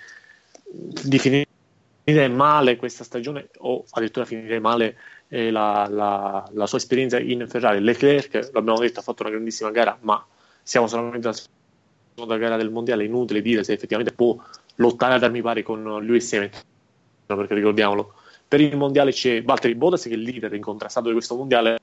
di 0.68 1.20
finire 1.20 2.28
male 2.30 2.76
questa 2.76 3.04
stagione 3.04 3.50
o 3.60 3.84
addirittura 3.92 4.26
finire 4.26 4.60
male 4.60 4.98
eh, 5.30 5.52
la, 5.52 5.88
la, 5.90 6.48
la, 6.52 6.68
sua 6.68 6.78
esperienza 6.78 7.20
in 7.20 7.46
Ferrari. 7.48 7.80
Leclerc, 7.80 8.52
l'abbiamo 8.54 8.80
detto, 8.80 9.00
ha 9.00 9.04
fatto 9.04 9.24
una 9.24 9.32
grandissima 9.32 9.72
gara, 9.72 9.98
ma 10.02 10.24
siamo 10.62 10.88
solamente 10.88 11.28
alla 11.28 11.36
seconda 12.16 12.38
gara 12.38 12.56
del 12.56 12.72
mondiale, 12.72 13.04
è 13.04 13.08
inutile 13.08 13.42
dire 13.42 13.64
se 13.64 13.74
effettivamente 13.74 14.16
può 14.16 14.38
lottare 14.76 15.16
ad 15.16 15.24
armi 15.24 15.42
pari 15.42 15.64
con 15.64 15.84
Lewis 16.04 16.32
Hamilton, 16.34 16.62
perché 17.26 17.54
ricordiamolo, 17.54 18.14
per 18.48 18.62
il 18.62 18.78
mondiale 18.78 19.12
c'è 19.12 19.44
Valtteri 19.44 19.76
Bottas 19.76 20.04
che 20.04 20.10
è 20.10 20.14
il 20.14 20.22
leader 20.22 20.54
incontrastato 20.54 21.08
di 21.08 21.14
questo 21.14 21.36
mondiale 21.36 21.78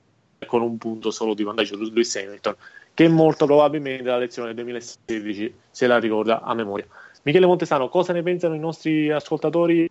con 0.47 0.61
un 0.61 0.77
punto 0.77 1.11
solo 1.11 1.35
di 1.35 1.43
vantaggio 1.43 1.77
Lewis 1.77 2.15
Hamilton, 2.15 2.55
che 2.93 3.07
molto 3.07 3.45
probabilmente 3.45 4.03
la 4.03 4.17
lezione 4.17 4.47
del 4.47 4.63
2016 4.63 5.53
se 5.69 5.87
la 5.87 5.99
ricorda 5.99 6.41
a 6.41 6.53
memoria. 6.55 6.87
Michele 7.21 7.45
Montesano, 7.45 7.87
cosa 7.87 8.11
ne 8.11 8.23
pensano 8.23 8.55
i 8.55 8.59
nostri 8.59 9.09
ascoltatori? 9.11 9.89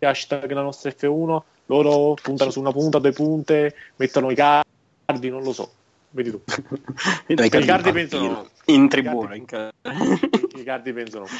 Hashtag 0.00 0.50
la 0.52 0.60
nostra 0.60 0.90
F1, 0.90 1.40
loro 1.66 2.14
puntano 2.20 2.50
su 2.50 2.60
una 2.60 2.72
punta, 2.72 2.98
due 2.98 3.12
punte, 3.12 3.74
mettono 3.96 4.30
i 4.30 4.34
cardi, 4.34 5.30
non 5.30 5.42
lo 5.42 5.52
so. 5.52 5.70
Vedi 6.14 6.30
tu. 6.30 6.40
I 7.26 7.48
cardi 7.48 7.90
pensano 7.90 8.48
in 8.66 8.88
tribuna. 8.88 9.34
I 9.34 10.62
cardi 10.64 10.92
pensano. 10.92 11.26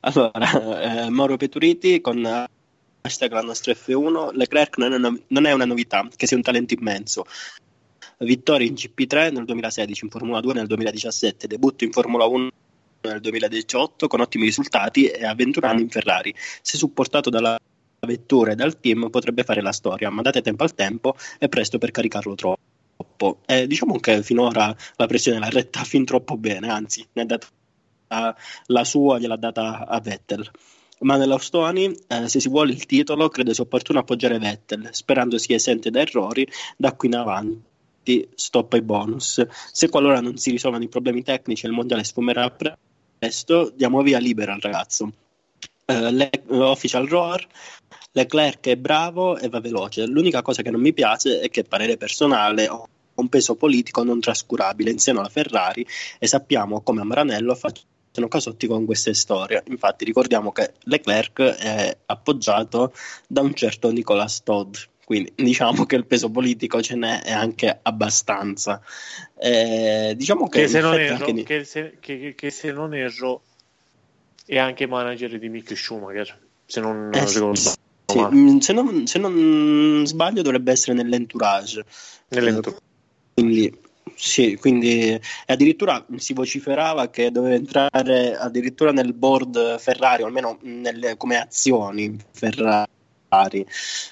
Allora, 0.00 1.04
eh, 1.04 1.10
Mauro 1.10 1.36
Peturiti 1.36 2.00
con 2.02 2.22
hashtag 3.02 3.32
la 3.32 3.40
nostra 3.40 3.72
F1, 3.72 4.34
Leclerc 4.34 4.76
non 4.78 4.92
è, 4.92 4.96
una, 4.96 5.18
non 5.28 5.46
è 5.46 5.52
una 5.52 5.64
novità, 5.64 6.06
che 6.14 6.26
sia 6.26 6.36
un 6.36 6.42
talento 6.42 6.74
immenso. 6.74 7.24
Vittoria 8.18 8.66
in 8.66 8.74
GP3 8.74 9.32
nel 9.32 9.44
2016, 9.44 10.04
in 10.04 10.10
Formula 10.10 10.40
2 10.40 10.54
nel 10.54 10.66
2017, 10.66 11.46
debutto 11.46 11.84
in 11.84 11.92
Formula 11.92 12.24
1 12.26 12.50
nel 13.02 13.20
2018 13.20 14.06
con 14.06 14.20
ottimi 14.20 14.44
risultati 14.44 15.06
e 15.06 15.24
a 15.24 15.34
21 15.34 15.66
anni 15.66 15.82
in 15.82 15.88
Ferrari. 15.88 16.34
Se 16.60 16.76
supportato 16.76 17.30
dalla 17.30 17.58
vettura 18.00 18.52
e 18.52 18.54
dal 18.54 18.78
team 18.80 19.08
potrebbe 19.08 19.44
fare 19.44 19.62
la 19.62 19.72
storia, 19.72 20.10
ma 20.10 20.22
date 20.22 20.42
tempo 20.42 20.62
al 20.62 20.74
tempo 20.74 21.16
è 21.38 21.48
presto 21.48 21.78
per 21.78 21.90
caricarlo 21.90 22.34
troppo. 22.34 22.59
Eh, 23.46 23.66
diciamo 23.66 23.98
che 23.98 24.22
finora 24.22 24.74
la 24.96 25.06
pressione 25.06 25.38
l'ha 25.38 25.48
retta 25.48 25.84
fin 25.84 26.04
troppo 26.04 26.36
bene, 26.36 26.70
anzi, 26.70 27.06
ne 27.12 27.22
ha 27.22 27.24
data 27.26 28.36
la 28.66 28.84
sua, 28.84 29.18
gliel'ha 29.18 29.36
data 29.36 29.86
a 29.86 30.00
Vettel 30.00 30.50
ma 31.00 31.16
nell'Austoni, 31.16 31.94
eh, 32.08 32.28
se 32.28 32.40
si 32.40 32.48
vuole 32.48 32.72
il 32.72 32.86
titolo, 32.86 33.28
credo 33.28 33.54
sia 33.54 33.64
opportuno 33.64 34.00
appoggiare 34.00 34.38
Vettel, 34.38 34.88
sperando 34.92 35.38
sia 35.38 35.56
esente 35.56 35.90
da 35.90 36.00
errori 36.00 36.46
da 36.76 36.94
qui 36.94 37.08
in 37.08 37.14
avanti, 37.14 38.28
stop 38.34 38.72
ai 38.74 38.82
bonus. 38.82 39.44
Se 39.72 39.88
qualora 39.88 40.20
non 40.20 40.36
si 40.36 40.50
risolvano 40.50 40.84
i 40.84 40.88
problemi 40.88 41.22
tecnici 41.22 41.66
il 41.66 41.72
mondiale 41.72 42.04
sfumerà 42.04 42.54
presto, 43.18 43.72
diamo 43.74 44.02
via 44.02 44.18
libera 44.18 44.52
al 44.52 44.60
ragazzo. 44.60 45.12
Uh, 45.86 46.10
le, 46.10 46.30
official 46.48 47.06
Roar, 47.08 47.46
Leclerc 48.12 48.66
è 48.66 48.76
bravo 48.76 49.38
e 49.38 49.48
va 49.48 49.60
veloce. 49.60 50.06
L'unica 50.06 50.42
cosa 50.42 50.62
che 50.62 50.70
non 50.70 50.80
mi 50.80 50.92
piace 50.92 51.40
è 51.40 51.48
che, 51.48 51.64
parere 51.64 51.96
personale, 51.96 52.68
ho 53.20 53.22
un 53.22 53.28
peso 53.28 53.54
politico 53.54 54.02
non 54.02 54.20
trascurabile 54.20 54.90
in 54.90 54.98
seno 54.98 55.20
alla 55.20 55.28
Ferrari 55.28 55.86
e 56.18 56.26
sappiamo 56.26 56.80
come 56.80 57.02
a 57.02 57.04
Maranello 57.04 57.54
faccia 57.54 57.82
sono 58.12 58.26
casotti 58.26 58.66
con 58.66 58.84
queste 58.86 59.14
storie. 59.14 59.62
Infatti 59.68 60.04
ricordiamo 60.04 60.50
che 60.50 60.72
Leclerc 60.84 61.40
è 61.42 61.96
appoggiato 62.06 62.92
da 63.28 63.40
un 63.40 63.54
certo 63.54 63.90
Nicolas 63.92 64.42
Todd, 64.42 64.74
quindi 65.04 65.32
diciamo 65.36 65.86
che 65.86 65.96
il 65.96 66.06
peso 66.06 66.28
politico 66.28 66.82
ce 66.82 66.96
n'è 66.96 67.22
anche 67.26 67.78
abbastanza. 67.80 68.82
Eh, 69.38 70.14
diciamo 70.16 70.48
che, 70.48 70.62
che, 70.62 70.68
se 70.68 70.78
erro, 70.78 71.24
anche... 71.24 71.42
che, 71.44 71.64
se, 71.64 71.98
che, 72.00 72.50
se 72.50 72.72
non 72.72 72.94
erro, 72.94 73.42
è 74.44 74.58
anche 74.58 74.86
manager 74.86 75.38
di 75.38 75.48
Mick 75.48 75.76
Schumacher, 75.76 76.36
se 76.66 76.80
non 76.80 77.10
eh, 77.14 77.24
ricordo. 77.24 77.54
Sì, 77.54 77.70
sì. 78.06 78.58
Se, 78.58 78.72
non, 78.72 79.06
se, 79.06 79.18
non, 79.20 80.02
sbaglio 80.04 80.42
dovrebbe 80.42 80.72
essere 80.72 80.94
nell'entourage. 80.94 81.84
Nell'entourage. 82.30 82.88
Quindi 83.40 83.78
sì, 84.14 84.56
quindi 84.60 85.18
addirittura 85.46 86.04
si 86.16 86.34
vociferava 86.34 87.08
che 87.08 87.30
doveva 87.30 87.54
entrare 87.54 88.36
addirittura 88.36 88.92
nel 88.92 89.14
board 89.14 89.78
Ferrari, 89.78 90.22
o 90.22 90.26
almeno 90.26 90.58
nelle, 90.62 91.16
come 91.16 91.40
azioni 91.40 92.18
Ferrari. 92.30 92.86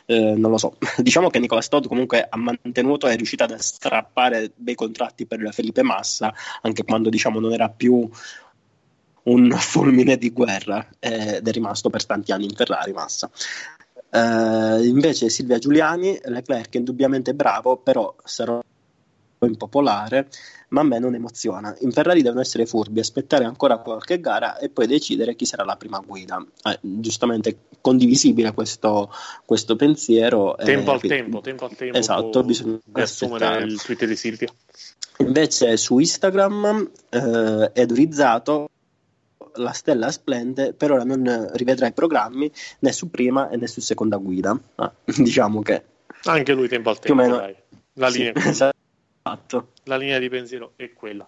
Eh, 0.07 0.35
non 0.35 0.51
lo 0.51 0.57
so. 0.57 0.79
Diciamo 0.97 1.29
che 1.29 1.39
Nicola 1.39 1.61
Stott 1.61 1.89
comunque 1.89 2.27
ha 2.27 2.37
mantenuto 2.39 3.07
e 3.07 3.13
è 3.13 3.17
riuscito 3.17 3.45
a 3.45 3.59
strappare 3.59 4.53
dei 4.55 4.75
contratti 4.75 5.27
per 5.27 5.47
Felipe 5.53 5.83
Massa, 5.83 6.33
anche 6.63 6.85
quando 6.85 7.11
diciamo 7.11 7.39
non 7.39 7.53
era 7.53 7.69
più 7.69 8.09
un 9.25 9.51
fulmine 9.51 10.17
di 10.17 10.31
guerra 10.31 10.89
ed 10.99 11.47
è 11.47 11.53
rimasto 11.53 11.91
per 11.91 12.07
tanti 12.07 12.33
anni 12.33 12.45
in 12.45 12.55
Ferrari 12.55 12.93
Massa. 12.93 13.31
Eh, 14.11 14.87
invece 14.87 15.29
Silvia 15.29 15.59
Giuliani, 15.59 16.19
Leclerc 16.25 16.77
indubbiamente 16.77 17.35
bravo, 17.35 17.77
però 17.77 18.15
sarò 18.25 18.63
impopolare, 19.47 20.29
ma 20.69 20.81
a 20.81 20.85
me 20.85 20.99
non 20.99 21.15
emoziona. 21.15 21.75
In 21.81 21.93
Ferrari 21.93 22.23
devono 22.23 22.41
essere 22.41 22.67
furbi, 22.67 23.01
aspettare 23.01 23.45
ancora 23.45 23.79
qualche 23.79 24.21
gara 24.21 24.59
e 24.59 24.69
poi 24.69 24.87
decidere 24.87 25.35
chi 25.35 25.47
sarà 25.47 25.65
la 25.65 25.77
prima 25.77 26.03
guida. 26.05 26.45
Eh, 26.65 26.79
giustamente 26.81 27.59
condivisibile 27.81 28.53
questo, 28.53 29.13
questo 29.45 29.77
pensiero. 29.77 30.57
Tempo 30.57 30.91
eh, 30.91 30.95
al 30.95 31.01
tempo, 31.01 31.41
tempo 31.41 31.65
al 31.65 31.75
tempo. 31.77 31.97
Esatto, 31.97 32.43
bisogna 32.43 32.79
assumere 32.93 33.63
il 33.65 33.81
tweet 33.81 34.05
di 34.05 34.17
Silvia. 34.17 34.49
Invece 35.19 35.77
su 35.77 35.99
Instagram 35.99 36.91
eh, 37.11 37.71
è 37.73 37.87
durizzato 37.87 38.69
la 39.55 39.73
stella 39.73 40.11
splende, 40.13 40.73
per 40.73 40.93
ora 40.93 41.03
non 41.03 41.51
rivedrà 41.55 41.89
i 41.89 41.93
programmi 41.93 42.51
né 42.81 42.93
su 42.93 43.11
prima 43.11 43.49
né 43.49 43.67
su 43.67 43.81
seconda 43.81 44.17
guida. 44.17 44.59
Ah, 44.77 44.93
diciamo 45.05 45.63
che 45.63 45.83
anche 46.25 46.53
lui 46.53 46.69
tempo 46.69 46.91
al 46.91 46.99
tempo, 46.99 47.23
meno, 47.23 47.37
La 47.95 48.09
linea. 48.09 48.33
Sì, 48.37 48.49
esatto. 48.49 48.77
Esatto. 49.29 49.69
La 49.85 49.97
linea 49.97 50.19
di 50.19 50.29
pensiero 50.31 50.73
è 50.77 50.93
quella. 50.93 51.27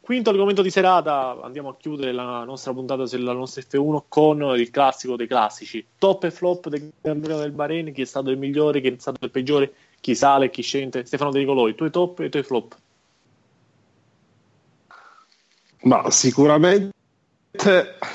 Quinto 0.00 0.30
argomento 0.30 0.62
di 0.62 0.70
serata, 0.70 1.40
andiamo 1.42 1.68
a 1.68 1.76
chiudere 1.76 2.12
la 2.12 2.42
nostra 2.44 2.72
puntata 2.72 3.06
sulla 3.06 3.32
nostra 3.32 3.62
F1 3.62 4.02
con 4.08 4.42
il 4.56 4.70
classico 4.70 5.14
dei 5.16 5.28
classici. 5.28 5.84
Top 5.96 6.24
e 6.24 6.30
flop 6.30 6.68
del 6.68 6.92
campionato 7.00 7.42
del 7.42 7.52
Bahrain, 7.52 7.92
chi 7.92 8.02
è 8.02 8.04
stato 8.04 8.30
il 8.30 8.38
migliore, 8.38 8.80
chi 8.80 8.88
è 8.88 8.94
stato 8.98 9.24
il 9.24 9.30
peggiore, 9.30 9.72
chi 10.00 10.16
sale, 10.16 10.50
chi 10.50 10.62
scende. 10.62 11.04
Stefano 11.04 11.30
De 11.30 11.38
Nicolò, 11.38 11.68
i 11.68 11.74
tuoi 11.74 11.90
top 11.90 12.18
e 12.20 12.24
i 12.26 12.30
tuoi 12.30 12.42
flop. 12.42 12.76
Ma 15.82 16.10
sicuramente 16.10 16.90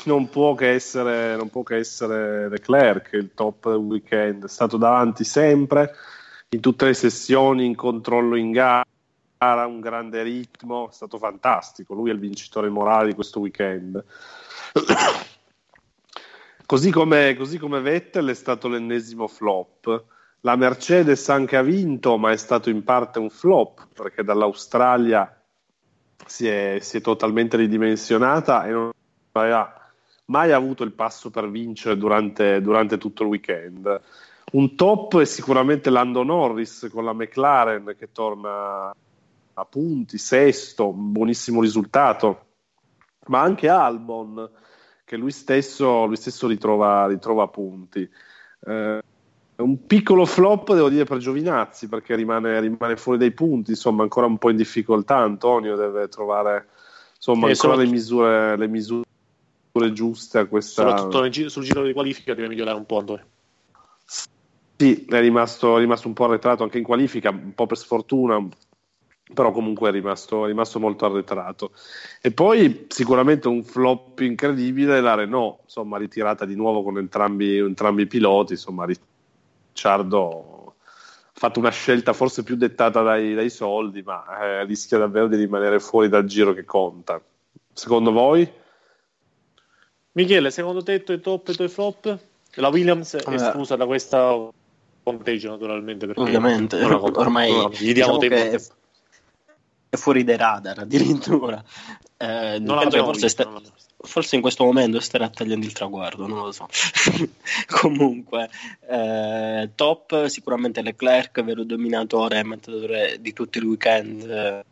non 0.05 0.29
può 0.29 0.55
che 0.55 0.71
essere, 0.71 1.37
non 1.37 1.49
può 1.49 1.63
che 1.63 1.77
essere 1.77 2.49
Leclerc 2.49 3.13
il 3.13 3.31
top 3.33 3.69
del 3.69 3.77
weekend, 3.77 4.45
è 4.45 4.49
stato 4.49 4.75
davanti 4.75 5.23
sempre 5.23 5.95
in 6.49 6.59
tutte 6.59 6.85
le 6.85 6.93
sessioni, 6.93 7.65
in 7.65 7.75
controllo 7.75 8.35
in 8.35 8.51
gara 8.51 8.85
un 9.39 9.79
grande 9.79 10.23
ritmo, 10.23 10.89
è 10.89 10.91
stato 10.91 11.17
fantastico. 11.17 11.93
Lui 11.93 12.09
è 12.09 12.13
il 12.13 12.19
vincitore 12.19 12.69
morale 12.69 13.09
di 13.09 13.13
questo 13.13 13.39
weekend. 13.39 14.03
così, 16.65 16.91
come, 16.91 17.35
così 17.35 17.57
come 17.57 17.79
Vettel 17.81 18.29
è 18.29 18.33
stato 18.33 18.67
l'ennesimo 18.67 19.27
flop. 19.27 20.03
La 20.41 20.55
Mercedes 20.55 21.29
anche 21.29 21.57
ha 21.57 21.61
vinto, 21.61 22.17
ma 22.17 22.31
è 22.31 22.37
stato 22.37 22.69
in 22.69 22.83
parte 22.83 23.19
un 23.19 23.29
flop 23.29 23.87
perché 23.93 24.23
dall'Australia 24.23 25.31
si 26.25 26.47
è, 26.47 26.77
si 26.81 26.97
è 26.97 27.01
totalmente 27.01 27.57
ridimensionata 27.57 28.65
e 28.65 28.71
non 28.71 28.91
aveva 29.33 29.91
mai 30.25 30.51
avuto 30.51 30.83
il 30.83 30.91
passo 30.91 31.29
per 31.29 31.49
vincere 31.49 31.97
durante, 31.97 32.61
durante 32.61 32.97
tutto 32.97 33.23
il 33.23 33.29
weekend. 33.29 34.01
Un 34.51 34.75
top 34.75 35.19
è 35.19 35.25
sicuramente 35.25 35.89
Lando 35.89 36.23
Norris 36.23 36.89
con 36.91 37.03
la 37.03 37.13
McLaren 37.13 37.95
che 37.97 38.11
torna 38.11 38.93
a 39.59 39.65
punti, 39.65 40.19
sesto, 40.19 40.91
buonissimo 40.91 41.61
risultato, 41.61 42.45
ma 43.27 43.41
anche 43.41 43.67
Albon 43.69 44.47
che 45.03 45.17
lui 45.17 45.31
stesso, 45.31 46.05
lui 46.05 46.15
stesso 46.15 46.47
ritrova, 46.47 47.07
ritrova 47.07 47.47
punti. 47.47 48.07
Eh, 48.65 49.01
un 49.55 49.87
piccolo 49.87 50.25
flop, 50.25 50.73
devo 50.75 50.89
dire, 50.89 51.05
per 51.05 51.17
Giovinazzi 51.17 51.87
perché 51.87 52.15
rimane, 52.15 52.59
rimane, 52.59 52.97
fuori 52.97 53.17
dai 53.17 53.31
punti, 53.31 53.71
insomma, 53.71 54.03
ancora 54.03 54.27
un 54.27 54.37
po' 54.37 54.51
in 54.51 54.57
difficoltà. 54.57 55.17
Antonio 55.17 55.75
deve 55.75 56.07
trovare 56.07 56.67
insomma, 57.15 57.47
ancora 57.47 57.75
le 57.75 57.87
misure, 57.87 58.55
le 58.57 58.67
misure, 58.67 59.05
giuste 59.91 60.37
a 60.37 60.45
questa. 60.45 60.97
Soprattutto 60.97 61.49
sul 61.49 61.63
giro 61.63 61.83
di 61.83 61.93
qualifica 61.93 62.35
deve 62.35 62.49
migliorare 62.49 62.77
un 62.77 62.85
po'. 62.85 62.99
Antonio. 62.99 63.25
Sì, 64.05 65.05
è 65.09 65.19
rimasto, 65.19 65.77
è 65.77 65.79
rimasto 65.79 66.07
un 66.07 66.13
po' 66.13 66.25
arretrato 66.25 66.61
anche 66.61 66.77
in 66.77 66.83
qualifica, 66.83 67.31
un 67.31 67.55
po' 67.55 67.65
per 67.65 67.77
sfortuna, 67.77 68.47
però 69.33 69.51
comunque 69.51 69.89
è 69.89 69.91
rimasto, 69.91 70.45
è 70.45 70.47
rimasto, 70.47 70.79
molto 70.79 71.05
arretrato. 71.05 71.71
E 72.21 72.31
poi 72.31 72.85
sicuramente 72.87 73.47
un 73.47 73.63
flop 73.63 74.19
incredibile 74.21 75.01
la 75.01 75.15
Renault, 75.15 75.61
insomma, 75.63 75.97
ritirata 75.97 76.45
di 76.45 76.55
nuovo 76.55 76.83
con 76.83 76.97
entrambi, 76.97 77.57
entrambi 77.57 78.03
i 78.03 78.07
piloti, 78.07 78.53
insomma, 78.53 78.85
Ricciardo 78.85 80.53
ha 81.37 81.39
fatto 81.39 81.59
una 81.59 81.69
scelta 81.69 82.13
forse 82.13 82.41
più 82.43 82.55
dettata 82.55 83.01
dai, 83.01 83.35
dai 83.35 83.49
soldi, 83.49 84.01
ma 84.01 84.25
eh, 84.41 84.65
rischia 84.65 84.97
davvero 84.97 85.27
di 85.27 85.35
rimanere 85.35 85.79
fuori 85.79 86.09
dal 86.09 86.25
giro 86.25 86.53
che 86.53 86.65
conta. 86.65 87.21
Secondo 87.73 88.11
voi? 88.11 88.49
Michele, 90.13 90.49
secondo 90.49 90.81
te 90.81 90.93
i 90.93 91.03
tuoi 91.03 91.21
top 91.21 91.49
e 91.49 91.51
i 91.51 91.55
tuoi 91.55 91.67
flop? 91.67 92.19
La 92.55 92.69
Williams 92.69 93.13
è 93.15 93.21
Allora- 93.23 93.47
esclusa 93.49 93.75
da 93.75 93.85
questa 93.85 94.49
conteggio 95.03 95.49
naturalmente 95.51 96.05
perché 96.05 96.21
Ovviamente, 96.21 96.83
ormai 96.83 97.51
la- 97.51 97.69
gli 97.71 97.93
diamo 97.93 98.17
diciamo 98.17 98.17
tempo 98.17 98.57
che 98.57 98.63
fuori 99.89 100.23
dai 100.23 100.37
radar 100.37 100.79
addirittura. 100.83 101.63
Eh, 102.17 102.59
Non 102.59 102.79
penso 102.79 102.97
che 102.97 103.03
forse, 103.03 103.25
visto, 103.25 103.41
sta- 103.43 103.61
forse 103.97 104.35
in 104.35 104.41
questo 104.41 104.63
momento 104.63 104.99
starà 104.99 105.29
tagliando 105.29 105.65
il 105.65 105.71
traguardo, 105.71 106.27
non 106.27 106.39
lo 106.43 106.51
so. 106.51 106.67
Comunque, 107.69 108.49
eh, 108.89 109.69
top 109.75 110.25
sicuramente 110.25 110.81
Leclerc, 110.81 111.43
vero 111.43 111.63
dominatore 111.63 112.39
e 112.39 112.43
mattatore 112.43 113.17
di 113.19 113.33
tutto 113.33 113.59
il 113.59 113.65
weekend 113.65 114.29
eh, 114.29 114.63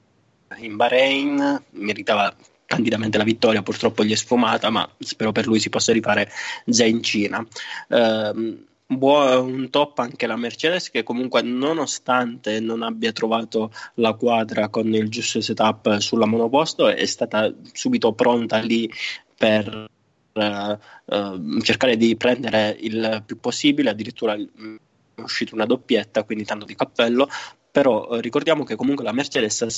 in 0.57 0.75
Bahrain, 0.75 1.63
meritava 1.71 2.33
candidamente 2.65 3.17
la 3.17 3.23
vittoria, 3.23 3.61
purtroppo 3.61 4.03
gli 4.03 4.11
è 4.11 4.15
sfumata, 4.15 4.69
ma 4.69 4.89
spero 4.99 5.31
per 5.31 5.45
lui 5.47 5.59
si 5.59 5.69
possa 5.69 5.93
rifare 5.93 6.29
già 6.65 6.85
in 6.85 7.01
Cina. 7.03 7.45
Ehm, 7.89 8.65
un 8.87 9.69
top 9.71 9.99
anche 9.99 10.27
la 10.27 10.35
Mercedes 10.35 10.91
che 10.91 11.01
comunque 11.01 11.41
nonostante 11.41 12.59
non 12.59 12.83
abbia 12.83 13.11
trovato 13.11 13.71
la 13.95 14.13
quadra 14.13 14.69
con 14.69 14.93
il 14.93 15.09
giusto 15.09 15.41
setup 15.41 15.97
sulla 15.97 16.27
monoposto 16.27 16.87
è 16.87 17.05
stata 17.05 17.51
subito 17.73 18.13
pronta 18.13 18.59
lì 18.59 18.89
per 19.35 19.89
eh, 20.33 20.77
eh, 21.05 21.61
cercare 21.61 21.97
di 21.97 22.15
prendere 22.15 22.75
il 22.79 23.23
più 23.25 23.39
possibile. 23.39 23.89
Addirittura 23.89 24.35
è 24.35 25.21
uscita 25.21 25.55
una 25.55 25.65
doppietta 25.65 26.23
quindi 26.23 26.45
tanto 26.45 26.65
di 26.65 26.75
cappello. 26.75 27.27
Però 27.71 28.09
eh, 28.09 28.21
ricordiamo 28.21 28.63
che 28.63 28.75
comunque 28.75 29.03
la 29.03 29.13
Mercedes 29.13 29.61
ha 29.61 29.69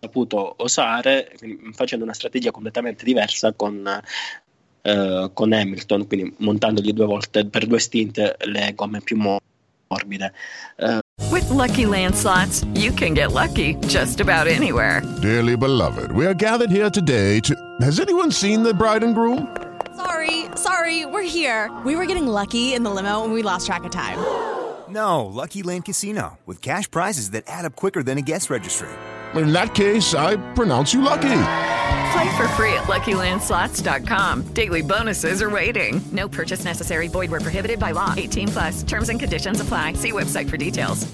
saputo 0.00 0.54
osare 0.58 1.36
facendo 1.72 2.04
una 2.04 2.14
strategia 2.14 2.52
completamente 2.52 3.04
diversa 3.04 3.52
con 3.52 4.00
eh, 4.82 5.30
con 5.34 5.52
Hamilton, 5.52 6.06
quindi 6.06 6.34
montandogli 6.38 6.92
due 6.92 7.06
volte 7.06 7.44
per 7.46 7.66
due 7.66 7.78
stint 7.78 8.18
le 8.46 8.72
gomme 8.74 9.00
più 9.00 9.16
morbide. 9.16 10.32
Eh, 10.76 10.98
With 11.30 11.48
Lucky 11.50 11.84
Land 11.84 12.14
slots, 12.14 12.64
you 12.74 12.92
can 12.92 13.12
get 13.12 13.32
lucky 13.32 13.74
just 13.88 14.20
about 14.20 14.46
anywhere. 14.46 15.02
Dearly 15.20 15.56
beloved, 15.56 16.12
we 16.12 16.24
are 16.26 16.34
gathered 16.34 16.70
here 16.70 16.88
today 16.90 17.40
to. 17.40 17.54
Has 17.80 17.98
anyone 18.00 18.30
seen 18.30 18.62
the 18.62 18.72
bride 18.72 19.02
and 19.02 19.14
groom? 19.14 19.48
Sorry, 19.96 20.46
sorry, 20.54 21.04
we're 21.06 21.22
here. 21.28 21.70
We 21.84 21.96
were 21.96 22.06
getting 22.06 22.26
lucky 22.28 22.72
in 22.72 22.82
the 22.84 22.90
limo 22.90 23.24
and 23.24 23.32
we 23.32 23.42
lost 23.42 23.66
track 23.66 23.84
of 23.84 23.90
time. 23.90 24.18
No, 24.88 25.26
Lucky 25.26 25.62
Land 25.62 25.84
Casino, 25.84 26.38
with 26.46 26.62
cash 26.62 26.88
prizes 26.90 27.32
that 27.32 27.44
add 27.46 27.64
up 27.66 27.74
quicker 27.76 28.02
than 28.02 28.16
a 28.16 28.22
guest 28.22 28.48
registry. 28.48 28.88
In 29.34 29.52
that 29.52 29.74
case, 29.74 30.14
I 30.14 30.36
pronounce 30.54 30.94
you 30.94 31.02
lucky. 31.02 31.28
Play 32.12 32.36
for 32.36 32.48
free 32.56 32.72
at 32.72 32.84
LuckyLandSlots.com. 32.88 34.42
Daily 34.54 34.82
bonuses 34.82 35.42
are 35.42 35.50
waiting. 35.50 36.00
No 36.12 36.28
purchase 36.28 36.64
necessary. 36.64 37.08
Void 37.08 37.30
where 37.30 37.40
prohibited 37.40 37.78
by 37.78 37.90
law. 37.92 38.14
18 38.16 38.48
plus. 38.48 38.82
Terms 38.84 39.08
and 39.10 39.20
conditions 39.20 39.60
apply. 39.60 39.94
See 39.94 40.12
website 40.12 40.48
for 40.48 40.56
details. 40.56 41.06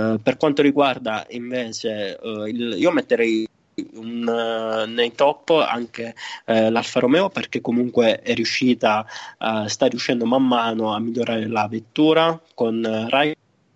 eh, 0.00 0.18
per 0.22 0.38
quanto 0.38 0.62
riguarda 0.62 1.26
invece 1.30 2.18
eh, 2.18 2.48
il- 2.48 2.74
io 2.78 2.90
metterei 2.92 3.46
un, 3.94 4.26
eh, 4.26 4.86
nei 4.86 5.14
top 5.14 5.50
anche 5.50 6.14
eh, 6.46 6.70
l'Alfa 6.70 7.00
Romeo 7.00 7.28
perché 7.28 7.60
comunque 7.60 8.20
è 8.20 8.32
riuscita, 8.32 9.04
eh, 9.38 9.68
sta 9.68 9.86
riuscendo 9.86 10.24
man 10.24 10.46
mano 10.46 10.94
a 10.94 10.98
migliorare 10.98 11.46
la 11.46 11.68
vettura 11.68 12.40
con 12.54 12.82
eh, 12.84 13.08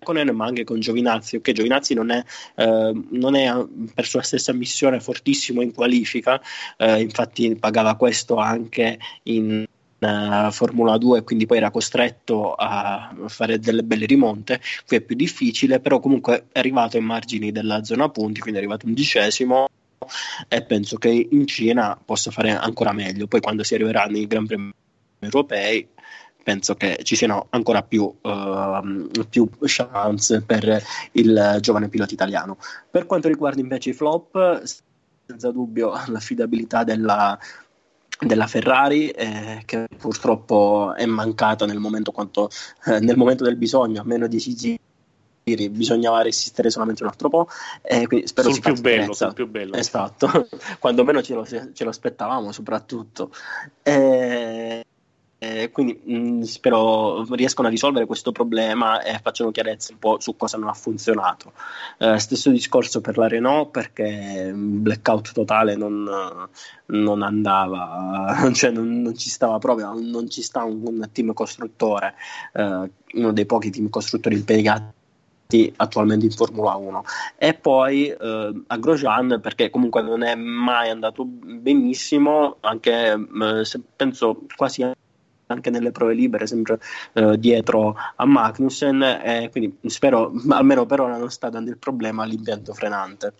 Raikkonen 0.06 0.34
ma 0.34 0.46
anche 0.46 0.64
con 0.64 0.78
Giovinazzi, 0.78 1.36
ok 1.36 1.52
Giovinazzi 1.52 1.94
non 1.94 2.10
è, 2.10 2.22
eh, 2.54 2.92
non 3.10 3.34
è 3.34 3.50
eh, 3.50 3.66
per 3.92 4.06
sua 4.06 4.22
stessa 4.22 4.52
missione 4.52 5.00
fortissimo 5.00 5.62
in 5.62 5.72
qualifica, 5.72 6.40
eh, 6.76 7.00
infatti 7.00 7.56
pagava 7.56 7.96
questo 7.96 8.36
anche 8.36 8.98
in 9.24 9.64
eh, 9.98 10.48
Formula 10.50 10.96
2 10.98 11.22
quindi 11.22 11.46
poi 11.46 11.58
era 11.58 11.70
costretto 11.70 12.54
a 12.54 13.14
fare 13.26 13.58
delle 13.58 13.82
belle 13.82 14.06
rimonte 14.06 14.60
qui 14.86 14.98
è 14.98 15.00
più 15.00 15.16
difficile 15.16 15.80
però 15.80 16.00
comunque 16.00 16.46
è 16.52 16.58
arrivato 16.58 16.96
ai 16.96 17.02
margini 17.02 17.50
della 17.50 17.82
zona 17.82 18.08
punti 18.10 18.40
quindi 18.40 18.58
è 18.58 18.62
arrivato 18.62 18.86
undicesimo 18.86 19.66
e 20.48 20.62
penso 20.62 20.98
che 20.98 21.28
in 21.30 21.46
Cina 21.46 21.98
possa 22.02 22.30
fare 22.30 22.50
ancora 22.50 22.92
meglio. 22.92 23.26
Poi 23.26 23.40
quando 23.40 23.64
si 23.64 23.74
arriverà 23.74 24.04
nei 24.04 24.26
Gran 24.26 24.46
Premi 24.46 24.72
europei 25.18 25.88
penso 26.46 26.76
che 26.76 27.00
ci 27.02 27.16
siano 27.16 27.48
ancora 27.50 27.82
più, 27.82 28.08
ehm, 28.22 29.10
più 29.28 29.48
chance 29.62 30.42
per 30.42 30.80
il 31.12 31.58
giovane 31.58 31.88
pilota 31.88 32.14
italiano. 32.14 32.58
Per 32.88 33.04
quanto 33.04 33.26
riguarda 33.26 33.60
invece 33.60 33.90
i 33.90 33.92
flop 33.92 34.62
senza 35.26 35.50
dubbio 35.50 35.92
l'affidabilità 36.06 36.84
della 36.84 37.36
della 38.18 38.46
Ferrari 38.46 39.08
eh, 39.08 39.62
che 39.66 39.88
purtroppo 39.98 40.94
è 40.94 41.04
mancata 41.04 41.66
nel 41.66 41.78
momento, 41.78 42.12
quanto, 42.12 42.48
eh, 42.86 43.00
nel 43.00 43.16
momento 43.16 43.42
del 43.42 43.56
bisogno, 43.56 44.00
a 44.00 44.04
meno 44.04 44.28
10 44.28 44.54
giri 44.54 45.68
bisognava 45.68 46.22
resistere 46.22 46.70
solamente 46.70 47.02
un 47.02 47.08
altro 47.08 47.28
po' 47.28 47.48
e 47.82 48.06
quindi 48.06 48.26
spero 48.28 48.52
Sul 48.52 48.62
più 48.62 48.80
bello, 48.80 49.12
sul 49.12 49.34
più 49.34 49.48
bello. 49.48 49.74
esatto, 49.74 50.48
quando 50.78 51.04
meno 51.04 51.22
ce 51.22 51.34
lo, 51.34 51.44
ce 51.44 51.84
lo 51.84 51.90
aspettavamo 51.90 52.52
soprattutto. 52.52 53.32
E, 53.82 54.85
e 55.38 55.70
quindi 55.70 56.00
mh, 56.02 56.42
spero 56.42 57.24
riescano 57.34 57.68
a 57.68 57.70
risolvere 57.70 58.06
questo 58.06 58.32
problema 58.32 59.02
e 59.02 59.18
facciano 59.22 59.50
chiarezza 59.50 59.92
un 59.92 59.98
po' 59.98 60.18
su 60.18 60.34
cosa 60.36 60.56
non 60.56 60.68
ha 60.68 60.72
funzionato. 60.72 61.52
Eh, 61.98 62.18
stesso 62.18 62.50
discorso 62.50 63.00
per 63.00 63.18
la 63.18 63.28
Renault 63.28 63.70
perché 63.70 64.50
un 64.52 64.82
blackout 64.82 65.32
totale 65.32 65.76
non, 65.76 66.08
non 66.86 67.22
andava, 67.22 68.50
cioè 68.54 68.70
non, 68.70 69.02
non 69.02 69.16
ci 69.16 69.28
stava 69.28 69.58
proprio, 69.58 69.92
non 69.92 70.30
ci 70.30 70.42
sta 70.42 70.64
un, 70.64 70.80
un 70.82 71.08
team 71.12 71.32
costruttore, 71.34 72.14
eh, 72.54 72.90
uno 73.12 73.32
dei 73.32 73.46
pochi 73.46 73.70
team 73.70 73.90
costruttori 73.90 74.36
impiegati 74.36 74.94
attualmente 75.76 76.24
in 76.24 76.32
Formula 76.32 76.74
1 76.74 77.04
e 77.36 77.54
poi 77.54 78.08
eh, 78.08 78.62
a 78.66 78.76
Grosjean 78.78 79.38
perché 79.40 79.70
comunque 79.70 80.02
non 80.02 80.24
è 80.24 80.34
mai 80.34 80.90
andato 80.90 81.24
benissimo 81.24 82.56
anche 82.62 83.12
eh, 83.12 83.80
penso 83.94 84.42
quasi 84.56 84.82
anche 85.46 85.70
nelle 85.70 85.92
prove 85.92 86.14
libere 86.14 86.46
sempre 86.46 86.78
eh, 87.14 87.38
dietro 87.38 87.94
a 88.16 88.24
Magnussen 88.24 89.02
e 89.02 89.48
quindi 89.50 89.78
spero 89.88 90.32
almeno 90.50 90.86
per 90.86 91.00
ora 91.00 91.16
non 91.16 91.30
sta 91.30 91.48
dando 91.48 91.70
il 91.70 91.78
problema 91.78 92.22
all'impianto 92.22 92.72
frenante 92.72 93.32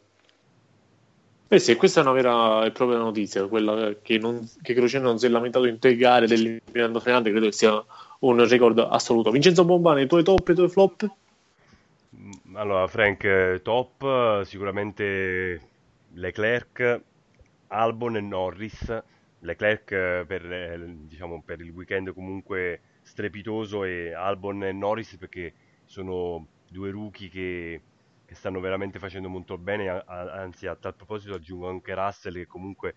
Eh 1.49 1.59
sì, 1.59 1.77
questa 1.77 2.01
è 2.01 2.03
una 2.03 2.13
vera 2.13 2.65
e 2.65 2.71
propria 2.73 2.99
notizia, 2.99 3.47
quella 3.47 3.95
che, 4.03 4.19
non, 4.19 4.49
che 4.63 4.75
Crociano 4.75 5.07
non 5.07 5.19
si 5.19 5.27
è 5.27 5.29
lamentato 5.29 5.67
in 5.67 5.79
tre 5.79 5.97
gare 5.97 6.27
dell'impianto 6.27 7.01
frenante, 7.01 7.31
credo 7.31 7.47
che 7.47 7.53
sia 7.53 7.85
un 8.21 8.49
record 8.49 8.79
assoluto. 8.79 9.31
Vincenzo 9.31 9.65
Bombani, 9.65 10.03
i 10.03 10.07
tuoi 10.07 10.25
top 10.25 10.49
e 10.49 10.53
i 10.53 10.55
tuoi 10.55 10.69
flop? 10.69 11.11
Allora, 12.55 12.87
Frank, 12.87 13.25
eh, 13.25 13.61
top 13.63 14.03
eh, 14.03 14.45
sicuramente 14.45 15.61
Leclerc, 16.15 17.01
Albon 17.69 18.17
e 18.17 18.21
Norris. 18.21 19.03
Leclerc 19.41 19.91
eh, 19.93 20.25
per, 20.27 20.51
eh, 20.51 20.97
diciamo, 21.07 21.43
per 21.43 21.61
il 21.61 21.71
weekend 21.71 22.13
comunque 22.13 22.81
strepitoso 23.03 23.85
e 23.85 24.13
Albon 24.13 24.65
e 24.65 24.73
Norris 24.73 25.17
perché 25.17 25.55
sono 25.85 26.47
due 26.69 26.91
rookie 26.91 27.29
che, 27.29 27.83
che 28.25 28.35
stanno 28.35 28.61
veramente 28.61 28.99
facendo 28.99 29.29
molto 29.29 29.57
bene, 29.59 29.89
anzi 29.89 30.67
a 30.67 30.75
tal 30.75 30.95
proposito 30.95 31.35
aggiungo 31.35 31.69
anche 31.69 31.95
Russell 31.95 32.35
che 32.35 32.47
comunque 32.47 32.95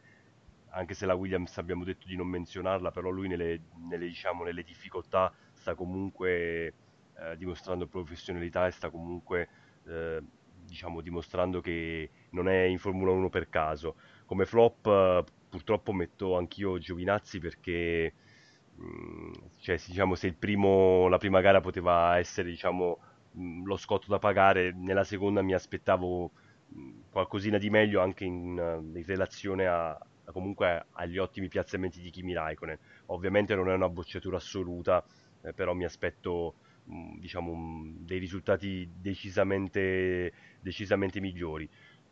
anche 0.71 0.93
se 0.93 1.05
la 1.05 1.15
Williams 1.15 1.57
abbiamo 1.57 1.83
detto 1.83 2.07
di 2.07 2.15
non 2.15 2.27
menzionarla, 2.27 2.91
però 2.91 3.09
lui 3.09 3.27
nelle, 3.27 3.61
nelle, 3.89 4.05
diciamo, 4.05 4.43
nelle 4.43 4.63
difficoltà 4.63 5.33
sta 5.53 5.73
comunque 5.75 6.73
eh, 7.17 7.37
dimostrando 7.37 7.87
professionalità 7.87 8.67
e 8.67 8.71
sta 8.71 8.89
comunque 8.89 9.49
eh, 9.85 10.21
diciamo, 10.65 11.01
dimostrando 11.01 11.61
che 11.61 12.09
non 12.31 12.47
è 12.47 12.63
in 12.63 12.77
Formula 12.77 13.11
1 13.11 13.29
per 13.29 13.49
caso. 13.49 13.95
Come 14.25 14.45
flop 14.45 14.85
eh, 14.85 15.23
purtroppo 15.49 15.91
metto 15.93 16.37
anch'io 16.37 16.77
Giovinazzi 16.77 17.39
perché 17.39 18.13
mh, 18.75 19.31
cioè, 19.59 19.77
diciamo, 19.87 20.15
se 20.15 20.33
primo, 20.33 21.07
la 21.07 21.17
prima 21.17 21.41
gara 21.41 21.61
poteva 21.61 22.17
essere 22.17 22.49
diciamo, 22.49 22.99
mh, 23.31 23.63
lo 23.65 23.77
scotto 23.77 24.07
da 24.09 24.19
pagare, 24.19 24.71
nella 24.73 25.03
seconda 25.03 25.41
mi 25.41 25.53
aspettavo 25.53 26.31
mh, 26.67 26.89
qualcosina 27.09 27.57
di 27.57 27.69
meglio 27.69 28.01
anche 28.01 28.23
in, 28.25 28.57
in 28.93 29.03
relazione 29.05 29.67
a, 29.67 29.89
a 29.91 30.31
comunque 30.31 30.85
agli 30.91 31.17
ottimi 31.17 31.47
piazzamenti 31.47 32.01
di 32.01 32.09
Kimi 32.09 32.33
Raikkonen. 32.33 32.77
Ovviamente 33.07 33.55
non 33.55 33.69
è 33.69 33.73
una 33.73 33.89
bocciatura 33.89 34.37
assoluta, 34.37 35.03
eh, 35.41 35.53
però 35.53 35.73
mi 35.73 35.85
aspetto 35.85 36.55
diciamo, 37.19 37.83
dei 37.99 38.17
risultati 38.19 38.89
decisamente, 38.95 40.33
decisamente 40.59 41.19
migliori. 41.19 41.69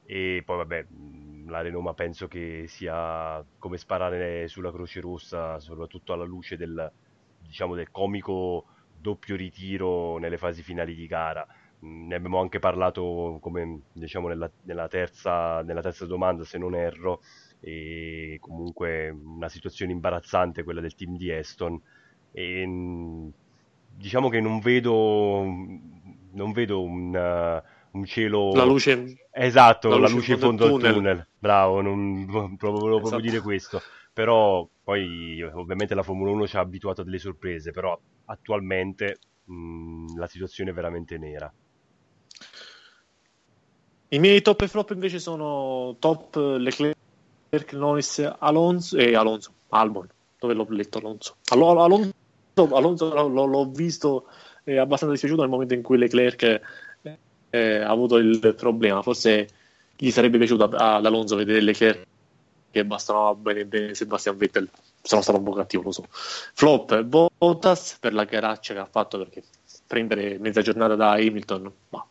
E 0.09 0.41
poi 0.45 0.57
vabbè, 0.57 0.85
la 1.47 1.61
Renoma 1.61 1.93
penso 1.93 2.27
che 2.27 2.65
sia 2.67 3.43
come 3.57 3.77
sparare 3.77 4.47
sulla 4.47 4.71
Croce 4.71 5.01
Rossa, 5.01 5.59
soprattutto 5.59 6.13
alla 6.13 6.23
luce 6.23 6.55
del, 6.55 6.89
diciamo, 7.41 7.75
del 7.75 7.91
comico 7.91 8.65
doppio 8.97 9.35
ritiro 9.35 10.17
nelle 10.17 10.37
fasi 10.37 10.63
finali 10.63 10.95
di 10.95 11.07
gara. 11.07 11.45
ne 11.79 12.15
abbiamo 12.15 12.39
anche 12.39 12.59
parlato 12.59 13.37
come 13.41 13.81
diciamo 13.91 14.27
nella, 14.29 14.49
nella, 14.63 14.87
terza, 14.87 15.61
nella 15.61 15.81
terza 15.81 16.05
domanda 16.05 16.43
se 16.43 16.57
non 16.57 16.73
erro 16.73 17.21
e 17.59 18.37
comunque 18.39 19.09
una 19.09 19.49
situazione 19.49 19.91
imbarazzante 19.91 20.63
quella 20.63 20.81
del 20.81 20.95
team 20.95 21.17
di 21.17 21.31
Aston 21.31 21.79
e 22.31 23.31
diciamo 23.95 24.29
che 24.29 24.39
non 24.41 24.59
vedo 24.59 25.43
non 26.31 26.51
vedo 26.51 26.81
un, 26.81 27.61
un 27.97 28.05
cielo 28.05 28.53
la 28.53 28.63
luce 28.63 29.27
esatto 29.31 29.89
la 29.89 29.95
luce, 29.95 30.09
la 30.09 30.15
luce 30.15 30.33
in 30.33 30.39
fondo 30.39 30.63
al 30.63 30.69
tunnel. 30.71 30.93
tunnel, 30.93 31.27
bravo 31.37 31.81
non, 31.81 32.25
volevo 32.25 32.47
esatto. 32.47 32.97
proprio 32.97 33.19
dire 33.19 33.41
questo 33.41 33.81
però 34.13 34.67
poi 34.83 35.41
ovviamente 35.41 35.93
la 35.93 36.03
Formula 36.03 36.31
1 36.31 36.47
ci 36.47 36.57
ha 36.57 36.61
abituato 36.61 37.01
a 37.01 37.03
delle 37.03 37.19
sorprese 37.19 37.71
però 37.71 37.99
attualmente 38.25 39.17
mh, 39.45 40.17
la 40.17 40.27
situazione 40.27 40.71
è 40.71 40.73
veramente 40.73 41.17
nera 41.17 41.51
i 44.09 44.19
miei 44.19 44.41
top 44.41 44.61
e 44.61 44.67
flop 44.67 44.91
invece 44.91 45.19
sono 45.19 45.97
top 45.99 46.35
Leclerc, 46.35 47.73
Norris, 47.73 48.35
Alonso 48.39 48.95
e 48.95 49.15
Alonso, 49.15 49.51
Albon, 49.69 50.07
dove 50.39 50.53
l'ho 50.53 50.65
letto 50.69 50.99
Alonso. 50.99 51.35
Alonso, 51.49 52.13
Alonso 52.55 53.27
l'ho, 53.27 53.45
l'ho 53.45 53.65
visto 53.65 54.27
è 54.63 54.77
abbastanza 54.77 55.11
dispiaciuto 55.13 55.41
nel 55.41 55.51
momento 55.51 55.73
in 55.73 55.81
cui 55.81 55.97
Leclerc 55.97 56.61
eh, 57.49 57.79
ha 57.79 57.89
avuto 57.89 58.17
il 58.17 58.53
problema. 58.55 59.01
Forse 59.01 59.47
gli 59.95 60.11
sarebbe 60.11 60.37
piaciuto 60.37 60.65
ad 60.65 61.05
Alonso 61.05 61.35
vedere 61.35 61.61
Leclerc 61.61 62.05
che 62.69 62.85
bastava 62.85 63.33
bene 63.33 63.65
bene 63.65 63.95
Sebastian 63.95 64.37
Vettel. 64.37 64.69
Sono 65.01 65.21
stato 65.21 65.37
un 65.37 65.43
po' 65.43 65.53
cattivo, 65.53 65.83
lo 65.83 65.91
so. 65.91 66.05
Flop 66.09 67.01
Bottas 67.01 67.97
per 67.99 68.13
la 68.13 68.25
garaccia 68.25 68.73
che 68.73 68.79
ha 68.79 68.87
fatto 68.89 69.17
perché 69.17 69.43
prendere 69.87 70.37
mezza 70.37 70.61
giornata 70.61 70.95
da 70.95 71.11
Hamilton, 71.11 71.71
ma 71.89 72.05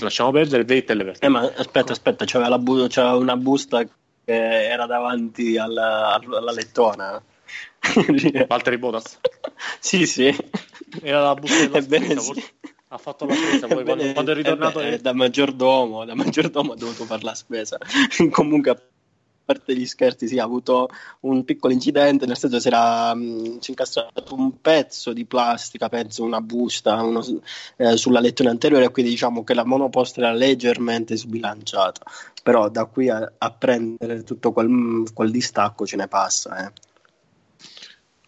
lasciamo 0.00 0.30
perdere 0.30 0.64
Vettel 0.64 1.04
perché... 1.04 1.26
eh, 1.26 1.28
ma 1.28 1.40
aspetta 1.40 1.92
aspetta 1.92 2.24
c'era, 2.24 2.58
bu- 2.58 2.86
c'era, 2.86 3.14
una 3.16 3.36
busta 3.36 3.82
che 3.84 3.90
era 4.24 4.86
davanti 4.86 5.58
alla, 5.58 6.14
alla 6.14 6.52
lettona 6.52 7.22
Valtteri 8.46 8.78
Bottas 8.78 9.18
sì 9.80 10.06
sì 10.06 10.34
era 11.02 11.22
la 11.22 11.34
busta 11.34 11.58
della 11.58 11.78
Ebbene, 11.78 12.18
sì. 12.18 12.44
Ha 12.92 12.98
fatto 12.98 13.24
la 13.24 13.34
spesa 13.34 13.66
poi 13.66 13.84
quando, 13.84 14.12
quando, 14.12 14.32
è 14.32 14.34
ritornato 14.34 14.80
è... 14.80 14.98
da 14.98 15.12
maggiordomo 15.12 16.04
da 16.04 16.14
maggiordomo 16.14 16.72
ha 16.72 16.76
dovuto 16.76 17.04
fare 17.04 17.22
la 17.22 17.34
spesa 17.34 17.78
comunque 18.30 18.70
parte 19.44 19.76
gli 19.76 19.86
scherzi, 19.86 20.28
sì, 20.28 20.38
ha 20.38 20.44
avuto 20.44 20.88
un 21.20 21.44
piccolo 21.44 21.72
incidente, 21.72 22.26
nel 22.26 22.36
senso 22.36 22.60
si 22.60 22.68
era 22.68 23.14
mh, 23.14 23.58
è 23.58 23.68
incastrato 23.68 24.34
un 24.34 24.60
pezzo 24.60 25.12
di 25.12 25.24
plastica, 25.24 25.88
penso 25.88 26.24
una 26.24 26.40
busta 26.40 27.02
uno, 27.02 27.22
eh, 27.76 27.96
sulla 27.96 28.20
lettone 28.20 28.50
anteriore, 28.50 28.90
quindi 28.90 29.10
diciamo 29.10 29.44
che 29.44 29.54
la 29.54 29.64
monoposta 29.64 30.20
era 30.20 30.32
leggermente 30.32 31.16
sbilanciata, 31.16 32.02
però 32.42 32.68
da 32.68 32.84
qui 32.86 33.08
a, 33.08 33.32
a 33.36 33.50
prendere 33.50 34.22
tutto 34.22 34.52
quel, 34.52 35.10
quel, 35.12 35.30
distacco 35.30 35.86
ce 35.86 35.96
ne 35.96 36.08
passa. 36.08 36.66
Eh. 36.66 36.72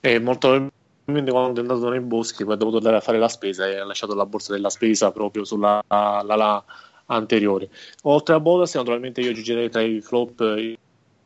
E 0.01 0.19
molto 0.19 0.71
quando 1.05 1.61
è 1.61 1.61
andato 1.61 1.89
nei 1.89 2.01
boschi, 2.01 2.45
poi 2.45 2.55
ha 2.55 2.57
dovuto 2.57 2.79
andare 2.79 2.97
a 2.97 3.01
fare 3.01 3.19
la 3.19 3.29
spesa 3.29 3.67
e 3.67 3.77
ha 3.77 3.85
lasciato 3.85 4.15
la 4.15 4.27
borsa 4.27 4.53
della 4.53 4.71
spesa 4.71 5.13
proprio 5.13 5.45
sulla 5.45 5.83
la, 5.87 6.23
la, 6.25 6.65
anteriore. 7.07 7.69
Oltre 8.03 8.35
a 8.35 8.41
Bodas, 8.41 8.75
naturalmente 8.75 9.21
io 9.21 9.31
aggiungerei 9.31 9.69
tra 9.69 9.83
i 9.83 10.01
flop 10.01 10.77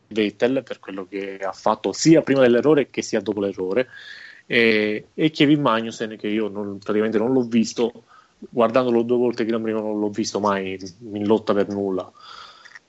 Vettel 0.09 0.62
per 0.62 0.81
quello 0.81 1.07
che 1.07 1.39
ha 1.39 1.53
fatto 1.53 1.93
sia 1.93 2.22
prima 2.22 2.41
dell'errore 2.41 2.89
che 2.89 3.03
sia 3.03 3.20
dopo 3.20 3.41
l'errore 3.41 3.89
e, 4.47 5.09
e 5.12 5.31
Kevin 5.31 5.61
Magnussen 5.61 6.16
che 6.16 6.29
io 6.29 6.49
non, 6.49 6.79
praticamente 6.79 7.18
non 7.18 7.33
l'ho 7.33 7.43
visto 7.43 8.05
guardandolo 8.39 9.03
due 9.03 9.18
volte 9.18 9.45
Gran 9.45 9.62
Premio 9.62 9.83
non 9.83 9.99
l'ho 9.99 10.09
visto 10.09 10.41
mai 10.41 10.79
in 11.12 11.26
lotta 11.26 11.53
per 11.53 11.68
nulla 11.68 12.11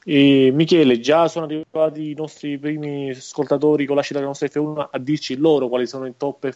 e 0.06 0.52
Michele 0.54 1.02
già 1.02 1.28
sono 1.28 1.46
arrivati 1.46 2.12
i 2.12 2.14
nostri 2.14 2.58
primi 2.58 3.10
ascoltatori 3.10 3.86
con 3.86 3.98
la 3.98 4.02
cita 4.02 4.20
della 4.20 4.30
nostra 4.30 4.48
F1 4.48 4.88
a 4.92 4.98
dirci 4.98 5.36
loro 5.36 5.68
quali 5.68 5.88
sono 5.88 6.06
i 6.06 6.14
top 6.16 6.50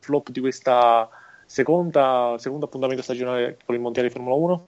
flop 0.00 0.30
di 0.30 0.40
questa 0.40 1.08
seconda, 1.46 2.36
secondo 2.38 2.66
appuntamento 2.66 3.02
stagionale 3.02 3.58
con 3.64 3.74
il 3.74 3.80
Mondiale 3.80 4.08
di 4.08 4.14
Formula 4.14 4.34
1 4.34 4.66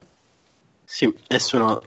sì, 0.85 1.11
sono, 1.39 1.81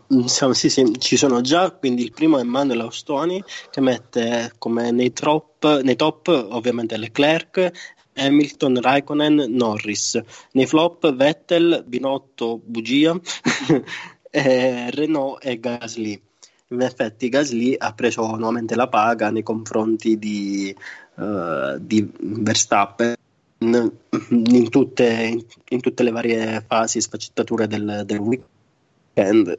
sì, 0.53 0.69
sì, 0.69 0.99
ci 0.99 1.15
sono 1.15 1.41
già, 1.41 1.69
quindi 1.69 2.01
il 2.01 2.11
primo 2.11 2.39
è 2.39 2.43
Manuel 2.43 2.79
Austoni 2.79 3.43
che 3.69 3.79
mette 3.79 4.53
come 4.57 4.89
nei, 4.89 5.13
trop, 5.13 5.81
nei 5.81 5.95
top 5.95 6.27
ovviamente 6.49 6.97
Leclerc, 6.97 7.71
Hamilton, 8.15 8.81
Raikkonen, 8.81 9.45
Norris, 9.49 10.19
nei 10.53 10.65
flop 10.65 11.13
Vettel, 11.13 11.83
Binotto, 11.85 12.59
Bugia, 12.63 13.15
eh, 14.31 14.89
Renault 14.89 15.45
e 15.45 15.59
Gasly. 15.59 16.21
In 16.69 16.81
effetti 16.81 17.29
Gasly 17.29 17.75
ha 17.77 17.93
preso 17.93 18.25
nuovamente 18.25 18.75
la 18.75 18.87
paga 18.87 19.29
nei 19.29 19.43
confronti 19.43 20.17
di, 20.17 20.75
uh, 21.15 21.77
di 21.77 22.09
Verstappen 22.17 23.13
in 23.59 24.69
tutte, 24.69 25.45
in 25.69 25.81
tutte, 25.81 26.03
le 26.03 26.11
varie 26.11 26.63
fasi 26.65 26.97
e 26.97 27.01
sfaccettature 27.01 27.67
del, 27.67 28.03
del 28.05 28.19
weekend. 28.19 29.57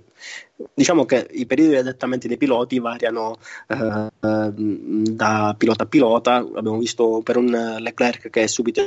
Diciamo 0.75 1.05
che 1.05 1.27
i 1.33 1.47
periodi 1.47 1.73
di 1.73 1.79
adattamento 1.79 2.29
dei 2.29 2.37
piloti 2.37 2.79
variano 2.79 3.39
eh, 3.69 4.11
da 4.21 5.55
pilota 5.57 5.85
a 5.85 5.87
pilota. 5.87 6.35
Abbiamo 6.37 6.79
visto 6.79 7.21
per 7.23 7.37
un 7.37 7.77
Leclerc 7.79 8.29
che 8.29 8.43
è 8.43 8.47
subito 8.47 8.85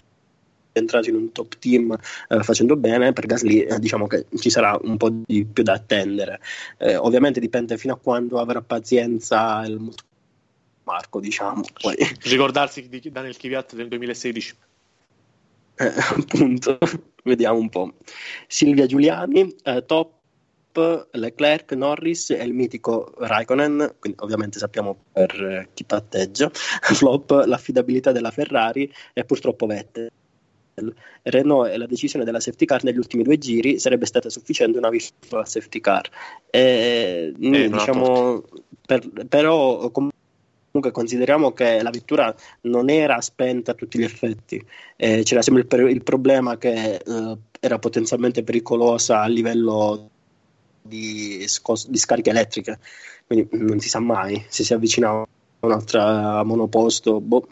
entrato 0.72 1.10
in 1.10 1.16
un 1.16 1.32
top 1.32 1.57
team 1.57 1.97
eh, 2.28 2.43
facendo 2.43 2.76
bene, 2.76 3.14
per 3.14 3.26
Gasly 3.26 3.60
eh, 3.62 3.80
diciamo 3.80 4.07
che 4.07 4.26
ci 4.38 4.49
sarà 4.49 4.78
un 4.82 4.97
po' 4.97 5.10
di 5.10 5.45
più 5.45 5.64
da 5.64 5.74
attendere. 5.74 6.39
Eh, 6.78 6.95
ovviamente 6.95 7.39
dipende 7.39 7.78
fino 7.78 7.93
a 7.93 7.97
quando 7.97 8.39
avrà 8.39 8.62
pazienza 8.62 9.64
il 9.66 9.93
Marco, 10.84 11.20
diciamo. 11.20 11.62
Poi... 11.80 11.95
Ricordarsi 12.22 12.89
di 12.89 13.12
Daniel 13.12 13.38
Kvyat 13.38 13.76
del 13.76 13.88
2016. 13.88 14.55
Eh, 15.80 15.93
appunto, 16.19 16.77
vediamo 17.23 17.57
un 17.57 17.69
po'. 17.69 17.93
Silvia 18.47 18.86
Giuliani, 18.86 19.55
eh, 19.63 19.86
top 19.86 20.17
Leclerc, 21.11 21.73
Norris 21.73 22.30
e 22.30 22.43
il 22.43 22.53
mitico 22.53 23.13
Raikkonen, 23.17 23.95
quindi 23.99 24.17
ovviamente 24.21 24.59
sappiamo 24.59 24.95
per 25.11 25.69
chi 25.73 25.84
patteggia, 25.84 26.49
flop 26.53 27.43
l'affidabilità 27.45 28.11
della 28.11 28.32
Ferrari 28.32 28.91
e 29.13 29.25
purtroppo 29.25 29.65
Vettel. 29.65 30.09
Renault 31.23 31.69
e 31.69 31.77
la 31.77 31.86
decisione 31.86 32.23
della 32.23 32.39
safety 32.39 32.63
car 32.63 32.86
negli 32.86 32.97
ultimi 32.97 33.23
due 33.23 33.38
giri 33.38 33.80
sarebbe 33.80 34.05
stata 34.05 34.30
sufficiente 34.30 34.77
una 34.77 34.89
virtual 34.89 35.45
safety 35.45 35.82
car. 35.82 36.09
E, 36.49 37.34
eh, 37.38 37.67
diciamo, 37.67 38.45
per, 38.86 39.05
però 39.27 39.89
comunque 39.91 40.18
consideriamo 40.91 41.51
che 41.51 41.82
la 41.82 41.89
vettura 41.89 42.34
non 42.61 42.89
era 42.89 43.20
spenta 43.22 43.72
a 43.72 43.76
tutti 43.76 43.97
gli 43.97 44.03
effetti, 44.03 44.63
eh, 44.95 45.24
c'era 45.24 45.41
sempre 45.41 45.65
il, 45.82 45.89
il 45.89 46.03
problema 46.03 46.57
che 46.57 46.95
eh, 46.95 47.38
era 47.59 47.80
potenzialmente 47.80 48.43
pericolosa 48.43 49.22
a 49.22 49.28
livello 49.28 50.09
di, 50.82 51.47
scos- 51.47 51.88
di 51.88 51.97
scariche 51.97 52.30
elettriche, 52.30 52.80
quindi 53.26 53.47
non 53.51 53.80
si 53.80 53.89
sa 53.89 53.99
mai 53.99 54.43
se 54.47 54.63
si 54.63 54.74
avvicina 54.74 55.09
a 55.09 55.28
un'altra 55.59 56.43
monoposto, 56.43 57.20
boh, 57.20 57.47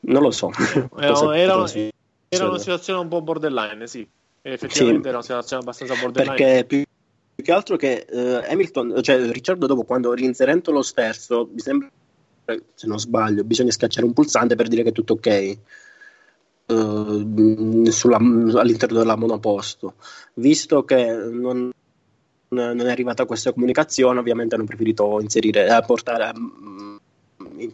non 0.00 0.22
lo 0.22 0.30
so. 0.30 0.50
Era, 0.96 1.36
era, 1.36 1.64
era 2.28 2.48
una 2.48 2.58
situazione 2.58 2.98
un 3.00 3.08
po' 3.08 3.22
borderline, 3.22 3.86
sì, 3.86 4.06
effettivamente 4.42 5.02
sì, 5.02 5.08
era 5.08 5.16
una 5.16 5.22
situazione 5.22 5.62
abbastanza 5.62 5.94
borderline. 5.94 6.34
Perché 6.34 6.64
più, 6.64 6.82
più 7.34 7.44
che 7.44 7.52
altro 7.52 7.76
che 7.76 8.06
uh, 8.10 8.50
Hamilton, 8.50 9.02
cioè 9.02 9.30
Ricciardo 9.30 9.66
dopo 9.66 9.84
quando 9.84 10.12
rinserendo 10.12 10.70
lo 10.72 10.82
sterzo, 10.82 11.48
mi 11.52 11.60
sembra, 11.60 11.90
se 12.74 12.86
non 12.86 12.98
sbaglio, 12.98 13.44
bisogna 13.44 13.70
schiacciare 13.70 14.06
un 14.06 14.12
pulsante 14.12 14.54
per 14.54 14.68
dire 14.68 14.82
che 14.82 14.90
è 14.90 14.92
tutto 14.92 15.14
ok. 15.14 15.58
Uh, 16.66 17.90
sulla, 17.90 18.16
all'interno 18.16 18.96
della 18.96 19.16
monoposto 19.16 19.96
visto 20.32 20.82
che 20.84 21.12
non, 21.12 21.70
non 22.48 22.80
è 22.80 22.90
arrivata 22.90 23.26
questa 23.26 23.52
comunicazione, 23.52 24.18
ovviamente 24.18 24.54
hanno 24.54 24.64
preferito 24.64 25.20
inserire, 25.20 25.66
eh, 25.66 25.82
portare, 25.84 26.32
mm, 26.38 26.96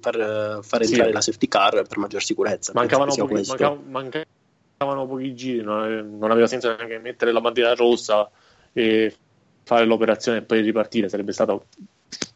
far, 0.00 0.58
far 0.62 0.82
entrare 0.82 1.08
sì. 1.08 1.12
la 1.12 1.20
safety 1.20 1.48
car 1.48 1.86
per 1.86 1.98
maggior 1.98 2.22
sicurezza. 2.22 2.72
Mancavano, 2.74 3.14
pochi, 3.14 3.46
mancav- 3.46 3.86
mancavano 3.86 5.06
pochi 5.06 5.34
giri, 5.34 5.62
non, 5.62 6.18
non 6.18 6.30
aveva 6.30 6.46
senso 6.46 6.74
neanche 6.74 6.98
mettere 6.98 7.32
la 7.32 7.40
bandiera 7.40 7.74
rossa 7.74 8.28
e 8.72 9.14
fare 9.62 9.84
l'operazione 9.84 10.38
e 10.38 10.42
poi 10.42 10.62
ripartire, 10.62 11.08
sarebbe 11.08 11.32
stato 11.32 11.66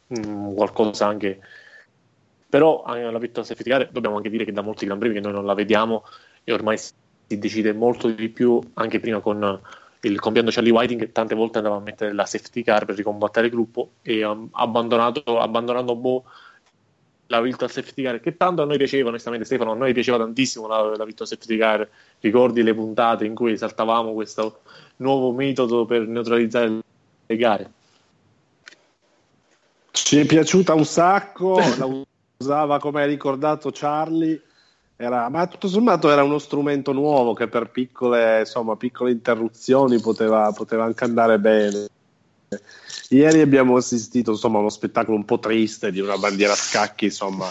mh, 0.06 0.28
mm, 0.28 0.54
qualcosa 0.54 1.06
anche 1.06 1.40
però 2.54 2.84
la 2.86 3.18
vittoria 3.18 3.42
safety 3.42 3.68
car 3.68 3.88
dobbiamo 3.90 4.14
anche 4.14 4.30
dire 4.30 4.44
che 4.44 4.52
da 4.52 4.62
molti 4.62 4.86
Gran 4.86 4.96
Premi 4.96 5.14
che 5.14 5.20
noi 5.20 5.32
non 5.32 5.44
la 5.44 5.54
vediamo 5.54 6.04
e 6.44 6.52
ormai 6.52 6.78
si 6.78 6.92
decide 7.26 7.72
molto 7.72 8.06
di 8.06 8.28
più 8.28 8.60
anche 8.74 9.00
prima 9.00 9.18
con 9.18 9.60
il 10.02 10.20
compianto 10.20 10.52
Charlie 10.52 10.70
Whiting 10.70 11.10
tante 11.10 11.34
volte 11.34 11.58
andava 11.58 11.78
a 11.78 11.80
mettere 11.80 12.12
la 12.12 12.24
safety 12.24 12.62
car 12.62 12.84
per 12.84 12.94
ricombattere 12.94 13.46
il 13.46 13.52
gruppo 13.52 13.94
e 14.02 14.24
um, 14.24 14.48
abbandonando 14.52 15.96
Bo 15.96 16.22
la 17.26 17.40
virtual 17.40 17.72
safety 17.72 18.04
car 18.04 18.20
che 18.20 18.36
tanto 18.36 18.62
a 18.62 18.66
noi 18.66 18.76
piaceva 18.76 19.08
onestamente 19.08 19.46
Stefano 19.46 19.72
a 19.72 19.74
noi 19.74 19.92
piaceva 19.92 20.18
tantissimo 20.18 20.68
la, 20.68 20.94
la 20.96 21.04
virtual 21.04 21.26
safety 21.26 21.56
car. 21.56 21.88
Ricordi 22.20 22.62
le 22.62 22.72
puntate 22.72 23.24
in 23.24 23.34
cui 23.34 23.50
esaltavamo 23.50 24.12
questo 24.12 24.60
nuovo 24.98 25.32
metodo 25.32 25.86
per 25.86 26.06
neutralizzare 26.06 26.78
le 27.26 27.36
gare? 27.36 27.70
Ci 29.90 30.20
è 30.20 30.24
piaciuta 30.24 30.72
un 30.72 30.84
sacco 30.84 31.58
usava 32.36 32.78
come 32.78 33.02
hai 33.02 33.08
ricordato 33.08 33.70
Charlie 33.72 34.40
era, 34.96 35.28
ma 35.28 35.46
tutto 35.46 35.66
sommato 35.68 36.10
era 36.10 36.22
uno 36.22 36.38
strumento 36.38 36.92
nuovo 36.92 37.34
che 37.34 37.48
per 37.48 37.70
piccole, 37.70 38.40
insomma, 38.40 38.76
piccole 38.76 39.10
interruzioni 39.10 40.00
poteva, 40.00 40.52
poteva 40.52 40.84
anche 40.84 41.04
andare 41.04 41.38
bene. 41.38 41.88
Ieri 43.08 43.40
abbiamo 43.40 43.76
assistito 43.76 44.32
insomma, 44.32 44.58
a 44.58 44.60
uno 44.60 44.70
spettacolo 44.70 45.16
un 45.16 45.24
po' 45.24 45.38
triste 45.38 45.90
di 45.90 46.00
una 46.00 46.16
bandiera 46.16 46.52
a 46.52 46.56
scacchi 46.56 47.06
insomma, 47.06 47.50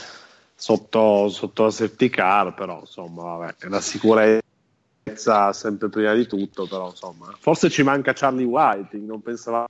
sotto, 0.55 1.29
sotto 1.29 1.63
la 1.63 1.71
safety 1.71 2.09
car, 2.09 2.53
però 2.53 2.79
insomma, 2.79 3.35
vabbè, 3.35 3.67
la 3.67 3.81
sicurezza 3.81 5.51
sempre 5.51 5.89
prima 5.89 6.13
di 6.13 6.25
tutto, 6.27 6.65
però 6.65 6.89
insomma, 6.89 7.35
forse 7.37 7.69
ci 7.69 7.83
manca 7.83 8.13
Charlie 8.13 8.45
White, 8.45 8.97
non 8.97 9.21
pensavamo 9.21 9.67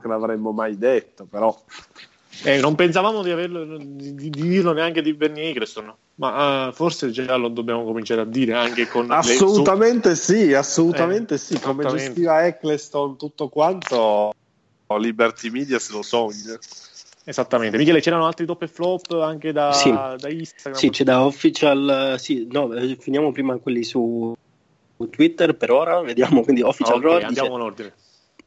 che 0.00 0.08
l'avremmo 0.08 0.52
mai 0.52 0.78
detto, 0.78 1.26
però... 1.28 1.60
Eh, 2.42 2.60
non 2.60 2.74
pensavamo 2.74 3.22
di, 3.22 3.30
averlo, 3.30 3.78
di, 3.78 4.14
di, 4.14 4.30
dirlo 4.30 4.72
neanche 4.72 5.02
di 5.02 5.14
Bernie 5.14 5.50
Eccleston, 5.50 5.94
ma 6.16 6.68
uh, 6.68 6.72
forse 6.72 7.10
già 7.10 7.36
lo 7.36 7.48
dobbiamo 7.48 7.84
cominciare 7.84 8.20
a 8.20 8.24
dire 8.24 8.54
anche 8.54 8.88
con 8.88 9.10
assolutamente 9.10 10.10
le... 10.10 10.14
sì, 10.16 10.52
assolutamente 10.52 11.34
eh, 11.34 11.38
sì, 11.38 11.58
come 11.58 11.86
gestiva 11.86 12.46
Eccleston 12.46 13.16
tutto 13.16 13.48
quanto 13.48 14.34
Liberty 14.98 15.50
Media 15.50 15.78
se 15.78 15.92
lo 15.92 16.02
sogna. 16.02 16.58
Esattamente, 17.28 17.76
Michele, 17.76 18.00
c'erano 18.00 18.26
altri 18.26 18.46
top 18.46 18.62
e 18.62 18.68
flop 18.68 19.10
anche 19.20 19.50
da, 19.50 19.72
sì. 19.72 19.90
da 19.90 20.28
Instagram? 20.28 20.78
Sì, 20.78 20.90
c'è 20.90 21.02
da 21.02 21.24
official, 21.24 22.14
sì, 22.18 22.46
no, 22.50 22.72
eh, 22.72 22.96
finiamo 23.00 23.32
prima 23.32 23.56
quelli 23.56 23.82
su 23.82 24.32
Twitter 25.10 25.56
per 25.56 25.72
ora, 25.72 26.00
vediamo, 26.02 26.42
quindi 26.42 26.62
official 26.62 26.98
okay, 26.98 27.08
road, 27.08 27.22
andiamo 27.24 27.48
dice, 27.48 27.60
in 27.60 27.64
ordine. 27.64 27.94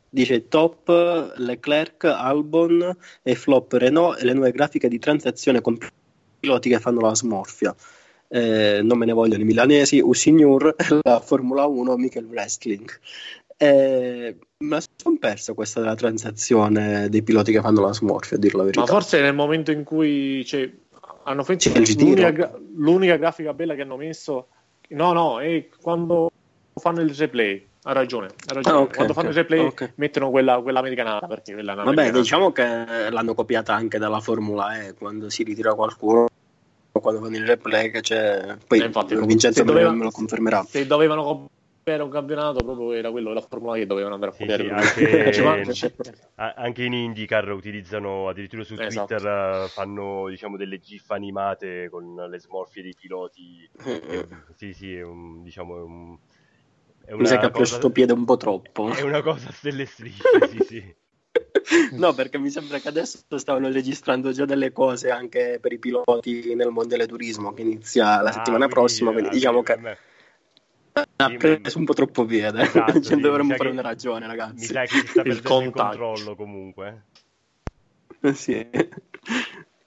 Dice 0.10 0.48
top 0.48 1.34
Leclerc, 1.38 2.04
Albon 2.06 2.98
e 3.22 3.36
flop 3.36 3.74
Renault 3.74 4.20
e 4.20 4.26
le 4.26 4.34
nuove 4.34 4.52
grafiche 4.52 4.88
di 4.88 4.98
transazione 4.98 5.62
con 5.62 5.78
piloti 6.40 6.70
che 6.70 6.80
fanno 6.80 7.02
la 7.02 7.16
smorfia. 7.16 7.76
Eh, 8.28 8.82
non 8.84 8.98
me 8.98 9.06
ne 9.06 9.14
vogliono 9.14 9.42
i 9.42 9.46
milanesi, 9.46 10.00
Usignur, 10.00 10.76
la 11.04 11.20
Formula 11.20 11.66
1, 11.66 11.96
Michael 11.98 12.26
Wrestling. 12.26 12.90
Eh, 13.58 14.36
ma 14.60 14.80
sono 14.96 15.18
perso 15.20 15.54
questa 15.54 15.82
della 15.82 15.96
transazione 15.96 17.10
dei 17.10 17.24
piloti 17.24 17.52
che 17.52 17.62
fanno 17.62 17.82
la 17.82 17.94
smorfia, 17.94 18.38
a 18.38 18.40
dirlo 18.40 18.60
la 18.60 18.66
verità. 18.66 18.82
Ma 18.82 18.88
forse 18.88 19.22
nel 19.22 19.36
momento 19.36 19.72
in 19.72 19.84
cui 19.84 20.46
cioè, 20.46 20.70
hanno 21.24 21.44
fatto 21.44 21.70
l'unica, 21.74 22.58
l'unica, 22.76 23.16
grafica 23.18 23.54
bella 23.54 23.76
che 23.76 23.82
hanno 23.82 23.98
messo, 23.98 24.48
no, 24.90 25.12
no, 25.14 25.40
è 25.40 25.68
quando 25.82 26.32
fanno 26.76 27.02
il 27.02 27.14
replay. 27.14 27.68
Ha 27.84 27.94
ragione, 27.94 28.28
ha 28.28 28.54
ragione. 28.54 28.76
Ah, 28.78 28.82
okay, 28.82 28.96
quando 28.96 29.12
okay, 29.14 29.14
fanno 29.14 29.30
il 29.30 29.36
replay 29.36 29.60
okay. 29.60 29.92
mettono 29.96 30.30
quella, 30.30 30.60
quella 30.62 30.80
americanata. 30.80 31.28
Perché 31.28 31.54
quella 31.54 31.76
Vabbè, 31.76 32.12
diciamo 32.12 32.52
che 32.52 33.10
l'hanno 33.10 33.34
copiata 33.34 33.74
anche 33.74 33.98
dalla 33.98 34.20
Formula 34.20 34.80
E 34.82 34.94
quando 34.96 35.30
si 35.30 35.44
ritira 35.44 35.74
qualcuno. 35.74 36.28
Quando 36.92 37.22
fanno 37.22 37.38
il 37.38 37.46
replay, 37.46 37.92
che 37.92 38.02
c'è. 38.02 38.58
Poi 38.68 38.80
Eh, 38.80 38.86
infatti, 38.86 39.16
Vincenzo 39.26 39.64
doveva- 39.64 39.92
me 39.92 40.04
lo 40.04 40.12
confermerà. 40.12 40.64
Se 40.64 40.86
dovevano 40.86 41.24
copiare 41.24 42.04
un 42.04 42.10
campionato, 42.10 42.64
proprio 42.64 42.92
era 42.92 43.10
quello 43.12 43.30
della 43.30 43.46
Formula 43.48 43.78
E 43.78 43.80
che 43.80 43.86
dovevano 43.86 44.16
andare 44.16 44.32
a 44.32 44.36
Sì, 44.36 44.46
copiare. 44.46 44.84
sì, 44.84 45.42
quello. 45.42 45.56
anche, 45.56 45.96
anche 46.36 46.84
in 46.84 46.94
IndyCar 46.94 47.50
utilizzano 47.52 48.28
addirittura 48.28 48.64
su 48.66 48.76
Esatto. 48.78 49.06
Twitter 49.16 49.26
eh, 49.66 49.68
fanno 49.70 50.28
diciamo 50.28 50.58
delle 50.58 50.80
gif 50.80 51.10
animate 51.12 51.88
con 51.90 52.14
le 52.16 52.40
smorfie 52.40 52.84
dei 52.84 52.96
piloti. 53.00 53.70
Eh, 53.86 54.28
sì, 54.56 54.74
sì, 54.74 54.96
è 54.96 55.04
un, 55.04 55.42
diciamo 55.44 55.78
è 55.78 55.82
un, 55.82 56.18
Mi 57.16 57.26
sa 57.26 57.38
che 57.38 57.46
ha 57.46 57.50
preso 57.52 57.76
sto 57.76 57.90
piede 57.90 58.14
un 58.14 58.26
po' 58.26 58.38
troppo. 58.38 58.90
È 58.92 59.02
una 59.02 59.22
cosa 59.22 59.50
a 59.50 59.52
stelle 59.52 59.86
strisce, 59.86 60.24
sì, 60.50 60.60
sì. 60.66 60.96
No, 61.98 62.14
perché 62.14 62.38
mi 62.40 62.50
sembra 62.50 62.80
che 62.80 62.88
adesso 62.88 63.20
stavano 63.38 63.72
registrando 63.72 64.32
già 64.32 64.46
delle 64.46 64.72
cose 64.72 65.10
anche 65.12 65.60
per 65.62 65.72
i 65.74 65.78
piloti 65.80 66.54
nel 66.56 66.70
mondiale 66.70 67.06
turismo 67.06 67.54
che 67.54 67.62
inizia 67.62 68.22
la 68.22 68.30
Ah, 68.30 68.34
settimana 68.34 68.66
quindi, 68.66 68.74
prossima, 68.74 69.12
quindi 69.12 69.30
eh, 69.30 69.34
diciamo 69.34 69.62
che 69.62 69.98
ha 71.16 71.32
preso 71.38 71.78
un 71.78 71.86
po' 71.86 71.94
troppo 71.94 72.26
piede. 72.26 72.62
Esatto, 72.62 73.00
Cioè, 73.02 73.16
mi 73.16 73.22
dovremmo 73.22 73.50
fare 73.56 73.70
che- 73.70 73.70
una 73.70 73.82
ragione, 73.82 74.22
Mi 74.22 74.28
ragazzi. 74.28 74.66
sa 74.66 74.82
che 74.82 74.88
si 75.00 75.08
sta 75.08 75.22
Il 75.26 75.32
il 75.34 75.42
controllo 75.42 76.36
comunque. 76.36 77.04
Sì. 78.34 78.68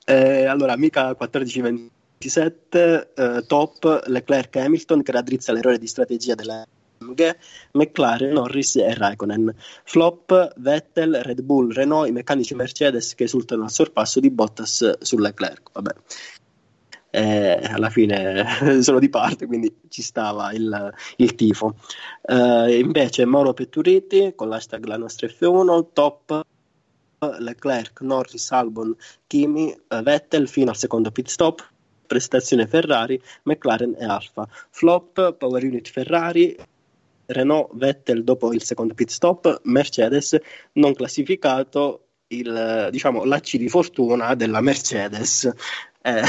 Eh, 0.05 0.45
allora, 0.47 0.77
Mica 0.77 1.11
14-27, 1.19 3.13
eh, 3.15 3.45
top 3.47 4.05
Leclerc 4.07 4.57
Hamilton 4.57 5.03
che 5.03 5.13
raddrizza 5.13 5.53
l'errore 5.53 5.79
di 5.79 5.87
strategia 5.87 6.35
della 6.35 6.65
AMG, 7.13 7.37
McLaren, 7.73 8.33
Norris 8.33 8.77
e 8.77 8.95
Raikkonen. 8.95 9.55
Flop 9.85 10.55
Vettel, 10.57 11.21
Red 11.23 11.43
Bull, 11.43 11.73
Renault, 11.73 12.09
i 12.09 12.13
meccanici 12.13 12.55
Mercedes 12.55 13.15
che 13.15 13.25
esultano 13.25 13.65
al 13.65 13.71
sorpasso 13.71 14.21
di 14.21 14.31
Bottas 14.31 14.99
su 15.01 15.19
Leclerc. 15.19 15.71
Vabbè. 15.73 15.95
Eh, 17.15 17.61
alla 17.71 17.91
fine 17.91 18.47
sono 18.81 18.99
di 18.99 19.11
parte, 19.11 19.47
quindi 19.47 19.75
ci 19.89 20.03
stava 20.03 20.53
il, 20.53 20.93
il 21.17 21.35
tifo. 21.35 21.77
Eh, 22.23 22.79
invece 22.79 23.27
Mauro 23.27 23.53
Petturiti 23.53 24.33
con 24.35 24.49
l'hashtag 24.49 24.85
la 24.87 24.97
nostra 24.97 25.27
F1, 25.27 25.89
top 25.93 26.47
Leclerc, 27.39 28.01
Norris, 28.01 28.51
Albon, 28.51 28.97
Kimi, 29.27 29.77
Vettel 30.03 30.49
fino 30.49 30.71
al 30.71 30.77
secondo 30.77 31.13
pit 31.13 31.29
stop, 31.29 31.65
prestazione 32.07 32.67
Ferrari, 32.67 33.21
McLaren 33.45 33.95
e 33.99 34.05
Alfa. 34.05 34.47
Flop, 34.71 35.35
Power 35.37 35.65
Unit 35.65 35.89
Ferrari, 35.89 36.57
Renault, 37.33 37.71
Vettel 37.75 38.25
dopo 38.25 38.53
il 38.53 38.63
secondo 38.63 38.95
pit 38.95 39.11
stop, 39.11 39.61
Mercedes 39.65 40.39
non 40.73 40.95
classificato 40.95 42.07
il, 42.29 42.89
diciamo, 42.91 43.25
la 43.25 43.41
C 43.41 43.57
di 43.57 43.69
fortuna 43.69 44.35
della 44.35 44.61
Mercedes. 44.61 45.51
Eh, 46.01 46.23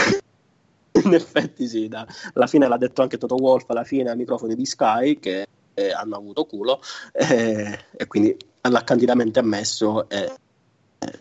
in 1.03 1.13
effetti 1.13 1.67
sì, 1.67 1.87
da- 1.87 2.05
alla 2.33 2.47
fine 2.47 2.67
l'ha 2.67 2.77
detto 2.77 3.01
anche 3.01 3.17
Toto 3.17 3.35
Wolff 3.35 3.69
alla 3.69 3.83
fine 3.83 4.09
ai 4.09 4.15
microfoni 4.15 4.55
di 4.55 4.65
Sky 4.65 5.19
che 5.19 5.47
eh, 5.73 5.91
hanno 5.91 6.15
avuto 6.15 6.45
culo 6.45 6.79
eh, 7.11 7.79
e 7.95 8.07
quindi 8.07 8.35
l'ha 8.61 8.83
candidamente 8.83 9.39
ammesso 9.39 10.07
eh, 10.09 10.31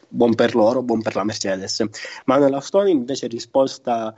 buon 0.08 0.34
per 0.34 0.54
loro, 0.54 0.82
buon 0.82 1.02
per 1.02 1.14
la 1.14 1.24
Mercedes. 1.24 1.84
Manuel 2.26 2.54
Astoni 2.54 2.90
invece 2.90 3.26
risposta 3.26 4.14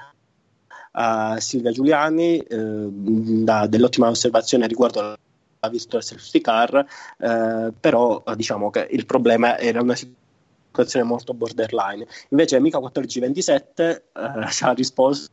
a 0.97 1.41
Silvia 1.41 1.73
Giuliani 1.73 2.39
eh, 2.39 2.87
da 2.89 3.67
dell'ottima 3.67 4.09
osservazione 4.09 4.67
riguardo 4.67 5.17
la 5.65 5.71
virtual 5.71 6.03
safety 6.03 6.41
car, 6.41 6.87
eh, 7.19 7.73
però 7.79 8.23
eh, 8.27 8.37
diciamo 8.37 8.71
che 8.71 8.87
il 8.91 9.07
problema 9.07 9.59
era 9.59 9.81
una 9.81 9.95
situazione 9.97 11.07
molto 11.07 11.35
borderline. 11.35 12.07
Invece 12.31 12.61
Mica 12.61 12.79
1427 12.79 14.05
eh, 14.12 14.51
ci 14.51 14.65
ha 14.65 14.73
risposto 14.73 15.31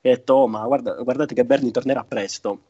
e 0.00 0.10
ha 0.10 0.14
detto 0.16 0.34
"Oh, 0.34 0.46
ma 0.48 0.64
guarda- 0.66 0.94
guardate 1.02 1.34
che 1.34 1.44
Bernie 1.44 1.70
tornerà 1.70 2.04
presto. 2.04 2.62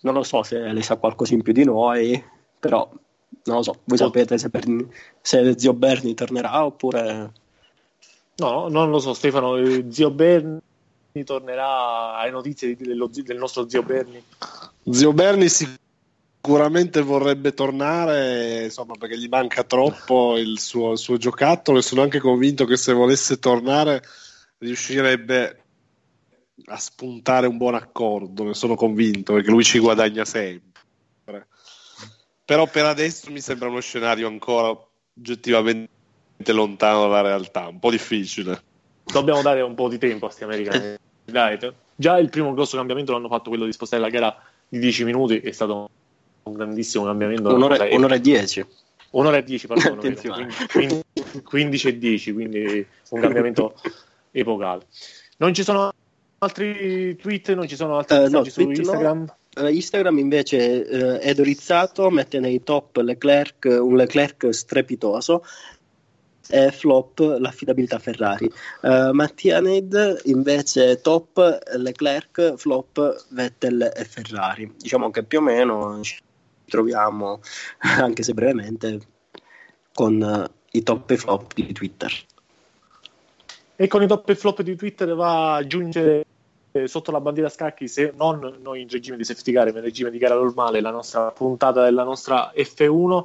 Non 0.00 0.14
lo 0.14 0.22
so 0.22 0.42
se 0.42 0.58
lei 0.58 0.82
sa 0.82 0.96
qualcosa 0.96 1.34
in 1.34 1.42
più 1.42 1.52
di 1.52 1.64
noi, 1.64 2.22
però 2.58 2.88
non 3.44 3.56
lo 3.56 3.62
so, 3.62 3.80
voi 3.84 3.98
sapete 3.98 4.38
se, 4.38 4.48
Bernie- 4.48 4.88
se 5.20 5.58
zio 5.58 5.72
Bernie 5.74 6.14
tornerà 6.14 6.64
oppure... 6.64 7.32
No, 8.36 8.68
non 8.68 8.90
lo 8.90 8.98
so, 8.98 9.14
Stefano. 9.14 9.56
Zio 9.90 10.10
Berni 10.10 10.60
tornerà 11.24 12.16
alle 12.16 12.30
notizie 12.30 12.74
dello 12.76 13.08
del 13.08 13.36
nostro 13.38 13.68
zio 13.68 13.82
Berni. 13.82 14.22
Zio 14.90 15.12
Berni 15.12 15.48
sicuramente 15.48 15.82
vorrebbe 17.02 17.54
tornare, 17.54 18.64
insomma, 18.64 18.94
perché 18.98 19.18
gli 19.18 19.28
manca 19.28 19.64
troppo 19.64 20.36
il 20.36 20.58
suo, 20.58 20.92
il 20.92 20.98
suo 20.98 21.16
giocattolo 21.16 21.78
e 21.78 21.82
sono 21.82 22.02
anche 22.02 22.20
convinto 22.20 22.66
che 22.66 22.76
se 22.76 22.92
volesse 22.92 23.38
tornare 23.38 24.02
riuscirebbe 24.58 25.64
a 26.66 26.76
spuntare 26.76 27.46
un 27.46 27.56
buon 27.56 27.74
accordo, 27.74 28.44
ne 28.44 28.54
sono 28.54 28.74
convinto, 28.74 29.32
perché 29.32 29.50
lui 29.50 29.64
ci 29.64 29.78
guadagna 29.78 30.24
sempre. 30.24 31.48
Però 32.44 32.66
per 32.66 32.84
adesso 32.84 33.30
mi 33.30 33.40
sembra 33.40 33.68
uno 33.68 33.80
scenario 33.80 34.28
ancora 34.28 34.76
oggettivamente 35.16 35.88
lontano 36.46 37.02
dalla 37.02 37.22
realtà, 37.22 37.68
un 37.68 37.78
po' 37.78 37.90
difficile. 37.90 38.62
Dobbiamo 39.04 39.42
dare 39.42 39.62
un 39.62 39.74
po' 39.74 39.88
di 39.88 39.98
tempo 39.98 40.26
a 40.26 40.28
questi 40.28 40.44
americani. 40.44 40.96
Dai, 41.24 41.58
te- 41.58 41.72
già 41.96 42.18
il 42.18 42.28
primo 42.28 42.52
grosso 42.52 42.76
cambiamento 42.76 43.12
l'hanno 43.12 43.28
fatto 43.28 43.48
quello 43.48 43.64
di 43.64 43.72
spostare 43.72 44.02
la 44.02 44.10
gara 44.10 44.36
di 44.68 44.78
10 44.78 45.04
minuti, 45.04 45.38
è 45.38 45.52
stato 45.52 45.88
un 46.44 46.52
grandissimo 46.52 47.04
cambiamento. 47.04 47.54
Un'ora, 47.54 47.76
cosa- 47.76 47.94
un'ora 47.94 48.14
e 48.14 48.20
dieci. 48.20 48.64
Un'ora 49.10 49.36
e 49.36 49.44
10, 49.44 49.66
perdono, 49.68 49.94
Attenzione. 49.94 50.48
quindi 50.72 51.00
15 51.44 51.88
e 51.88 51.98
10, 51.98 52.32
quindi 52.32 52.86
un 53.10 53.20
cambiamento 53.20 53.74
epocale. 54.32 54.86
Non 55.38 55.54
ci 55.54 55.62
sono 55.62 55.92
altri 56.38 57.16
tweet, 57.16 57.52
non 57.54 57.68
ci 57.68 57.76
sono 57.76 57.96
altri 57.98 58.24
Eh, 58.24 58.28
no, 58.28 58.42
su 58.42 58.50
tweet 58.50 58.70
no. 58.70 58.82
Instagram. 58.82 59.34
Eh, 59.56 59.72
Instagram 59.72 60.18
invece 60.18 60.84
eh, 61.20 61.28
Edo 61.30 61.44
Rizzato 61.44 62.10
mette 62.10 62.40
nei 62.40 62.64
top 62.64 62.96
Leclerc, 62.96 63.66
un 63.80 63.94
Leclerc 63.94 64.52
strepitoso 64.52 65.44
e 66.48 66.72
flop 66.72 67.20
l'affidabilità 67.38 67.98
Ferrari. 68.00 68.50
Uh, 68.82 69.12
Mattia 69.12 69.60
Ned 69.60 70.22
invece 70.24 71.00
top 71.00 71.60
Leclerc, 71.76 72.54
flop 72.56 73.26
Vettel 73.30 73.92
e 73.94 74.04
Ferrari. 74.04 74.74
Diciamo 74.76 75.10
che 75.10 75.22
più 75.22 75.38
o 75.38 75.42
meno 75.42 76.00
ci 76.02 76.18
troviamo, 76.66 77.40
anche 77.78 78.22
se 78.22 78.32
brevemente, 78.34 79.00
con 79.92 80.20
uh, 80.20 80.52
i 80.72 80.82
top 80.82 81.10
e 81.10 81.16
flop 81.16 81.54
di 81.54 81.72
Twitter. 81.72 82.12
E 83.76 83.88
con 83.88 84.02
i 84.02 84.06
top 84.06 84.28
e 84.28 84.34
flop 84.36 84.62
di 84.62 84.76
Twitter 84.76 85.14
va 85.14 85.52
a 85.52 85.56
aggiungere 85.56 86.24
eh, 86.76 86.88
sotto 86.88 87.12
la 87.12 87.20
bandiera 87.20 87.48
scacchi, 87.48 87.86
se 87.86 88.12
non 88.16 88.58
noi 88.60 88.82
in 88.82 88.88
regime 88.88 89.16
di 89.16 89.24
safety 89.24 89.52
car, 89.52 89.70
ma 89.72 89.78
in 89.78 89.84
regime 89.84 90.10
di 90.10 90.18
gara 90.18 90.34
normale, 90.34 90.80
la 90.80 90.90
nostra 90.90 91.30
puntata 91.30 91.84
della 91.84 92.02
nostra 92.02 92.52
F1. 92.54 93.24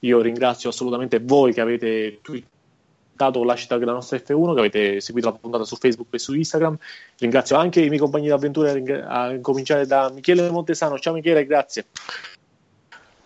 Io 0.00 0.20
ringrazio 0.20 0.68
assolutamente 0.68 1.18
voi 1.18 1.54
che 1.54 1.62
avete 1.62 2.20
twittato 2.20 3.42
l'hashtag 3.42 3.78
della 3.78 3.92
nostra 3.92 4.18
F1, 4.18 4.52
che 4.52 4.58
avete 4.58 5.00
seguito 5.00 5.30
la 5.30 5.36
puntata 5.36 5.64
su 5.64 5.76
Facebook 5.76 6.08
e 6.12 6.18
su 6.18 6.34
Instagram. 6.34 6.76
Ringrazio 7.18 7.56
anche 7.56 7.80
i 7.80 7.88
miei 7.88 7.98
compagni 7.98 8.28
d'avventura, 8.28 8.72
a 9.06 9.38
cominciare 9.40 9.86
da 9.86 10.10
Michele 10.10 10.50
Montesano. 10.50 10.98
Ciao 10.98 11.14
Michele, 11.14 11.46
grazie. 11.46 11.86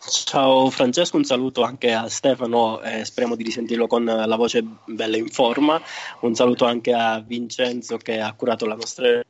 Ciao 0.06 0.68
Francesco, 0.68 1.16
un 1.16 1.24
saluto 1.24 1.62
anche 1.62 1.94
a 1.94 2.10
Stefano 2.10 2.82
e 2.82 3.06
speriamo 3.06 3.36
di 3.36 3.42
risentirlo 3.42 3.86
con 3.86 4.04
la 4.04 4.36
voce 4.36 4.62
bella 4.84 5.16
in 5.16 5.28
forma. 5.28 5.80
Un 6.20 6.34
saluto 6.34 6.66
anche 6.66 6.92
a 6.92 7.20
Vincenzo 7.20 7.96
che 7.96 8.20
ha 8.20 8.34
curato 8.34 8.66
la 8.66 8.74
nostra 8.74 9.22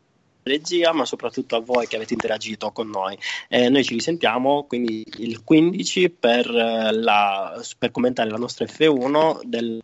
regia, 0.42 0.92
ma 0.92 1.04
soprattutto 1.04 1.54
a 1.54 1.60
voi 1.60 1.86
che 1.86 1.94
avete 1.94 2.14
interagito 2.14 2.72
con 2.72 2.88
noi. 2.88 3.16
Eh, 3.48 3.68
noi 3.68 3.84
ci 3.84 3.94
risentiamo 3.94 4.64
quindi 4.64 5.06
il 5.18 5.44
15 5.44 6.10
per, 6.10 6.50
eh, 6.50 6.92
la, 6.92 7.62
per 7.78 7.92
commentare 7.92 8.30
la 8.30 8.36
nostra 8.36 8.64
F1 8.64 9.42
del, 9.44 9.80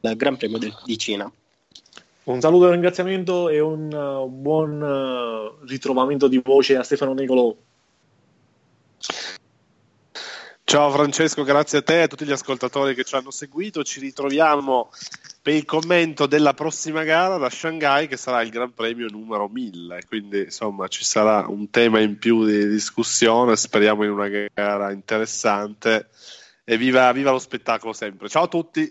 del 0.00 0.16
Gran 0.16 0.38
Premio 0.38 0.56
del, 0.56 0.74
di 0.84 0.96
Cina. 0.96 1.30
Un 2.24 2.40
saluto 2.40 2.64
e 2.64 2.66
un 2.68 2.72
ringraziamento 2.72 3.50
e 3.50 3.60
un 3.60 3.92
uh, 3.92 4.28
buon 4.30 4.80
uh, 4.80 5.66
ritrovamento 5.66 6.26
di 6.26 6.40
voce 6.42 6.76
a 6.76 6.82
Stefano 6.82 7.12
Nicolò. 7.12 7.54
Ciao 10.64 10.90
Francesco, 10.90 11.42
grazie 11.42 11.78
a 11.78 11.82
te 11.82 11.98
e 11.98 12.02
a 12.02 12.06
tutti 12.06 12.24
gli 12.24 12.30
ascoltatori 12.30 12.94
che 12.94 13.04
ci 13.04 13.14
hanno 13.14 13.30
seguito. 13.30 13.82
Ci 13.82 14.00
ritroviamo 14.00 14.90
per 15.42 15.54
il 15.54 15.64
commento 15.64 16.26
della 16.26 16.54
prossima 16.54 17.02
gara 17.02 17.36
da 17.36 17.50
Shanghai 17.50 18.08
che 18.08 18.16
sarà 18.16 18.40
il 18.40 18.50
Gran 18.50 18.72
Premio 18.72 19.08
numero 19.10 19.48
1000. 19.48 20.04
Quindi 20.06 20.44
insomma 20.44 20.88
ci 20.88 21.04
sarà 21.04 21.46
un 21.48 21.68
tema 21.68 22.00
in 22.00 22.16
più 22.16 22.46
di 22.46 22.68
discussione. 22.68 23.56
Speriamo 23.56 24.04
in 24.04 24.10
una 24.10 24.28
gara 24.28 24.92
interessante. 24.92 26.08
E 26.64 26.76
viva, 26.78 27.12
viva 27.12 27.32
lo 27.32 27.38
spettacolo 27.38 27.92
sempre. 27.92 28.28
Ciao 28.28 28.44
a 28.44 28.48
tutti. 28.48 28.90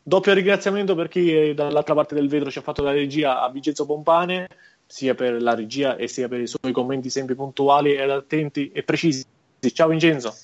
Doppio 0.00 0.32
ringraziamento 0.32 0.94
per 0.94 1.08
chi 1.08 1.54
dall'altra 1.54 1.94
parte 1.94 2.14
del 2.14 2.28
vetro 2.28 2.50
ci 2.52 2.58
ha 2.58 2.62
fatto 2.62 2.84
la 2.84 2.92
regia 2.92 3.40
a 3.40 3.50
Vincenzo 3.50 3.84
Pompane, 3.86 4.48
sia 4.86 5.16
per 5.16 5.42
la 5.42 5.54
regia 5.56 5.96
e 5.96 6.06
sia 6.06 6.28
per 6.28 6.40
i 6.40 6.46
suoi 6.46 6.70
commenti 6.70 7.10
sempre 7.10 7.34
puntuali 7.34 7.96
ed 7.96 8.10
attenti 8.10 8.70
e 8.70 8.84
precisi. 8.84 9.24
Ciao 9.72 9.88
Vincenzo. 9.88 10.34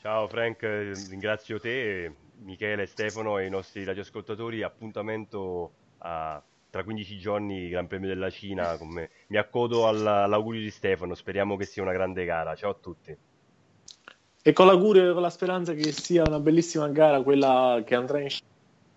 Ciao 0.00 0.28
Frank, 0.28 0.62
ringrazio 1.08 1.58
te, 1.58 2.12
Michele, 2.42 2.86
Stefano 2.86 3.38
e 3.38 3.46
i 3.46 3.50
nostri 3.50 3.84
radioascoltatori. 3.84 4.62
Appuntamento 4.62 5.72
a, 5.98 6.42
tra 6.70 6.84
15 6.84 7.18
giorni 7.18 7.68
Gran 7.68 7.86
Premio 7.86 8.08
della 8.08 8.30
Cina. 8.30 8.78
Mi 8.80 9.36
accodo 9.36 9.88
all'augurio 9.88 10.60
di 10.60 10.70
Stefano, 10.70 11.14
speriamo 11.14 11.56
che 11.56 11.64
sia 11.64 11.82
una 11.82 11.92
grande 11.92 12.24
gara. 12.24 12.54
Ciao 12.54 12.70
a 12.70 12.76
tutti. 12.80 13.16
E 14.42 14.52
con 14.52 14.66
l'augurio 14.66 15.10
e 15.10 15.12
con 15.14 15.22
la 15.22 15.30
speranza 15.30 15.72
che 15.72 15.90
sia 15.92 16.22
una 16.26 16.38
bellissima 16.38 16.88
gara 16.88 17.22
quella 17.22 17.82
che 17.82 17.94
andrà 17.94 18.20
in 18.20 18.28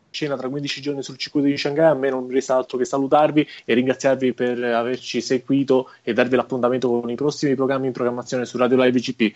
scena 0.09 0.35
tra 0.35 0.49
15 0.49 0.81
giorni 0.81 1.03
sul 1.03 1.17
circuito 1.17 1.47
di 1.47 1.57
Shanghai, 1.57 1.91
a 1.91 1.93
me 1.93 2.09
non 2.09 2.27
resta 2.27 2.55
altro 2.55 2.77
che 2.77 2.85
salutarvi 2.85 3.47
e 3.63 3.73
ringraziarvi 3.73 4.33
per 4.33 4.61
averci 4.61 5.21
seguito 5.21 5.91
e 6.01 6.13
darvi 6.13 6.35
l'appuntamento 6.35 6.89
con 6.89 7.09
i 7.09 7.15
prossimi 7.15 7.55
programmi 7.55 7.87
in 7.87 7.93
programmazione 7.93 8.45
su 8.45 8.57
Radio 8.57 8.81
Live 8.83 8.99
GP. 8.99 9.35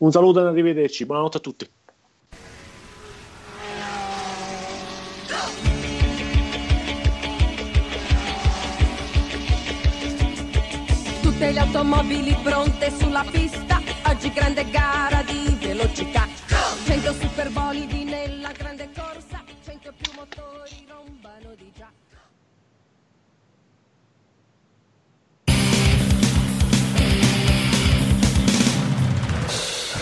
Un 0.00 0.12
saluto 0.12 0.38
e 0.38 0.46
arrivederci, 0.46 1.04
buonanotte 1.06 1.38
a 1.38 1.40
tutti. 1.40 1.68
Tutte 11.20 11.50
le 11.50 11.58
automobili 11.58 12.36
pronte 12.44 12.92
sulla 12.92 13.24
pista, 13.28 13.80
oggi 14.06 14.30
grande 14.30 14.70
gara 14.70 15.22
di 15.22 15.56
velocità. 15.60 16.28
100 16.84 17.12
superbolidi 17.14 18.04
nella 18.04 18.52
grande 18.52 18.90
corsa, 18.94 19.42
100 19.64 19.92
più 20.00 20.12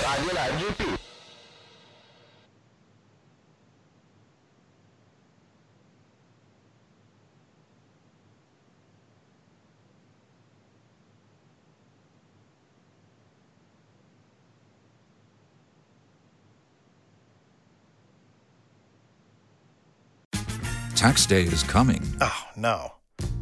Radio 0.07 0.33
La 0.35 0.47
GP. 0.59 0.99
Tax 20.95 21.27
day 21.27 21.43
is 21.43 21.65
coming. 21.65 22.01
Oh, 22.21 22.45
no. 22.57 22.96